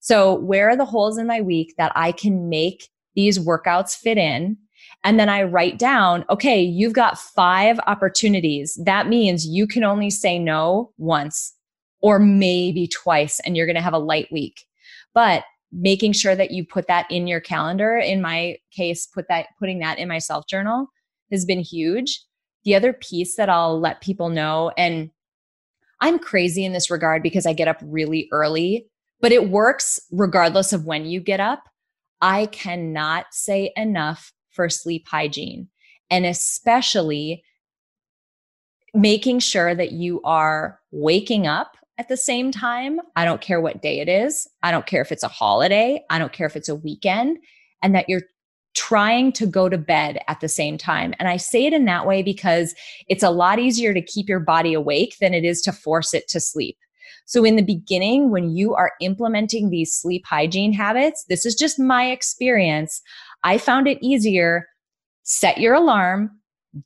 So, 0.00 0.34
where 0.34 0.68
are 0.68 0.76
the 0.76 0.84
holes 0.84 1.18
in 1.18 1.26
my 1.26 1.40
week 1.40 1.74
that 1.78 1.92
I 1.96 2.12
can 2.12 2.48
make 2.48 2.88
these 3.14 3.38
workouts 3.38 3.96
fit 3.96 4.18
in? 4.18 4.56
And 5.04 5.18
then 5.18 5.28
I 5.28 5.42
write 5.42 5.78
down, 5.78 6.24
okay, 6.30 6.60
you've 6.62 6.92
got 6.92 7.18
five 7.18 7.80
opportunities. 7.86 8.78
That 8.84 9.08
means 9.08 9.46
you 9.46 9.66
can 9.66 9.84
only 9.84 10.10
say 10.10 10.38
no 10.38 10.92
once 10.98 11.54
or 12.00 12.18
maybe 12.18 12.86
twice, 12.86 13.40
and 13.40 13.56
you're 13.56 13.66
going 13.66 13.76
to 13.76 13.82
have 13.82 13.92
a 13.92 13.98
light 13.98 14.28
week. 14.30 14.64
But 15.14 15.44
making 15.72 16.12
sure 16.12 16.36
that 16.36 16.52
you 16.52 16.64
put 16.64 16.86
that 16.86 17.10
in 17.10 17.26
your 17.26 17.40
calendar, 17.40 17.96
in 17.96 18.22
my 18.22 18.56
case, 18.70 19.06
put 19.06 19.26
that, 19.28 19.46
putting 19.58 19.80
that 19.80 19.98
in 19.98 20.08
my 20.08 20.18
self 20.18 20.46
journal 20.46 20.86
has 21.30 21.44
been 21.44 21.60
huge 21.60 22.20
the 22.68 22.74
other 22.74 22.92
piece 22.92 23.36
that 23.36 23.48
I'll 23.48 23.80
let 23.80 24.02
people 24.02 24.28
know, 24.28 24.70
and 24.76 25.10
I'm 26.02 26.18
crazy 26.18 26.66
in 26.66 26.74
this 26.74 26.90
regard 26.90 27.22
because 27.22 27.46
I 27.46 27.54
get 27.54 27.66
up 27.66 27.78
really 27.82 28.28
early, 28.30 28.86
but 29.22 29.32
it 29.32 29.48
works 29.48 29.98
regardless 30.12 30.74
of 30.74 30.84
when 30.84 31.06
you 31.06 31.18
get 31.18 31.40
up. 31.40 31.64
I 32.20 32.44
cannot 32.44 33.24
say 33.32 33.72
enough 33.74 34.34
for 34.50 34.68
sleep 34.68 35.08
hygiene 35.08 35.68
and 36.10 36.26
especially 36.26 37.42
making 38.92 39.38
sure 39.38 39.74
that 39.74 39.92
you 39.92 40.20
are 40.24 40.78
waking 40.90 41.46
up 41.46 41.74
at 41.96 42.08
the 42.08 42.18
same 42.18 42.52
time. 42.52 43.00
I 43.16 43.24
don't 43.24 43.40
care 43.40 43.62
what 43.62 43.80
day 43.80 44.00
it 44.00 44.10
is. 44.10 44.46
I 44.62 44.72
don't 44.72 44.84
care 44.84 45.00
if 45.00 45.10
it's 45.10 45.22
a 45.22 45.28
holiday. 45.28 46.04
I 46.10 46.18
don't 46.18 46.34
care 46.34 46.46
if 46.46 46.54
it's 46.54 46.68
a 46.68 46.74
weekend 46.74 47.38
and 47.82 47.94
that 47.94 48.10
you're 48.10 48.24
trying 48.88 49.30
to 49.30 49.46
go 49.46 49.68
to 49.68 49.76
bed 49.76 50.18
at 50.28 50.40
the 50.40 50.48
same 50.48 50.78
time. 50.78 51.12
And 51.18 51.28
I 51.28 51.36
say 51.36 51.66
it 51.66 51.74
in 51.74 51.84
that 51.84 52.06
way 52.06 52.22
because 52.22 52.74
it's 53.06 53.22
a 53.22 53.30
lot 53.30 53.58
easier 53.58 53.92
to 53.92 54.00
keep 54.00 54.30
your 54.30 54.40
body 54.40 54.72
awake 54.72 55.16
than 55.20 55.34
it 55.34 55.44
is 55.44 55.60
to 55.62 55.72
force 55.72 56.14
it 56.14 56.26
to 56.28 56.40
sleep. 56.40 56.78
So, 57.26 57.44
in 57.44 57.56
the 57.56 57.62
beginning, 57.62 58.30
when 58.30 58.56
you 58.56 58.74
are 58.74 58.92
implementing 59.02 59.68
these 59.68 59.92
sleep 59.92 60.24
hygiene 60.26 60.72
habits, 60.72 61.26
this 61.28 61.44
is 61.44 61.54
just 61.54 61.78
my 61.78 62.10
experience. 62.10 63.02
I 63.44 63.58
found 63.58 63.86
it 63.86 63.98
easier. 64.00 64.66
Set 65.24 65.58
your 65.58 65.74
alarm, 65.74 66.30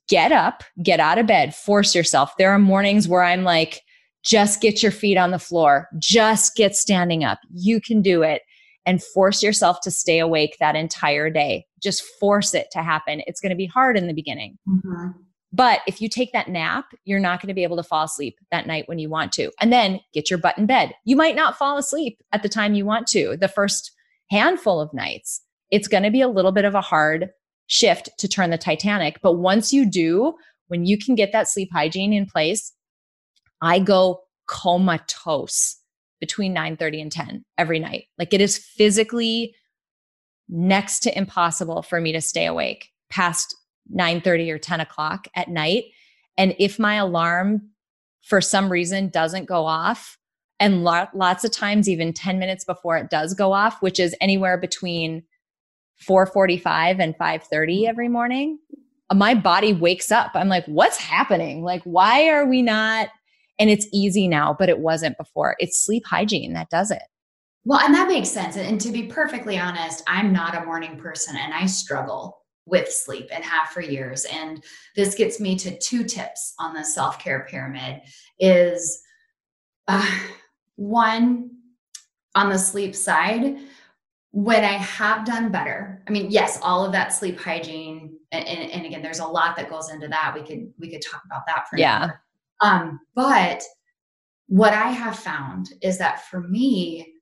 get 0.09 0.33
up, 0.33 0.63
get 0.81 0.99
out 0.99 1.17
of 1.17 1.27
bed, 1.27 1.55
force 1.55 1.95
yourself. 1.95 2.33
There 2.37 2.51
are 2.51 2.59
mornings 2.59 3.07
where 3.07 3.23
I'm 3.23 3.45
like, 3.45 3.79
just 4.25 4.59
get 4.59 4.83
your 4.83 4.91
feet 4.91 5.17
on 5.17 5.31
the 5.31 5.39
floor, 5.39 5.87
just 5.97 6.57
get 6.57 6.75
standing 6.75 7.23
up. 7.23 7.39
You 7.53 7.79
can 7.79 8.01
do 8.01 8.23
it 8.23 8.41
and 8.85 9.01
force 9.01 9.41
yourself 9.41 9.79
to 9.83 9.91
stay 9.91 10.19
awake 10.19 10.57
that 10.59 10.75
entire 10.75 11.29
day. 11.29 11.65
Just 11.83 12.03
force 12.19 12.53
it 12.53 12.67
to 12.71 12.81
happen. 12.81 13.21
It's 13.27 13.41
going 13.41 13.51
to 13.51 13.55
be 13.55 13.65
hard 13.65 13.97
in 13.97 14.07
the 14.07 14.13
beginning. 14.13 14.57
Mm-hmm. 14.67 15.19
But 15.55 15.81
if 15.85 16.01
you 16.01 16.09
take 16.09 16.33
that 16.33 16.47
nap, 16.47 16.85
you're 17.05 17.19
not 17.19 17.39
going 17.39 17.49
to 17.49 17.53
be 17.53 17.63
able 17.63 17.77
to 17.77 17.83
fall 17.83 18.05
asleep 18.05 18.39
that 18.49 18.65
night 18.65 18.87
when 18.87 18.97
you 18.97 19.07
want 19.07 19.31
to. 19.33 19.51
And 19.61 19.71
then 19.71 19.99
get 20.11 20.31
your 20.31 20.39
butt 20.39 20.57
in 20.57 20.65
bed. 20.65 20.95
You 21.05 21.15
might 21.15 21.35
not 21.35 21.57
fall 21.57 21.77
asleep 21.77 22.17
at 22.31 22.41
the 22.41 22.49
time 22.49 22.73
you 22.73 22.85
want 22.85 23.05
to 23.07 23.37
the 23.37 23.47
first 23.47 23.91
handful 24.31 24.81
of 24.81 24.93
nights. 24.93 25.41
It's 25.69 25.87
going 25.87 26.03
to 26.03 26.11
be 26.11 26.21
a 26.21 26.27
little 26.27 26.51
bit 26.51 26.65
of 26.65 26.73
a 26.73 26.81
hard 26.81 27.29
shift 27.67 28.09
to 28.17 28.27
turn 28.27 28.49
the 28.49 28.57
Titanic. 28.57 29.19
But 29.21 29.33
once 29.33 29.71
you 29.71 29.89
do, 29.89 30.33
when 30.67 30.85
you 30.85 30.97
can 30.97 31.13
get 31.13 31.31
that 31.33 31.47
sleep 31.47 31.69
hygiene 31.71 32.13
in 32.13 32.25
place, 32.25 32.73
I 33.61 33.77
go 33.77 34.21
comatose 34.47 35.77
between 36.19 36.55
9:30 36.55 37.01
and 37.01 37.11
10 37.11 37.45
every 37.57 37.79
night. 37.79 38.05
Like 38.17 38.33
it 38.33 38.41
is 38.41 38.57
physically 38.57 39.53
next 40.53 40.99
to 41.01 41.17
impossible 41.17 41.81
for 41.81 41.99
me 41.99 42.11
to 42.13 42.21
stay 42.21 42.45
awake 42.45 42.91
past 43.09 43.55
9:30 43.93 44.51
or 44.51 44.59
10 44.59 44.79
o'clock 44.79 45.27
at 45.35 45.49
night. 45.49 45.85
And 46.37 46.55
if 46.59 46.79
my 46.79 46.95
alarm 46.95 47.71
for 48.21 48.39
some 48.39 48.71
reason 48.71 49.09
doesn't 49.09 49.45
go 49.45 49.65
off, 49.65 50.17
and 50.59 50.83
lo- 50.83 51.07
lots 51.13 51.43
of 51.43 51.51
times 51.51 51.89
even 51.89 52.13
10 52.13 52.39
minutes 52.39 52.63
before 52.63 52.97
it 52.97 53.09
does 53.09 53.33
go 53.33 53.51
off, 53.51 53.81
which 53.81 53.99
is 53.99 54.15
anywhere 54.21 54.57
between 54.57 55.23
4:45 56.07 56.99
and 56.99 57.17
5:30 57.17 57.41
mm-hmm. 57.49 57.89
every 57.89 58.07
morning, 58.07 58.59
my 59.13 59.33
body 59.33 59.73
wakes 59.73 60.11
up. 60.11 60.31
I'm 60.35 60.49
like, 60.49 60.65
what's 60.65 60.97
happening? 60.97 61.63
Like, 61.63 61.81
why 61.83 62.29
are 62.29 62.45
we 62.45 62.61
not 62.61 63.09
and 63.59 63.69
it's 63.69 63.87
easy 63.93 64.27
now, 64.27 64.55
but 64.57 64.69
it 64.69 64.79
wasn't 64.79 65.17
before. 65.17 65.55
It's 65.59 65.83
sleep 65.83 66.03
hygiene 66.07 66.53
that 66.53 66.69
does 66.69 66.91
it. 66.91 67.03
Well, 67.65 67.79
and 67.79 67.93
that 67.93 68.07
makes 68.07 68.29
sense. 68.29 68.57
And 68.57 68.79
to 68.81 68.91
be 68.91 69.03
perfectly 69.03 69.57
honest, 69.57 70.03
I'm 70.07 70.33
not 70.33 70.55
a 70.55 70.65
morning 70.65 70.97
person 70.97 71.35
and 71.37 71.53
I 71.53 71.65
struggle 71.65 72.39
with 72.65 72.91
sleep 72.91 73.29
and 73.31 73.43
have 73.43 73.69
for 73.69 73.81
years. 73.81 74.25
And 74.25 74.63
this 74.95 75.15
gets 75.15 75.39
me 75.39 75.57
to 75.59 75.77
two 75.79 76.03
tips 76.03 76.53
on 76.59 76.73
the 76.73 76.83
self-care 76.83 77.45
pyramid 77.49 78.01
is 78.39 79.01
uh, 79.87 80.19
one 80.75 81.51
on 82.35 82.49
the 82.49 82.57
sleep 82.57 82.95
side, 82.95 83.57
when 84.31 84.63
I 84.63 84.73
have 84.73 85.25
done 85.25 85.51
better, 85.51 86.01
I 86.07 86.11
mean, 86.11 86.31
yes, 86.31 86.57
all 86.63 86.83
of 86.83 86.91
that 86.93 87.13
sleep 87.13 87.39
hygiene, 87.39 88.17
and, 88.31 88.47
and, 88.47 88.71
and 88.71 88.85
again, 88.85 89.03
there's 89.03 89.19
a 89.19 89.27
lot 89.27 89.55
that 89.57 89.69
goes 89.69 89.91
into 89.91 90.07
that. 90.07 90.33
We 90.33 90.41
could 90.41 90.73
we 90.79 90.89
could 90.89 91.03
talk 91.03 91.21
about 91.25 91.43
that 91.45 91.69
for 91.69 91.77
yeah. 91.77 92.09
Um, 92.61 92.99
but 93.13 93.61
what 94.47 94.73
I 94.73 94.87
have 94.87 95.19
found 95.19 95.69
is 95.83 95.99
that 95.99 96.25
for 96.25 96.41
me, 96.41 97.12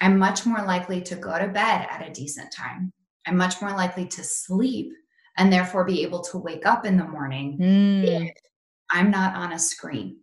I'm 0.00 0.18
much 0.18 0.46
more 0.46 0.64
likely 0.64 1.00
to 1.02 1.16
go 1.16 1.38
to 1.38 1.48
bed 1.48 1.86
at 1.90 2.06
a 2.06 2.12
decent 2.12 2.52
time. 2.52 2.92
I'm 3.26 3.36
much 3.36 3.60
more 3.60 3.70
likely 3.70 4.06
to 4.06 4.24
sleep 4.24 4.92
and 5.36 5.52
therefore 5.52 5.84
be 5.84 6.02
able 6.02 6.22
to 6.22 6.38
wake 6.38 6.66
up 6.66 6.86
in 6.86 6.96
the 6.96 7.04
morning 7.04 7.58
mm. 7.60 8.04
if 8.04 8.32
I'm 8.90 9.10
not 9.10 9.34
on 9.34 9.52
a 9.52 9.58
screen. 9.58 10.18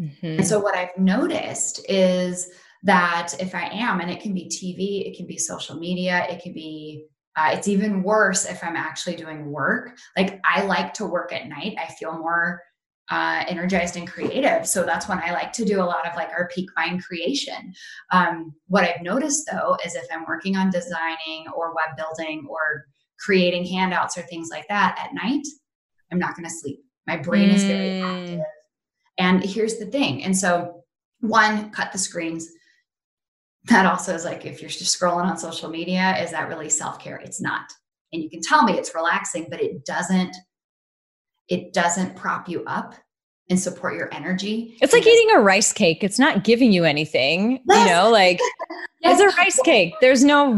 Mm-hmm. 0.00 0.26
And 0.26 0.46
so, 0.46 0.60
what 0.60 0.76
I've 0.76 0.96
noticed 0.98 1.84
is 1.88 2.50
that 2.82 3.34
if 3.40 3.54
I 3.54 3.64
am, 3.72 4.00
and 4.00 4.10
it 4.10 4.20
can 4.20 4.34
be 4.34 4.44
TV, 4.44 5.10
it 5.10 5.16
can 5.16 5.26
be 5.26 5.38
social 5.38 5.76
media, 5.76 6.26
it 6.28 6.42
can 6.42 6.52
be, 6.52 7.06
uh, 7.34 7.50
it's 7.52 7.66
even 7.66 8.02
worse 8.02 8.44
if 8.44 8.62
I'm 8.62 8.76
actually 8.76 9.16
doing 9.16 9.50
work. 9.50 9.96
Like, 10.16 10.40
I 10.44 10.62
like 10.64 10.92
to 10.94 11.06
work 11.06 11.32
at 11.32 11.48
night, 11.48 11.76
I 11.82 11.90
feel 11.92 12.12
more 12.12 12.60
uh, 13.10 13.44
energized 13.46 13.96
and 13.96 14.08
creative. 14.08 14.66
So 14.66 14.82
that's 14.82 15.08
when 15.08 15.20
I 15.20 15.32
like 15.32 15.52
to 15.54 15.64
do 15.64 15.80
a 15.80 15.84
lot 15.84 16.08
of 16.08 16.16
like 16.16 16.30
our 16.30 16.48
peak 16.52 16.68
mind 16.76 17.04
creation. 17.04 17.72
Um, 18.10 18.54
what 18.66 18.84
I've 18.84 19.02
noticed 19.02 19.48
though 19.50 19.76
is 19.84 19.94
if 19.94 20.06
I'm 20.12 20.24
working 20.26 20.56
on 20.56 20.70
designing 20.70 21.46
or 21.54 21.74
web 21.74 21.96
building 21.96 22.46
or 22.48 22.86
creating 23.18 23.64
handouts 23.64 24.18
or 24.18 24.22
things 24.22 24.48
like 24.50 24.66
that 24.68 24.98
at 25.02 25.14
night, 25.14 25.46
I'm 26.10 26.18
not 26.18 26.36
going 26.36 26.48
to 26.48 26.54
sleep. 26.54 26.80
My 27.06 27.16
brain 27.16 27.50
mm. 27.50 27.54
is 27.54 27.64
very 27.64 28.00
mm. 28.00 28.22
active. 28.22 28.44
And 29.18 29.44
here's 29.44 29.78
the 29.78 29.86
thing. 29.86 30.24
And 30.24 30.36
so, 30.36 30.82
one, 31.20 31.70
cut 31.70 31.92
the 31.92 31.98
screens. 31.98 32.48
That 33.64 33.86
also 33.86 34.14
is 34.14 34.24
like 34.24 34.44
if 34.44 34.60
you're 34.60 34.70
just 34.70 35.00
scrolling 35.00 35.24
on 35.24 35.38
social 35.38 35.70
media, 35.70 36.16
is 36.22 36.32
that 36.32 36.48
really 36.48 36.68
self 36.68 36.98
care? 36.98 37.16
It's 37.16 37.40
not. 37.40 37.72
And 38.12 38.22
you 38.22 38.30
can 38.30 38.40
tell 38.40 38.62
me 38.62 38.74
it's 38.74 38.94
relaxing, 38.94 39.46
but 39.50 39.60
it 39.60 39.84
doesn't 39.84 40.36
it 41.48 41.72
doesn't 41.72 42.16
prop 42.16 42.48
you 42.48 42.64
up 42.64 42.94
and 43.48 43.60
support 43.60 43.94
your 43.94 44.12
energy. 44.12 44.76
It's 44.80 44.92
like 44.92 45.06
eating 45.06 45.36
a 45.36 45.40
rice 45.40 45.72
cake. 45.72 46.02
It's 46.02 46.18
not 46.18 46.42
giving 46.42 46.72
you 46.72 46.84
anything, 46.84 47.62
yes. 47.68 47.78
you 47.78 47.94
know, 47.94 48.10
like 48.10 48.40
yes. 49.00 49.20
it's 49.20 49.34
a 49.34 49.36
rice 49.36 49.60
cake. 49.64 49.94
There's 50.00 50.24
no 50.24 50.52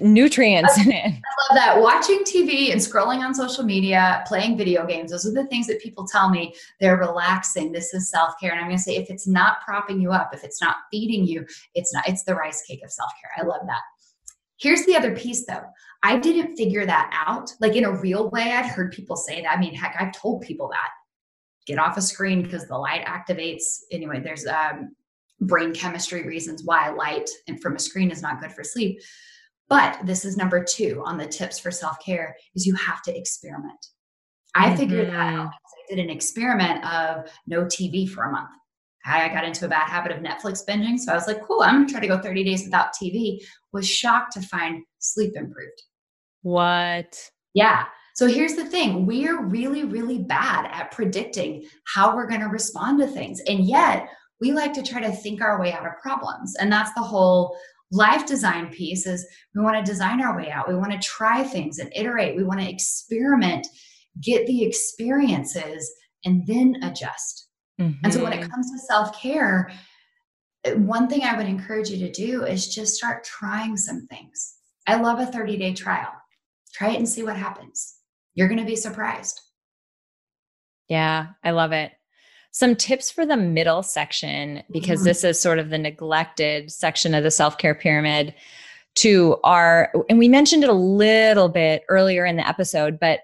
nutrients 0.00 0.78
in 0.78 0.92
it. 0.92 1.04
I 1.04 1.08
love 1.08 1.54
that. 1.54 1.80
Watching 1.80 2.20
TV 2.20 2.70
and 2.70 2.80
scrolling 2.80 3.24
on 3.24 3.34
social 3.34 3.64
media, 3.64 4.22
playing 4.26 4.56
video 4.56 4.86
games, 4.86 5.10
those 5.10 5.26
are 5.26 5.32
the 5.32 5.46
things 5.46 5.66
that 5.66 5.80
people 5.80 6.06
tell 6.06 6.30
me 6.30 6.54
they're 6.80 6.96
relaxing. 6.96 7.72
This 7.72 7.92
is 7.92 8.08
self-care. 8.08 8.52
And 8.52 8.60
I'm 8.60 8.66
going 8.66 8.76
to 8.76 8.82
say 8.82 8.96
if 8.96 9.10
it's 9.10 9.26
not 9.26 9.60
propping 9.62 10.00
you 10.00 10.12
up, 10.12 10.30
if 10.32 10.44
it's 10.44 10.62
not 10.62 10.76
feeding 10.92 11.26
you, 11.26 11.44
it's 11.74 11.92
not 11.92 12.08
it's 12.08 12.22
the 12.22 12.36
rice 12.36 12.62
cake 12.62 12.82
of 12.84 12.92
self-care. 12.92 13.32
I 13.36 13.48
love 13.48 13.62
that. 13.66 13.82
Here's 14.58 14.84
the 14.86 14.96
other 14.96 15.14
piece 15.14 15.46
though. 15.46 15.64
I 16.02 16.18
didn't 16.18 16.56
figure 16.56 16.86
that 16.86 17.10
out. 17.12 17.52
Like 17.60 17.76
in 17.76 17.84
a 17.84 17.98
real 17.98 18.30
way, 18.30 18.52
I'd 18.52 18.66
heard 18.66 18.92
people 18.92 19.16
say 19.16 19.42
that. 19.42 19.56
I 19.56 19.60
mean, 19.60 19.74
heck, 19.74 19.96
I've 19.98 20.12
told 20.12 20.42
people 20.42 20.68
that. 20.68 20.90
Get 21.66 21.78
off 21.78 21.96
a 21.96 22.02
screen 22.02 22.42
because 22.42 22.66
the 22.66 22.78
light 22.78 23.04
activates. 23.04 23.80
Anyway, 23.90 24.20
there's 24.20 24.46
um, 24.46 24.94
brain 25.40 25.72
chemistry 25.74 26.26
reasons 26.26 26.62
why 26.64 26.88
light 26.90 27.28
and 27.46 27.60
from 27.60 27.76
a 27.76 27.78
screen 27.78 28.10
is 28.10 28.22
not 28.22 28.40
good 28.40 28.52
for 28.52 28.64
sleep. 28.64 29.00
But 29.68 29.98
this 30.04 30.24
is 30.24 30.36
number 30.36 30.64
two 30.64 31.02
on 31.04 31.18
the 31.18 31.26
tips 31.26 31.58
for 31.58 31.70
self 31.70 31.98
care 32.04 32.36
is 32.54 32.66
you 32.66 32.74
have 32.74 33.02
to 33.02 33.16
experiment. 33.16 33.86
I 34.54 34.68
mm-hmm. 34.68 34.76
figured 34.76 35.08
that 35.08 35.34
out. 35.34 35.48
I 35.48 35.94
did 35.94 35.98
an 35.98 36.10
experiment 36.10 36.84
of 36.84 37.30
no 37.46 37.64
TV 37.64 38.08
for 38.08 38.24
a 38.24 38.32
month. 38.32 38.50
I 39.04 39.28
got 39.28 39.44
into 39.44 39.64
a 39.64 39.68
bad 39.68 39.88
habit 39.88 40.12
of 40.12 40.22
Netflix 40.22 40.64
binging. 40.66 40.98
So 40.98 41.12
I 41.12 41.14
was 41.14 41.26
like, 41.26 41.42
cool, 41.42 41.62
I'm 41.62 41.76
gonna 41.76 41.88
try 41.88 42.00
to 42.00 42.06
go 42.06 42.18
30 42.18 42.44
days 42.44 42.64
without 42.64 42.92
TV. 42.94 43.38
Was 43.72 43.88
shocked 43.88 44.32
to 44.32 44.42
find 44.42 44.82
sleep 44.98 45.32
improved. 45.36 45.82
What? 46.42 47.18
Yeah. 47.54 47.84
So 48.14 48.26
here's 48.26 48.54
the 48.54 48.64
thing 48.64 49.06
we 49.06 49.28
are 49.28 49.44
really, 49.44 49.84
really 49.84 50.18
bad 50.18 50.68
at 50.72 50.90
predicting 50.90 51.64
how 51.86 52.16
we're 52.16 52.26
going 52.26 52.40
to 52.40 52.48
respond 52.48 52.98
to 53.00 53.06
things. 53.06 53.40
And 53.46 53.64
yet 53.64 54.08
we 54.40 54.52
like 54.52 54.72
to 54.74 54.82
try 54.82 55.00
to 55.00 55.12
think 55.12 55.40
our 55.40 55.60
way 55.60 55.72
out 55.72 55.86
of 55.86 55.92
problems. 56.02 56.56
And 56.56 56.72
that's 56.72 56.92
the 56.94 57.02
whole 57.02 57.56
life 57.90 58.26
design 58.26 58.70
piece 58.70 59.06
is 59.06 59.26
we 59.54 59.62
want 59.62 59.76
to 59.76 59.90
design 59.90 60.20
our 60.20 60.36
way 60.36 60.50
out. 60.50 60.68
We 60.68 60.74
want 60.74 60.92
to 60.92 60.98
try 60.98 61.42
things 61.42 61.78
and 61.78 61.92
iterate. 61.94 62.36
We 62.36 62.44
want 62.44 62.60
to 62.60 62.68
experiment, 62.68 63.66
get 64.20 64.46
the 64.46 64.64
experiences, 64.64 65.90
and 66.24 66.46
then 66.46 66.76
adjust. 66.82 67.47
Mm-hmm. 67.80 68.04
And 68.04 68.12
so 68.12 68.22
when 68.22 68.32
it 68.32 68.40
mm-hmm. 68.40 68.50
comes 68.50 68.70
to 68.72 68.78
self 68.78 69.20
care, 69.20 69.70
one 70.74 71.08
thing 71.08 71.22
I 71.22 71.36
would 71.36 71.46
encourage 71.46 71.90
you 71.90 71.98
to 72.06 72.12
do 72.12 72.44
is 72.44 72.72
just 72.74 72.96
start 72.96 73.24
trying 73.24 73.76
some 73.76 74.06
things. 74.06 74.54
I 74.86 74.96
love 74.96 75.18
a 75.20 75.26
30 75.26 75.56
day 75.56 75.74
trial. 75.74 76.12
Try 76.72 76.90
it 76.90 76.96
and 76.96 77.08
see 77.08 77.22
what 77.22 77.36
happens. 77.36 77.96
You're 78.34 78.48
going 78.48 78.60
to 78.60 78.64
be 78.64 78.76
surprised. 78.76 79.40
Yeah, 80.88 81.28
I 81.44 81.50
love 81.50 81.72
it. 81.72 81.92
Some 82.50 82.76
tips 82.76 83.10
for 83.10 83.26
the 83.26 83.36
middle 83.36 83.82
section, 83.82 84.62
because 84.70 85.00
mm-hmm. 85.00 85.08
this 85.08 85.24
is 85.24 85.40
sort 85.40 85.58
of 85.58 85.70
the 85.70 85.78
neglected 85.78 86.72
section 86.72 87.14
of 87.14 87.22
the 87.22 87.30
self 87.30 87.58
care 87.58 87.74
pyramid 87.74 88.34
to 88.96 89.36
our, 89.44 89.92
and 90.08 90.18
we 90.18 90.28
mentioned 90.28 90.64
it 90.64 90.70
a 90.70 90.72
little 90.72 91.48
bit 91.48 91.84
earlier 91.88 92.24
in 92.24 92.36
the 92.36 92.48
episode, 92.48 92.98
but 92.98 93.20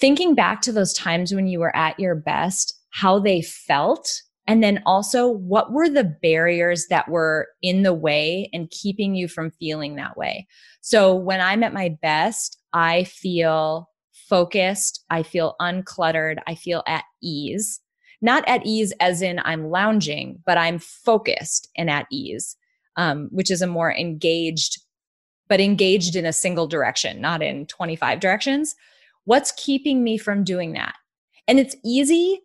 thinking 0.00 0.34
back 0.34 0.62
to 0.62 0.72
those 0.72 0.92
times 0.94 1.34
when 1.34 1.46
you 1.46 1.60
were 1.60 1.74
at 1.76 2.00
your 2.00 2.14
best 2.14 2.81
how 2.92 3.18
they 3.18 3.42
felt 3.42 4.22
And 4.48 4.62
then 4.62 4.82
also, 4.84 5.28
what 5.28 5.72
were 5.72 5.88
the 5.88 6.16
barriers 6.20 6.86
that 6.90 7.08
were 7.08 7.46
in 7.62 7.84
the 7.84 7.94
way 7.94 8.50
and 8.52 8.68
keeping 8.70 9.14
you 9.14 9.28
from 9.28 9.52
feeling 9.52 9.94
that 9.96 10.16
way? 10.16 10.48
So, 10.80 11.14
when 11.14 11.40
I'm 11.40 11.62
at 11.62 11.72
my 11.72 11.96
best, 12.02 12.58
I 12.72 13.04
feel 13.04 13.88
focused, 14.10 15.04
I 15.10 15.22
feel 15.22 15.54
uncluttered, 15.60 16.38
I 16.46 16.56
feel 16.56 16.82
at 16.88 17.04
ease. 17.22 17.80
Not 18.20 18.42
at 18.48 18.66
ease 18.66 18.92
as 18.98 19.22
in 19.22 19.40
I'm 19.44 19.70
lounging, 19.70 20.42
but 20.44 20.58
I'm 20.58 20.78
focused 20.80 21.68
and 21.76 21.88
at 21.88 22.06
ease, 22.10 22.56
um, 22.96 23.28
which 23.30 23.50
is 23.50 23.62
a 23.62 23.66
more 23.66 23.92
engaged, 23.92 24.80
but 25.48 25.60
engaged 25.60 26.16
in 26.16 26.26
a 26.26 26.32
single 26.32 26.66
direction, 26.66 27.20
not 27.20 27.42
in 27.42 27.66
25 27.66 28.20
directions. 28.20 28.74
What's 29.24 29.52
keeping 29.52 30.02
me 30.02 30.18
from 30.18 30.42
doing 30.44 30.72
that? 30.72 30.94
And 31.46 31.60
it's 31.60 31.76
easy. 31.84 32.40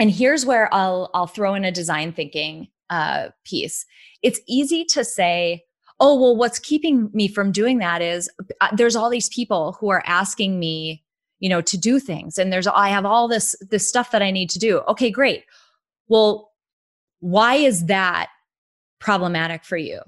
And 0.00 0.10
here's 0.10 0.44
where 0.46 0.72
I'll 0.74 1.10
I'll 1.14 1.28
throw 1.28 1.54
in 1.54 1.64
a 1.64 1.70
design 1.70 2.12
thinking 2.12 2.68
uh, 2.88 3.28
piece. 3.44 3.86
It's 4.22 4.40
easy 4.48 4.84
to 4.86 5.04
say, 5.04 5.62
oh 6.00 6.18
well 6.18 6.34
what's 6.34 6.58
keeping 6.58 7.10
me 7.12 7.28
from 7.28 7.52
doing 7.52 7.78
that 7.78 8.02
is 8.02 8.28
uh, 8.60 8.74
there's 8.74 8.96
all 8.96 9.10
these 9.10 9.28
people 9.28 9.76
who 9.78 9.90
are 9.90 10.02
asking 10.06 10.58
me 10.58 11.04
you 11.38 11.48
know 11.48 11.60
to 11.60 11.78
do 11.78 12.00
things 12.00 12.38
and 12.38 12.52
there's 12.52 12.66
i 12.66 12.88
have 12.88 13.04
all 13.04 13.28
this 13.28 13.54
this 13.70 13.88
stuff 13.88 14.10
that 14.10 14.22
i 14.22 14.30
need 14.30 14.50
to 14.50 14.58
do. 14.58 14.78
Okay 14.88 15.10
great. 15.10 15.44
Well 16.08 16.50
why 17.20 17.56
is 17.56 17.86
that 17.86 18.30
problematic 18.98 19.64
for 19.64 19.76
you? 19.76 20.00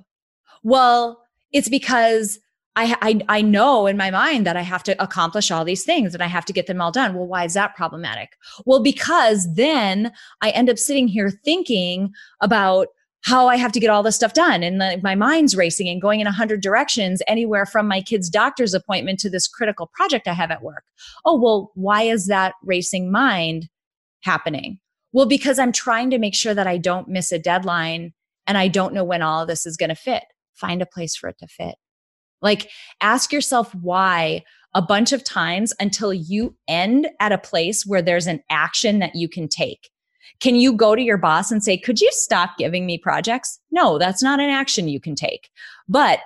Well 0.62 1.22
it's 1.52 1.68
because 1.68 2.40
I, 2.74 2.96
I 3.02 3.20
I 3.28 3.42
know 3.42 3.86
in 3.86 3.96
my 3.96 4.10
mind 4.10 4.46
that 4.46 4.56
I 4.56 4.62
have 4.62 4.82
to 4.84 5.02
accomplish 5.02 5.50
all 5.50 5.64
these 5.64 5.84
things 5.84 6.14
and 6.14 6.22
I 6.22 6.26
have 6.26 6.46
to 6.46 6.52
get 6.52 6.66
them 6.66 6.80
all 6.80 6.90
done. 6.90 7.14
Well, 7.14 7.26
why 7.26 7.44
is 7.44 7.54
that 7.54 7.76
problematic? 7.76 8.30
Well, 8.64 8.82
because 8.82 9.54
then 9.54 10.12
I 10.40 10.50
end 10.50 10.70
up 10.70 10.78
sitting 10.78 11.06
here 11.06 11.30
thinking 11.30 12.12
about 12.40 12.88
how 13.24 13.46
I 13.46 13.56
have 13.56 13.72
to 13.72 13.80
get 13.80 13.90
all 13.90 14.02
this 14.02 14.16
stuff 14.16 14.32
done. 14.32 14.62
And 14.62 14.80
the, 14.80 15.00
my 15.02 15.14
mind's 15.14 15.56
racing 15.56 15.88
and 15.88 16.02
going 16.02 16.20
in 16.20 16.26
a 16.26 16.32
hundred 16.32 16.60
directions, 16.60 17.22
anywhere 17.28 17.66
from 17.66 17.86
my 17.86 18.00
kid's 18.00 18.28
doctor's 18.28 18.74
appointment 18.74 19.20
to 19.20 19.30
this 19.30 19.46
critical 19.46 19.90
project 19.94 20.26
I 20.26 20.32
have 20.32 20.50
at 20.50 20.62
work. 20.62 20.84
Oh, 21.24 21.40
well, 21.40 21.70
why 21.74 22.02
is 22.02 22.26
that 22.26 22.54
racing 22.64 23.12
mind 23.12 23.68
happening? 24.22 24.80
Well, 25.12 25.26
because 25.26 25.58
I'm 25.58 25.72
trying 25.72 26.10
to 26.10 26.18
make 26.18 26.34
sure 26.34 26.54
that 26.54 26.66
I 26.66 26.78
don't 26.78 27.06
miss 27.06 27.32
a 27.32 27.38
deadline 27.38 28.12
and 28.46 28.58
I 28.58 28.66
don't 28.68 28.94
know 28.94 29.04
when 29.04 29.22
all 29.22 29.42
of 29.42 29.48
this 29.48 29.66
is 29.66 29.76
going 29.76 29.90
to 29.90 29.94
fit. 29.94 30.24
Find 30.54 30.82
a 30.82 30.86
place 30.86 31.14
for 31.14 31.28
it 31.28 31.38
to 31.38 31.46
fit. 31.46 31.76
Like 32.42 32.70
ask 33.00 33.32
yourself 33.32 33.74
why 33.76 34.42
a 34.74 34.82
bunch 34.82 35.12
of 35.12 35.24
times 35.24 35.72
until 35.80 36.12
you 36.12 36.56
end 36.68 37.08
at 37.20 37.32
a 37.32 37.38
place 37.38 37.84
where 37.86 38.02
there's 38.02 38.26
an 38.26 38.42
action 38.50 38.98
that 39.00 39.14
you 39.14 39.28
can 39.28 39.48
take. 39.48 39.90
Can 40.40 40.56
you 40.56 40.72
go 40.72 40.96
to 40.96 41.02
your 41.02 41.18
boss 41.18 41.50
and 41.50 41.62
say, 41.62 41.76
could 41.76 42.00
you 42.00 42.08
stop 42.12 42.56
giving 42.58 42.86
me 42.86 42.98
projects? 42.98 43.60
No, 43.70 43.98
that's 43.98 44.22
not 44.22 44.40
an 44.40 44.50
action 44.50 44.88
you 44.88 44.98
can 44.98 45.14
take. 45.14 45.50
But 45.88 46.20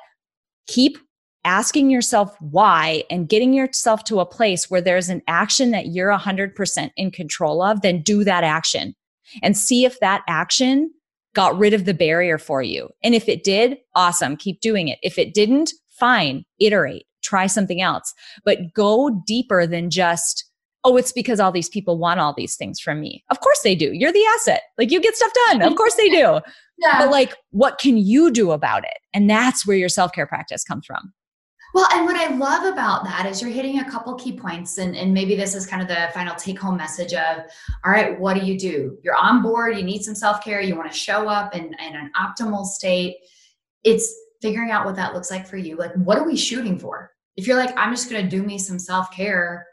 keep 0.67 0.99
asking 1.45 1.91
yourself 1.91 2.37
why 2.41 3.05
and 3.11 3.29
getting 3.29 3.53
yourself 3.53 4.05
to 4.05 4.21
a 4.21 4.27
place 4.27 4.71
where 4.71 4.81
there's 4.81 5.09
an 5.09 5.23
action 5.29 5.71
that 5.71 5.89
you're 5.89 6.11
100% 6.11 6.91
in 6.97 7.11
control 7.11 7.63
of, 7.63 7.83
then 7.83 8.03
do 8.03 8.25
that 8.25 8.43
action 8.45 8.95
and 9.43 9.57
see 9.57 9.85
if 9.85 10.01
that 10.01 10.23
action 10.29 10.91
got 11.35 11.57
rid 11.57 11.75
of 11.75 11.85
the 11.85 11.95
barrier 11.95 12.39
for 12.39 12.63
you. 12.63 12.89
And 13.03 13.15
if 13.15 13.29
it 13.29 13.45
did, 13.45 13.77
awesome, 13.95 14.37
keep 14.37 14.61
doing 14.61 14.89
it. 14.89 14.99
If 15.03 15.19
it 15.19 15.35
didn't, 15.35 15.73
fine, 15.99 16.45
iterate, 16.61 17.07
try 17.23 17.47
something 17.47 17.81
else, 17.81 18.15
but 18.45 18.73
go 18.75 19.23
deeper 19.27 19.67
than 19.67 19.91
just 19.91 20.45
oh, 20.87 20.97
it's 20.97 21.11
because 21.11 21.41
all 21.41 21.51
these 21.51 21.69
people 21.69 21.99
want 21.99 22.21
all 22.21 22.33
these 22.33 22.55
things 22.55 22.79
from 22.79 23.01
me. 23.01 23.25
Of 23.31 23.41
course 23.41 23.61
they 23.65 23.75
do. 23.75 23.93
You're 23.93 24.13
the 24.13 24.25
asset. 24.37 24.63
Like 24.79 24.93
you 24.93 25.01
get 25.01 25.17
stuff 25.17 25.33
done. 25.49 25.63
Of 25.63 25.75
course 25.75 25.95
they 25.95 26.09
do. 26.09 26.41
Yeah. 26.79 26.99
But 26.99 27.11
like, 27.11 27.35
what 27.53 27.79
can 27.79 27.97
you 27.97 28.31
do 28.31 28.51
about 28.51 28.85
it? 28.85 28.99
And 29.15 29.31
that's 29.31 29.67
where 29.67 29.79
your 29.79 29.89
self 29.89 30.13
care 30.13 30.27
practice 30.27 30.63
comes 30.63 30.85
from. 30.85 31.15
Well, 31.73 31.89
and 31.91 32.05
what 32.05 32.17
I 32.17 32.35
love 32.35 32.71
about 32.71 33.05
that 33.05 33.25
is 33.25 33.41
you're 33.41 33.51
hitting 33.51 33.81
a 33.81 33.91
couple 33.91 34.15
key 34.17 34.33
points, 34.33 34.77
and, 34.77 34.95
and 34.95 35.15
maybe 35.15 35.35
this 35.35 35.55
is 35.55 35.67
kind 35.67 35.81
of 35.81 35.89
the 35.89 36.11
final 36.13 36.35
take 36.35 36.59
home 36.59 36.77
message 36.77 37.15
of, 37.15 37.45
all 37.83 37.93
right, 37.93 38.21
what 38.21 38.39
do 38.39 38.45
you 38.45 38.59
do? 38.59 38.99
You're 39.03 39.17
on 39.17 39.43
board, 39.43 39.77
you 39.77 39.85
need 39.85 40.03
some 40.03 40.15
self 40.15 40.45
care, 40.45 40.61
you 40.61 40.77
want 40.77 40.93
to 40.93 40.97
show 40.97 41.29
up 41.29 41.55
in, 41.57 41.65
in 41.65 41.97
an 41.97 42.11
optimal 42.15 42.67
state. 42.67 43.17
It's 43.85 44.15
figuring 44.43 44.71
out 44.71 44.85
what 44.85 44.97
that 44.97 45.15
looks 45.15 45.31
like 45.31 45.47
for 45.47 45.57
you. 45.57 45.77
Like, 45.77 45.95
what 45.95 46.19
are 46.19 46.27
we 46.27 46.37
shooting 46.37 46.79
for? 46.79 47.13
If 47.37 47.47
you're 47.47 47.57
like, 47.57 47.77
I'm 47.77 47.93
just 47.93 48.11
going 48.11 48.23
to 48.23 48.29
do 48.29 48.43
me 48.43 48.59
some 48.59 48.79
self 48.79 49.11
care, 49.11 49.67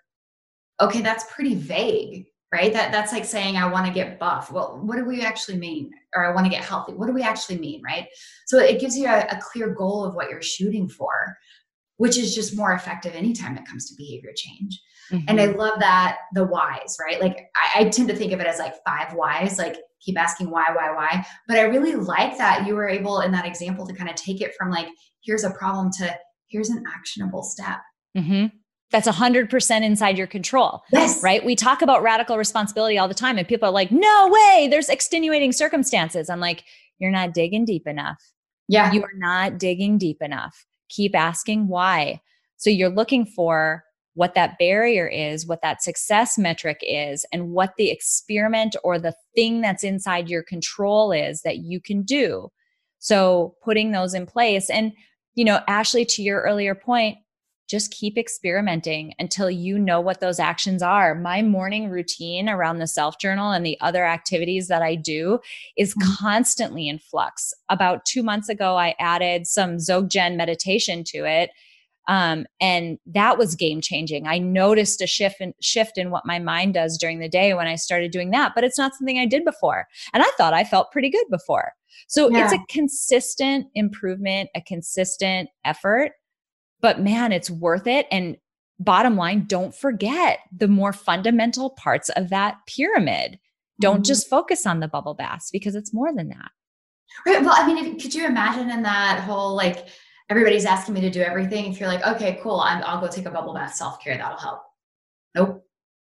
okay, 0.81 1.01
that's 1.01 1.25
pretty 1.31 1.55
vague, 1.55 2.25
right? 2.51 2.73
That 2.73 2.91
that's 2.91 3.13
like 3.13 3.25
saying 3.25 3.57
I 3.57 3.71
want 3.71 3.87
to 3.87 3.93
get 3.93 4.19
buff. 4.19 4.51
Well, 4.51 4.81
what 4.83 4.97
do 4.97 5.05
we 5.05 5.21
actually 5.21 5.57
mean? 5.57 5.91
Or 6.15 6.25
I 6.25 6.33
want 6.33 6.45
to 6.45 6.51
get 6.51 6.63
healthy. 6.63 6.93
What 6.93 7.07
do 7.07 7.13
we 7.13 7.23
actually 7.23 7.57
mean, 7.57 7.81
right? 7.83 8.07
So 8.47 8.59
it 8.59 8.79
gives 8.79 8.97
you 8.97 9.07
a, 9.07 9.21
a 9.29 9.39
clear 9.41 9.73
goal 9.73 10.03
of 10.03 10.15
what 10.15 10.29
you're 10.29 10.41
shooting 10.41 10.89
for, 10.89 11.37
which 11.97 12.17
is 12.17 12.35
just 12.35 12.57
more 12.57 12.73
effective 12.73 13.15
anytime 13.15 13.57
it 13.57 13.65
comes 13.65 13.89
to 13.89 13.95
behavior 13.97 14.31
change. 14.35 14.81
Mm-hmm. 15.11 15.25
And 15.27 15.39
I 15.39 15.47
mm-hmm. 15.47 15.59
love 15.59 15.79
that 15.79 16.17
the 16.33 16.45
whys, 16.45 16.97
right? 16.99 17.21
Like 17.21 17.49
I, 17.55 17.81
I 17.81 17.89
tend 17.89 18.09
to 18.09 18.15
think 18.15 18.31
of 18.31 18.39
it 18.39 18.47
as 18.47 18.59
like 18.59 18.75
five 18.85 19.13
whys, 19.13 19.57
like 19.57 19.77
keep 20.03 20.19
asking 20.19 20.49
why, 20.49 20.65
why, 20.73 20.91
why. 20.93 21.25
But 21.47 21.57
I 21.57 21.61
really 21.61 21.95
like 21.95 22.37
that 22.37 22.67
you 22.67 22.75
were 22.75 22.87
able 22.87 23.21
in 23.21 23.31
that 23.31 23.45
example 23.45 23.87
to 23.87 23.93
kind 23.93 24.09
of 24.09 24.15
take 24.15 24.41
it 24.41 24.53
from 24.57 24.69
like, 24.69 24.87
here's 25.23 25.43
a 25.43 25.51
problem 25.51 25.91
to 25.99 26.15
here's 26.47 26.69
an 26.69 26.83
actionable 26.95 27.43
step. 27.43 27.79
Mm-hmm 28.17 28.47
that's 28.93 29.07
100% 29.07 29.81
inside 29.81 30.19
your 30.19 30.27
control. 30.27 30.83
Yes. 30.93 31.21
Right? 31.23 31.43
We 31.43 31.55
talk 31.55 31.81
about 31.81 32.03
radical 32.03 32.37
responsibility 32.37 32.97
all 32.97 33.07
the 33.07 33.15
time 33.15 33.39
and 33.39 33.47
people 33.47 33.67
are 33.67 33.71
like, 33.71 33.91
"No 33.91 34.29
way, 34.31 34.67
there's 34.69 34.87
extenuating 34.87 35.51
circumstances." 35.51 36.29
I'm 36.29 36.39
like, 36.39 36.63
"You're 36.99 37.11
not 37.11 37.33
digging 37.33 37.65
deep 37.65 37.87
enough." 37.87 38.21
Yeah. 38.67 38.93
You 38.93 39.01
are 39.01 39.15
not 39.15 39.57
digging 39.57 39.97
deep 39.97 40.21
enough. 40.21 40.65
Keep 40.89 41.15
asking 41.15 41.67
why. 41.67 42.21
So 42.57 42.69
you're 42.69 42.89
looking 42.89 43.25
for 43.25 43.83
what 44.15 44.35
that 44.35 44.57
barrier 44.59 45.07
is, 45.07 45.47
what 45.47 45.61
that 45.61 45.81
success 45.81 46.37
metric 46.37 46.79
is, 46.81 47.25
and 47.31 47.51
what 47.51 47.75
the 47.77 47.89
experiment 47.89 48.75
or 48.83 48.99
the 48.99 49.15
thing 49.35 49.61
that's 49.61 49.83
inside 49.83 50.29
your 50.29 50.43
control 50.43 51.11
is 51.11 51.41
that 51.41 51.57
you 51.57 51.79
can 51.79 52.03
do. 52.03 52.49
So 52.99 53.55
putting 53.63 53.91
those 53.91 54.13
in 54.13 54.25
place 54.25 54.69
and 54.69 54.93
you 55.35 55.45
know, 55.45 55.61
Ashley 55.67 56.05
to 56.05 56.21
your 56.21 56.41
earlier 56.41 56.75
point, 56.75 57.17
just 57.69 57.91
keep 57.91 58.17
experimenting 58.17 59.13
until 59.19 59.49
you 59.49 59.79
know 59.79 59.99
what 59.99 60.19
those 60.19 60.39
actions 60.39 60.83
are. 60.83 61.15
My 61.15 61.41
morning 61.41 61.89
routine 61.89 62.49
around 62.49 62.79
the 62.79 62.87
self 62.87 63.17
journal 63.19 63.51
and 63.51 63.65
the 63.65 63.79
other 63.81 64.05
activities 64.05 64.67
that 64.67 64.81
I 64.81 64.95
do 64.95 65.39
is 65.77 65.95
mm-hmm. 65.95 66.11
constantly 66.23 66.87
in 66.87 66.99
flux. 66.99 67.53
About 67.69 68.05
two 68.05 68.21
months 68.21 68.49
ago, 68.49 68.75
I 68.75 68.95
added 68.99 69.47
some 69.47 69.77
Dzogchen 69.77 70.35
meditation 70.35 71.03
to 71.05 71.25
it. 71.25 71.51
Um, 72.07 72.45
and 72.59 72.97
that 73.05 73.37
was 73.37 73.55
game 73.55 73.79
changing. 73.79 74.27
I 74.27 74.37
noticed 74.37 75.01
a 75.01 75.07
shift 75.07 75.39
in, 75.39 75.53
shift 75.61 75.97
in 75.97 76.11
what 76.11 76.25
my 76.25 76.39
mind 76.39 76.73
does 76.73 76.97
during 76.97 77.19
the 77.19 77.29
day 77.29 77.53
when 77.53 77.67
I 77.67 77.75
started 77.75 78.11
doing 78.11 78.31
that, 78.31 78.53
but 78.55 78.63
it's 78.63 78.77
not 78.77 78.93
something 78.95 79.19
I 79.19 79.25
did 79.25 79.45
before. 79.45 79.85
And 80.13 80.21
I 80.21 80.29
thought 80.37 80.53
I 80.53 80.63
felt 80.63 80.91
pretty 80.91 81.09
good 81.09 81.25
before. 81.31 81.71
So 82.07 82.29
yeah. 82.29 82.43
it's 82.43 82.53
a 82.53 82.65
consistent 82.69 83.67
improvement, 83.75 84.49
a 84.55 84.61
consistent 84.61 85.49
effort 85.63 86.11
but 86.83 86.99
man, 86.99 87.31
it's 87.31 87.49
worth 87.49 87.87
it. 87.87 88.05
And 88.11 88.35
bottom 88.77 89.15
line, 89.15 89.45
don't 89.47 89.73
forget 89.73 90.39
the 90.55 90.67
more 90.67 90.93
fundamental 90.93 91.71
parts 91.71 92.09
of 92.09 92.29
that 92.29 92.57
pyramid. 92.67 93.39
Don't 93.79 93.95
mm-hmm. 93.95 94.03
just 94.03 94.29
focus 94.29 94.67
on 94.67 94.81
the 94.81 94.89
bubble 94.89 95.13
baths 95.15 95.49
because 95.49 95.75
it's 95.75 95.93
more 95.93 96.13
than 96.13 96.27
that. 96.27 96.51
Right. 97.25 97.41
Well, 97.41 97.55
I 97.55 97.65
mean, 97.65 97.77
if, 97.77 98.01
could 98.03 98.13
you 98.13 98.25
imagine 98.25 98.69
in 98.69 98.83
that 98.83 99.21
whole 99.21 99.55
like 99.55 99.87
everybody's 100.29 100.65
asking 100.65 100.93
me 100.93 101.01
to 101.01 101.09
do 101.09 101.21
everything? 101.21 101.71
If 101.71 101.79
you're 101.79 101.89
like, 101.89 102.05
okay, 102.05 102.39
cool, 102.41 102.59
i 102.59 102.93
will 102.93 103.01
go 103.01 103.07
take 103.07 103.25
a 103.25 103.31
bubble 103.31 103.53
bath, 103.53 103.75
self 103.75 104.01
care, 104.03 104.17
that'll 104.17 104.37
help. 104.37 104.61
Nope, 105.35 105.65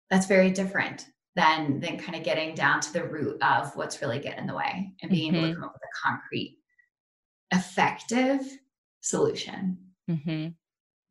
that's 0.10 0.28
very 0.28 0.52
different 0.52 1.08
than 1.36 1.80
than 1.80 1.98
kind 1.98 2.18
of 2.18 2.24
getting 2.24 2.56
down 2.56 2.82
to 2.82 2.94
the 2.94 3.06
root 3.06 3.42
of 3.42 3.76
what's 3.76 4.02
really 4.02 4.20
getting 4.20 4.40
in 4.40 4.48
the 4.48 4.56
way 4.56 4.92
and 5.02 5.12
being 5.12 5.34
mm-hmm. 5.34 5.38
able 5.38 5.48
to 5.48 5.54
mm-hmm. 5.54 5.62
come 5.62 5.70
up 5.70 5.76
with 5.76 5.82
a 5.84 6.08
concrete, 6.08 6.58
effective 7.52 8.42
solution. 9.02 9.78
Mm-hmm. 10.10 10.50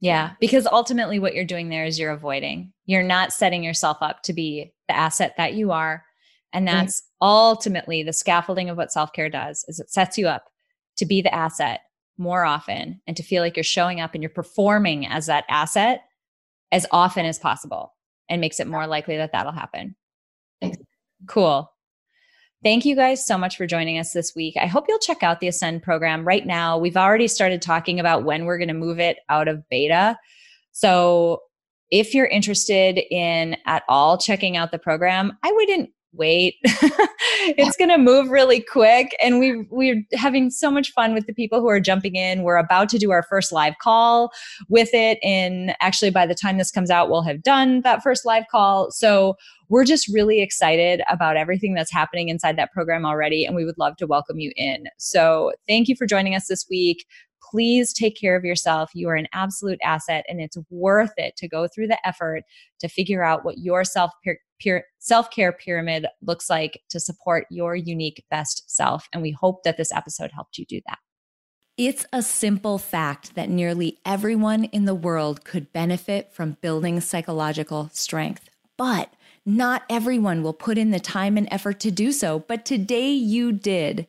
Yeah, 0.00 0.32
because 0.40 0.66
ultimately 0.66 1.18
what 1.18 1.34
you're 1.34 1.44
doing 1.44 1.68
there 1.68 1.84
is 1.84 1.98
you're 1.98 2.12
avoiding. 2.12 2.72
You're 2.86 3.02
not 3.02 3.32
setting 3.32 3.64
yourself 3.64 3.98
up 4.00 4.22
to 4.24 4.32
be 4.32 4.72
the 4.86 4.96
asset 4.96 5.34
that 5.38 5.54
you 5.54 5.72
are. 5.72 6.04
And 6.52 6.66
that's 6.66 7.02
ultimately 7.20 8.02
the 8.02 8.12
scaffolding 8.12 8.70
of 8.70 8.76
what 8.76 8.92
self-care 8.92 9.28
does 9.28 9.64
is 9.68 9.80
it 9.80 9.90
sets 9.90 10.16
you 10.16 10.28
up 10.28 10.44
to 10.96 11.04
be 11.04 11.20
the 11.20 11.34
asset 11.34 11.80
more 12.18 12.44
often 12.44 13.00
and 13.06 13.16
to 13.16 13.22
feel 13.22 13.42
like 13.42 13.56
you're 13.56 13.64
showing 13.64 14.00
up 14.00 14.14
and 14.14 14.22
you're 14.22 14.30
performing 14.30 15.06
as 15.06 15.26
that 15.26 15.44
asset 15.48 16.02
as 16.72 16.86
often 16.90 17.24
as 17.24 17.38
possible 17.38 17.94
and 18.28 18.40
makes 18.40 18.60
it 18.60 18.66
more 18.66 18.86
likely 18.86 19.16
that 19.16 19.32
that'll 19.32 19.52
happen. 19.52 19.94
Thanks. 20.60 20.78
Cool. 21.26 21.70
Thank 22.64 22.84
you 22.84 22.96
guys 22.96 23.24
so 23.24 23.38
much 23.38 23.56
for 23.56 23.66
joining 23.66 23.98
us 23.98 24.12
this 24.12 24.34
week. 24.34 24.56
I 24.60 24.66
hope 24.66 24.86
you'll 24.88 24.98
check 24.98 25.22
out 25.22 25.38
the 25.38 25.46
Ascend 25.46 25.82
program 25.82 26.26
right 26.26 26.44
now. 26.44 26.76
We've 26.76 26.96
already 26.96 27.28
started 27.28 27.62
talking 27.62 28.00
about 28.00 28.24
when 28.24 28.44
we're 28.44 28.58
going 28.58 28.68
to 28.68 28.74
move 28.74 28.98
it 28.98 29.18
out 29.28 29.46
of 29.46 29.68
beta. 29.68 30.18
So 30.72 31.42
if 31.90 32.14
you're 32.14 32.26
interested 32.26 33.00
in 33.10 33.56
at 33.66 33.84
all 33.88 34.18
checking 34.18 34.56
out 34.56 34.72
the 34.72 34.78
program, 34.78 35.38
I 35.44 35.52
wouldn't 35.52 35.90
wait. 36.18 36.56
it's 36.64 37.76
going 37.76 37.88
to 37.88 37.98
move 37.98 38.28
really 38.28 38.60
quick. 38.60 39.16
And 39.22 39.38
we, 39.38 39.66
we're 39.70 40.02
having 40.12 40.50
so 40.50 40.70
much 40.70 40.92
fun 40.92 41.14
with 41.14 41.26
the 41.26 41.32
people 41.32 41.60
who 41.60 41.68
are 41.68 41.80
jumping 41.80 42.16
in. 42.16 42.42
We're 42.42 42.56
about 42.56 42.88
to 42.90 42.98
do 42.98 43.10
our 43.10 43.22
first 43.22 43.52
live 43.52 43.74
call 43.80 44.32
with 44.68 44.90
it. 44.92 45.18
And 45.22 45.74
actually, 45.80 46.10
by 46.10 46.26
the 46.26 46.34
time 46.34 46.58
this 46.58 46.70
comes 46.70 46.90
out, 46.90 47.08
we'll 47.08 47.22
have 47.22 47.42
done 47.42 47.80
that 47.82 48.02
first 48.02 48.26
live 48.26 48.44
call. 48.50 48.90
So 48.90 49.36
we're 49.68 49.84
just 49.84 50.08
really 50.08 50.40
excited 50.40 51.02
about 51.10 51.36
everything 51.36 51.74
that's 51.74 51.92
happening 51.92 52.28
inside 52.28 52.56
that 52.56 52.72
program 52.72 53.04
already. 53.04 53.44
And 53.44 53.54
we 53.54 53.64
would 53.64 53.78
love 53.78 53.96
to 53.98 54.06
welcome 54.06 54.38
you 54.38 54.52
in. 54.56 54.86
So 54.98 55.52
thank 55.68 55.88
you 55.88 55.96
for 55.96 56.06
joining 56.06 56.34
us 56.34 56.46
this 56.48 56.66
week 56.70 57.06
please 57.50 57.92
take 57.92 58.18
care 58.18 58.36
of 58.36 58.44
yourself. 58.44 58.90
You 58.94 59.08
are 59.08 59.14
an 59.14 59.28
absolute 59.32 59.78
asset, 59.82 60.24
and 60.28 60.40
it's 60.40 60.56
worth 60.70 61.12
it 61.16 61.36
to 61.36 61.48
go 61.48 61.66
through 61.66 61.88
the 61.88 62.06
effort 62.06 62.44
to 62.80 62.88
figure 62.88 63.22
out 63.22 63.44
what 63.44 63.58
your 63.58 63.84
self 63.84 64.12
self 64.98 65.30
care 65.30 65.52
pyramid 65.52 66.06
looks 66.22 66.50
like 66.50 66.82
to 66.90 67.00
support 67.00 67.46
your 67.50 67.76
unique 67.76 68.24
best 68.30 68.64
self. 68.66 69.08
And 69.12 69.22
we 69.22 69.30
hope 69.30 69.62
that 69.62 69.76
this 69.76 69.92
episode 69.92 70.32
helped 70.32 70.58
you 70.58 70.66
do 70.66 70.80
that. 70.86 70.98
It's 71.76 72.04
a 72.12 72.22
simple 72.22 72.78
fact 72.78 73.36
that 73.36 73.48
nearly 73.48 73.98
everyone 74.04 74.64
in 74.64 74.84
the 74.84 74.96
world 74.96 75.44
could 75.44 75.72
benefit 75.72 76.32
from 76.32 76.56
building 76.60 77.00
psychological 77.00 77.88
strength, 77.92 78.48
but 78.76 79.12
not 79.46 79.84
everyone 79.88 80.42
will 80.42 80.52
put 80.52 80.76
in 80.76 80.90
the 80.90 80.98
time 80.98 81.36
and 81.36 81.46
effort 81.52 81.78
to 81.80 81.92
do 81.92 82.10
so. 82.10 82.40
But 82.40 82.64
today 82.64 83.12
you 83.12 83.52
did. 83.52 84.08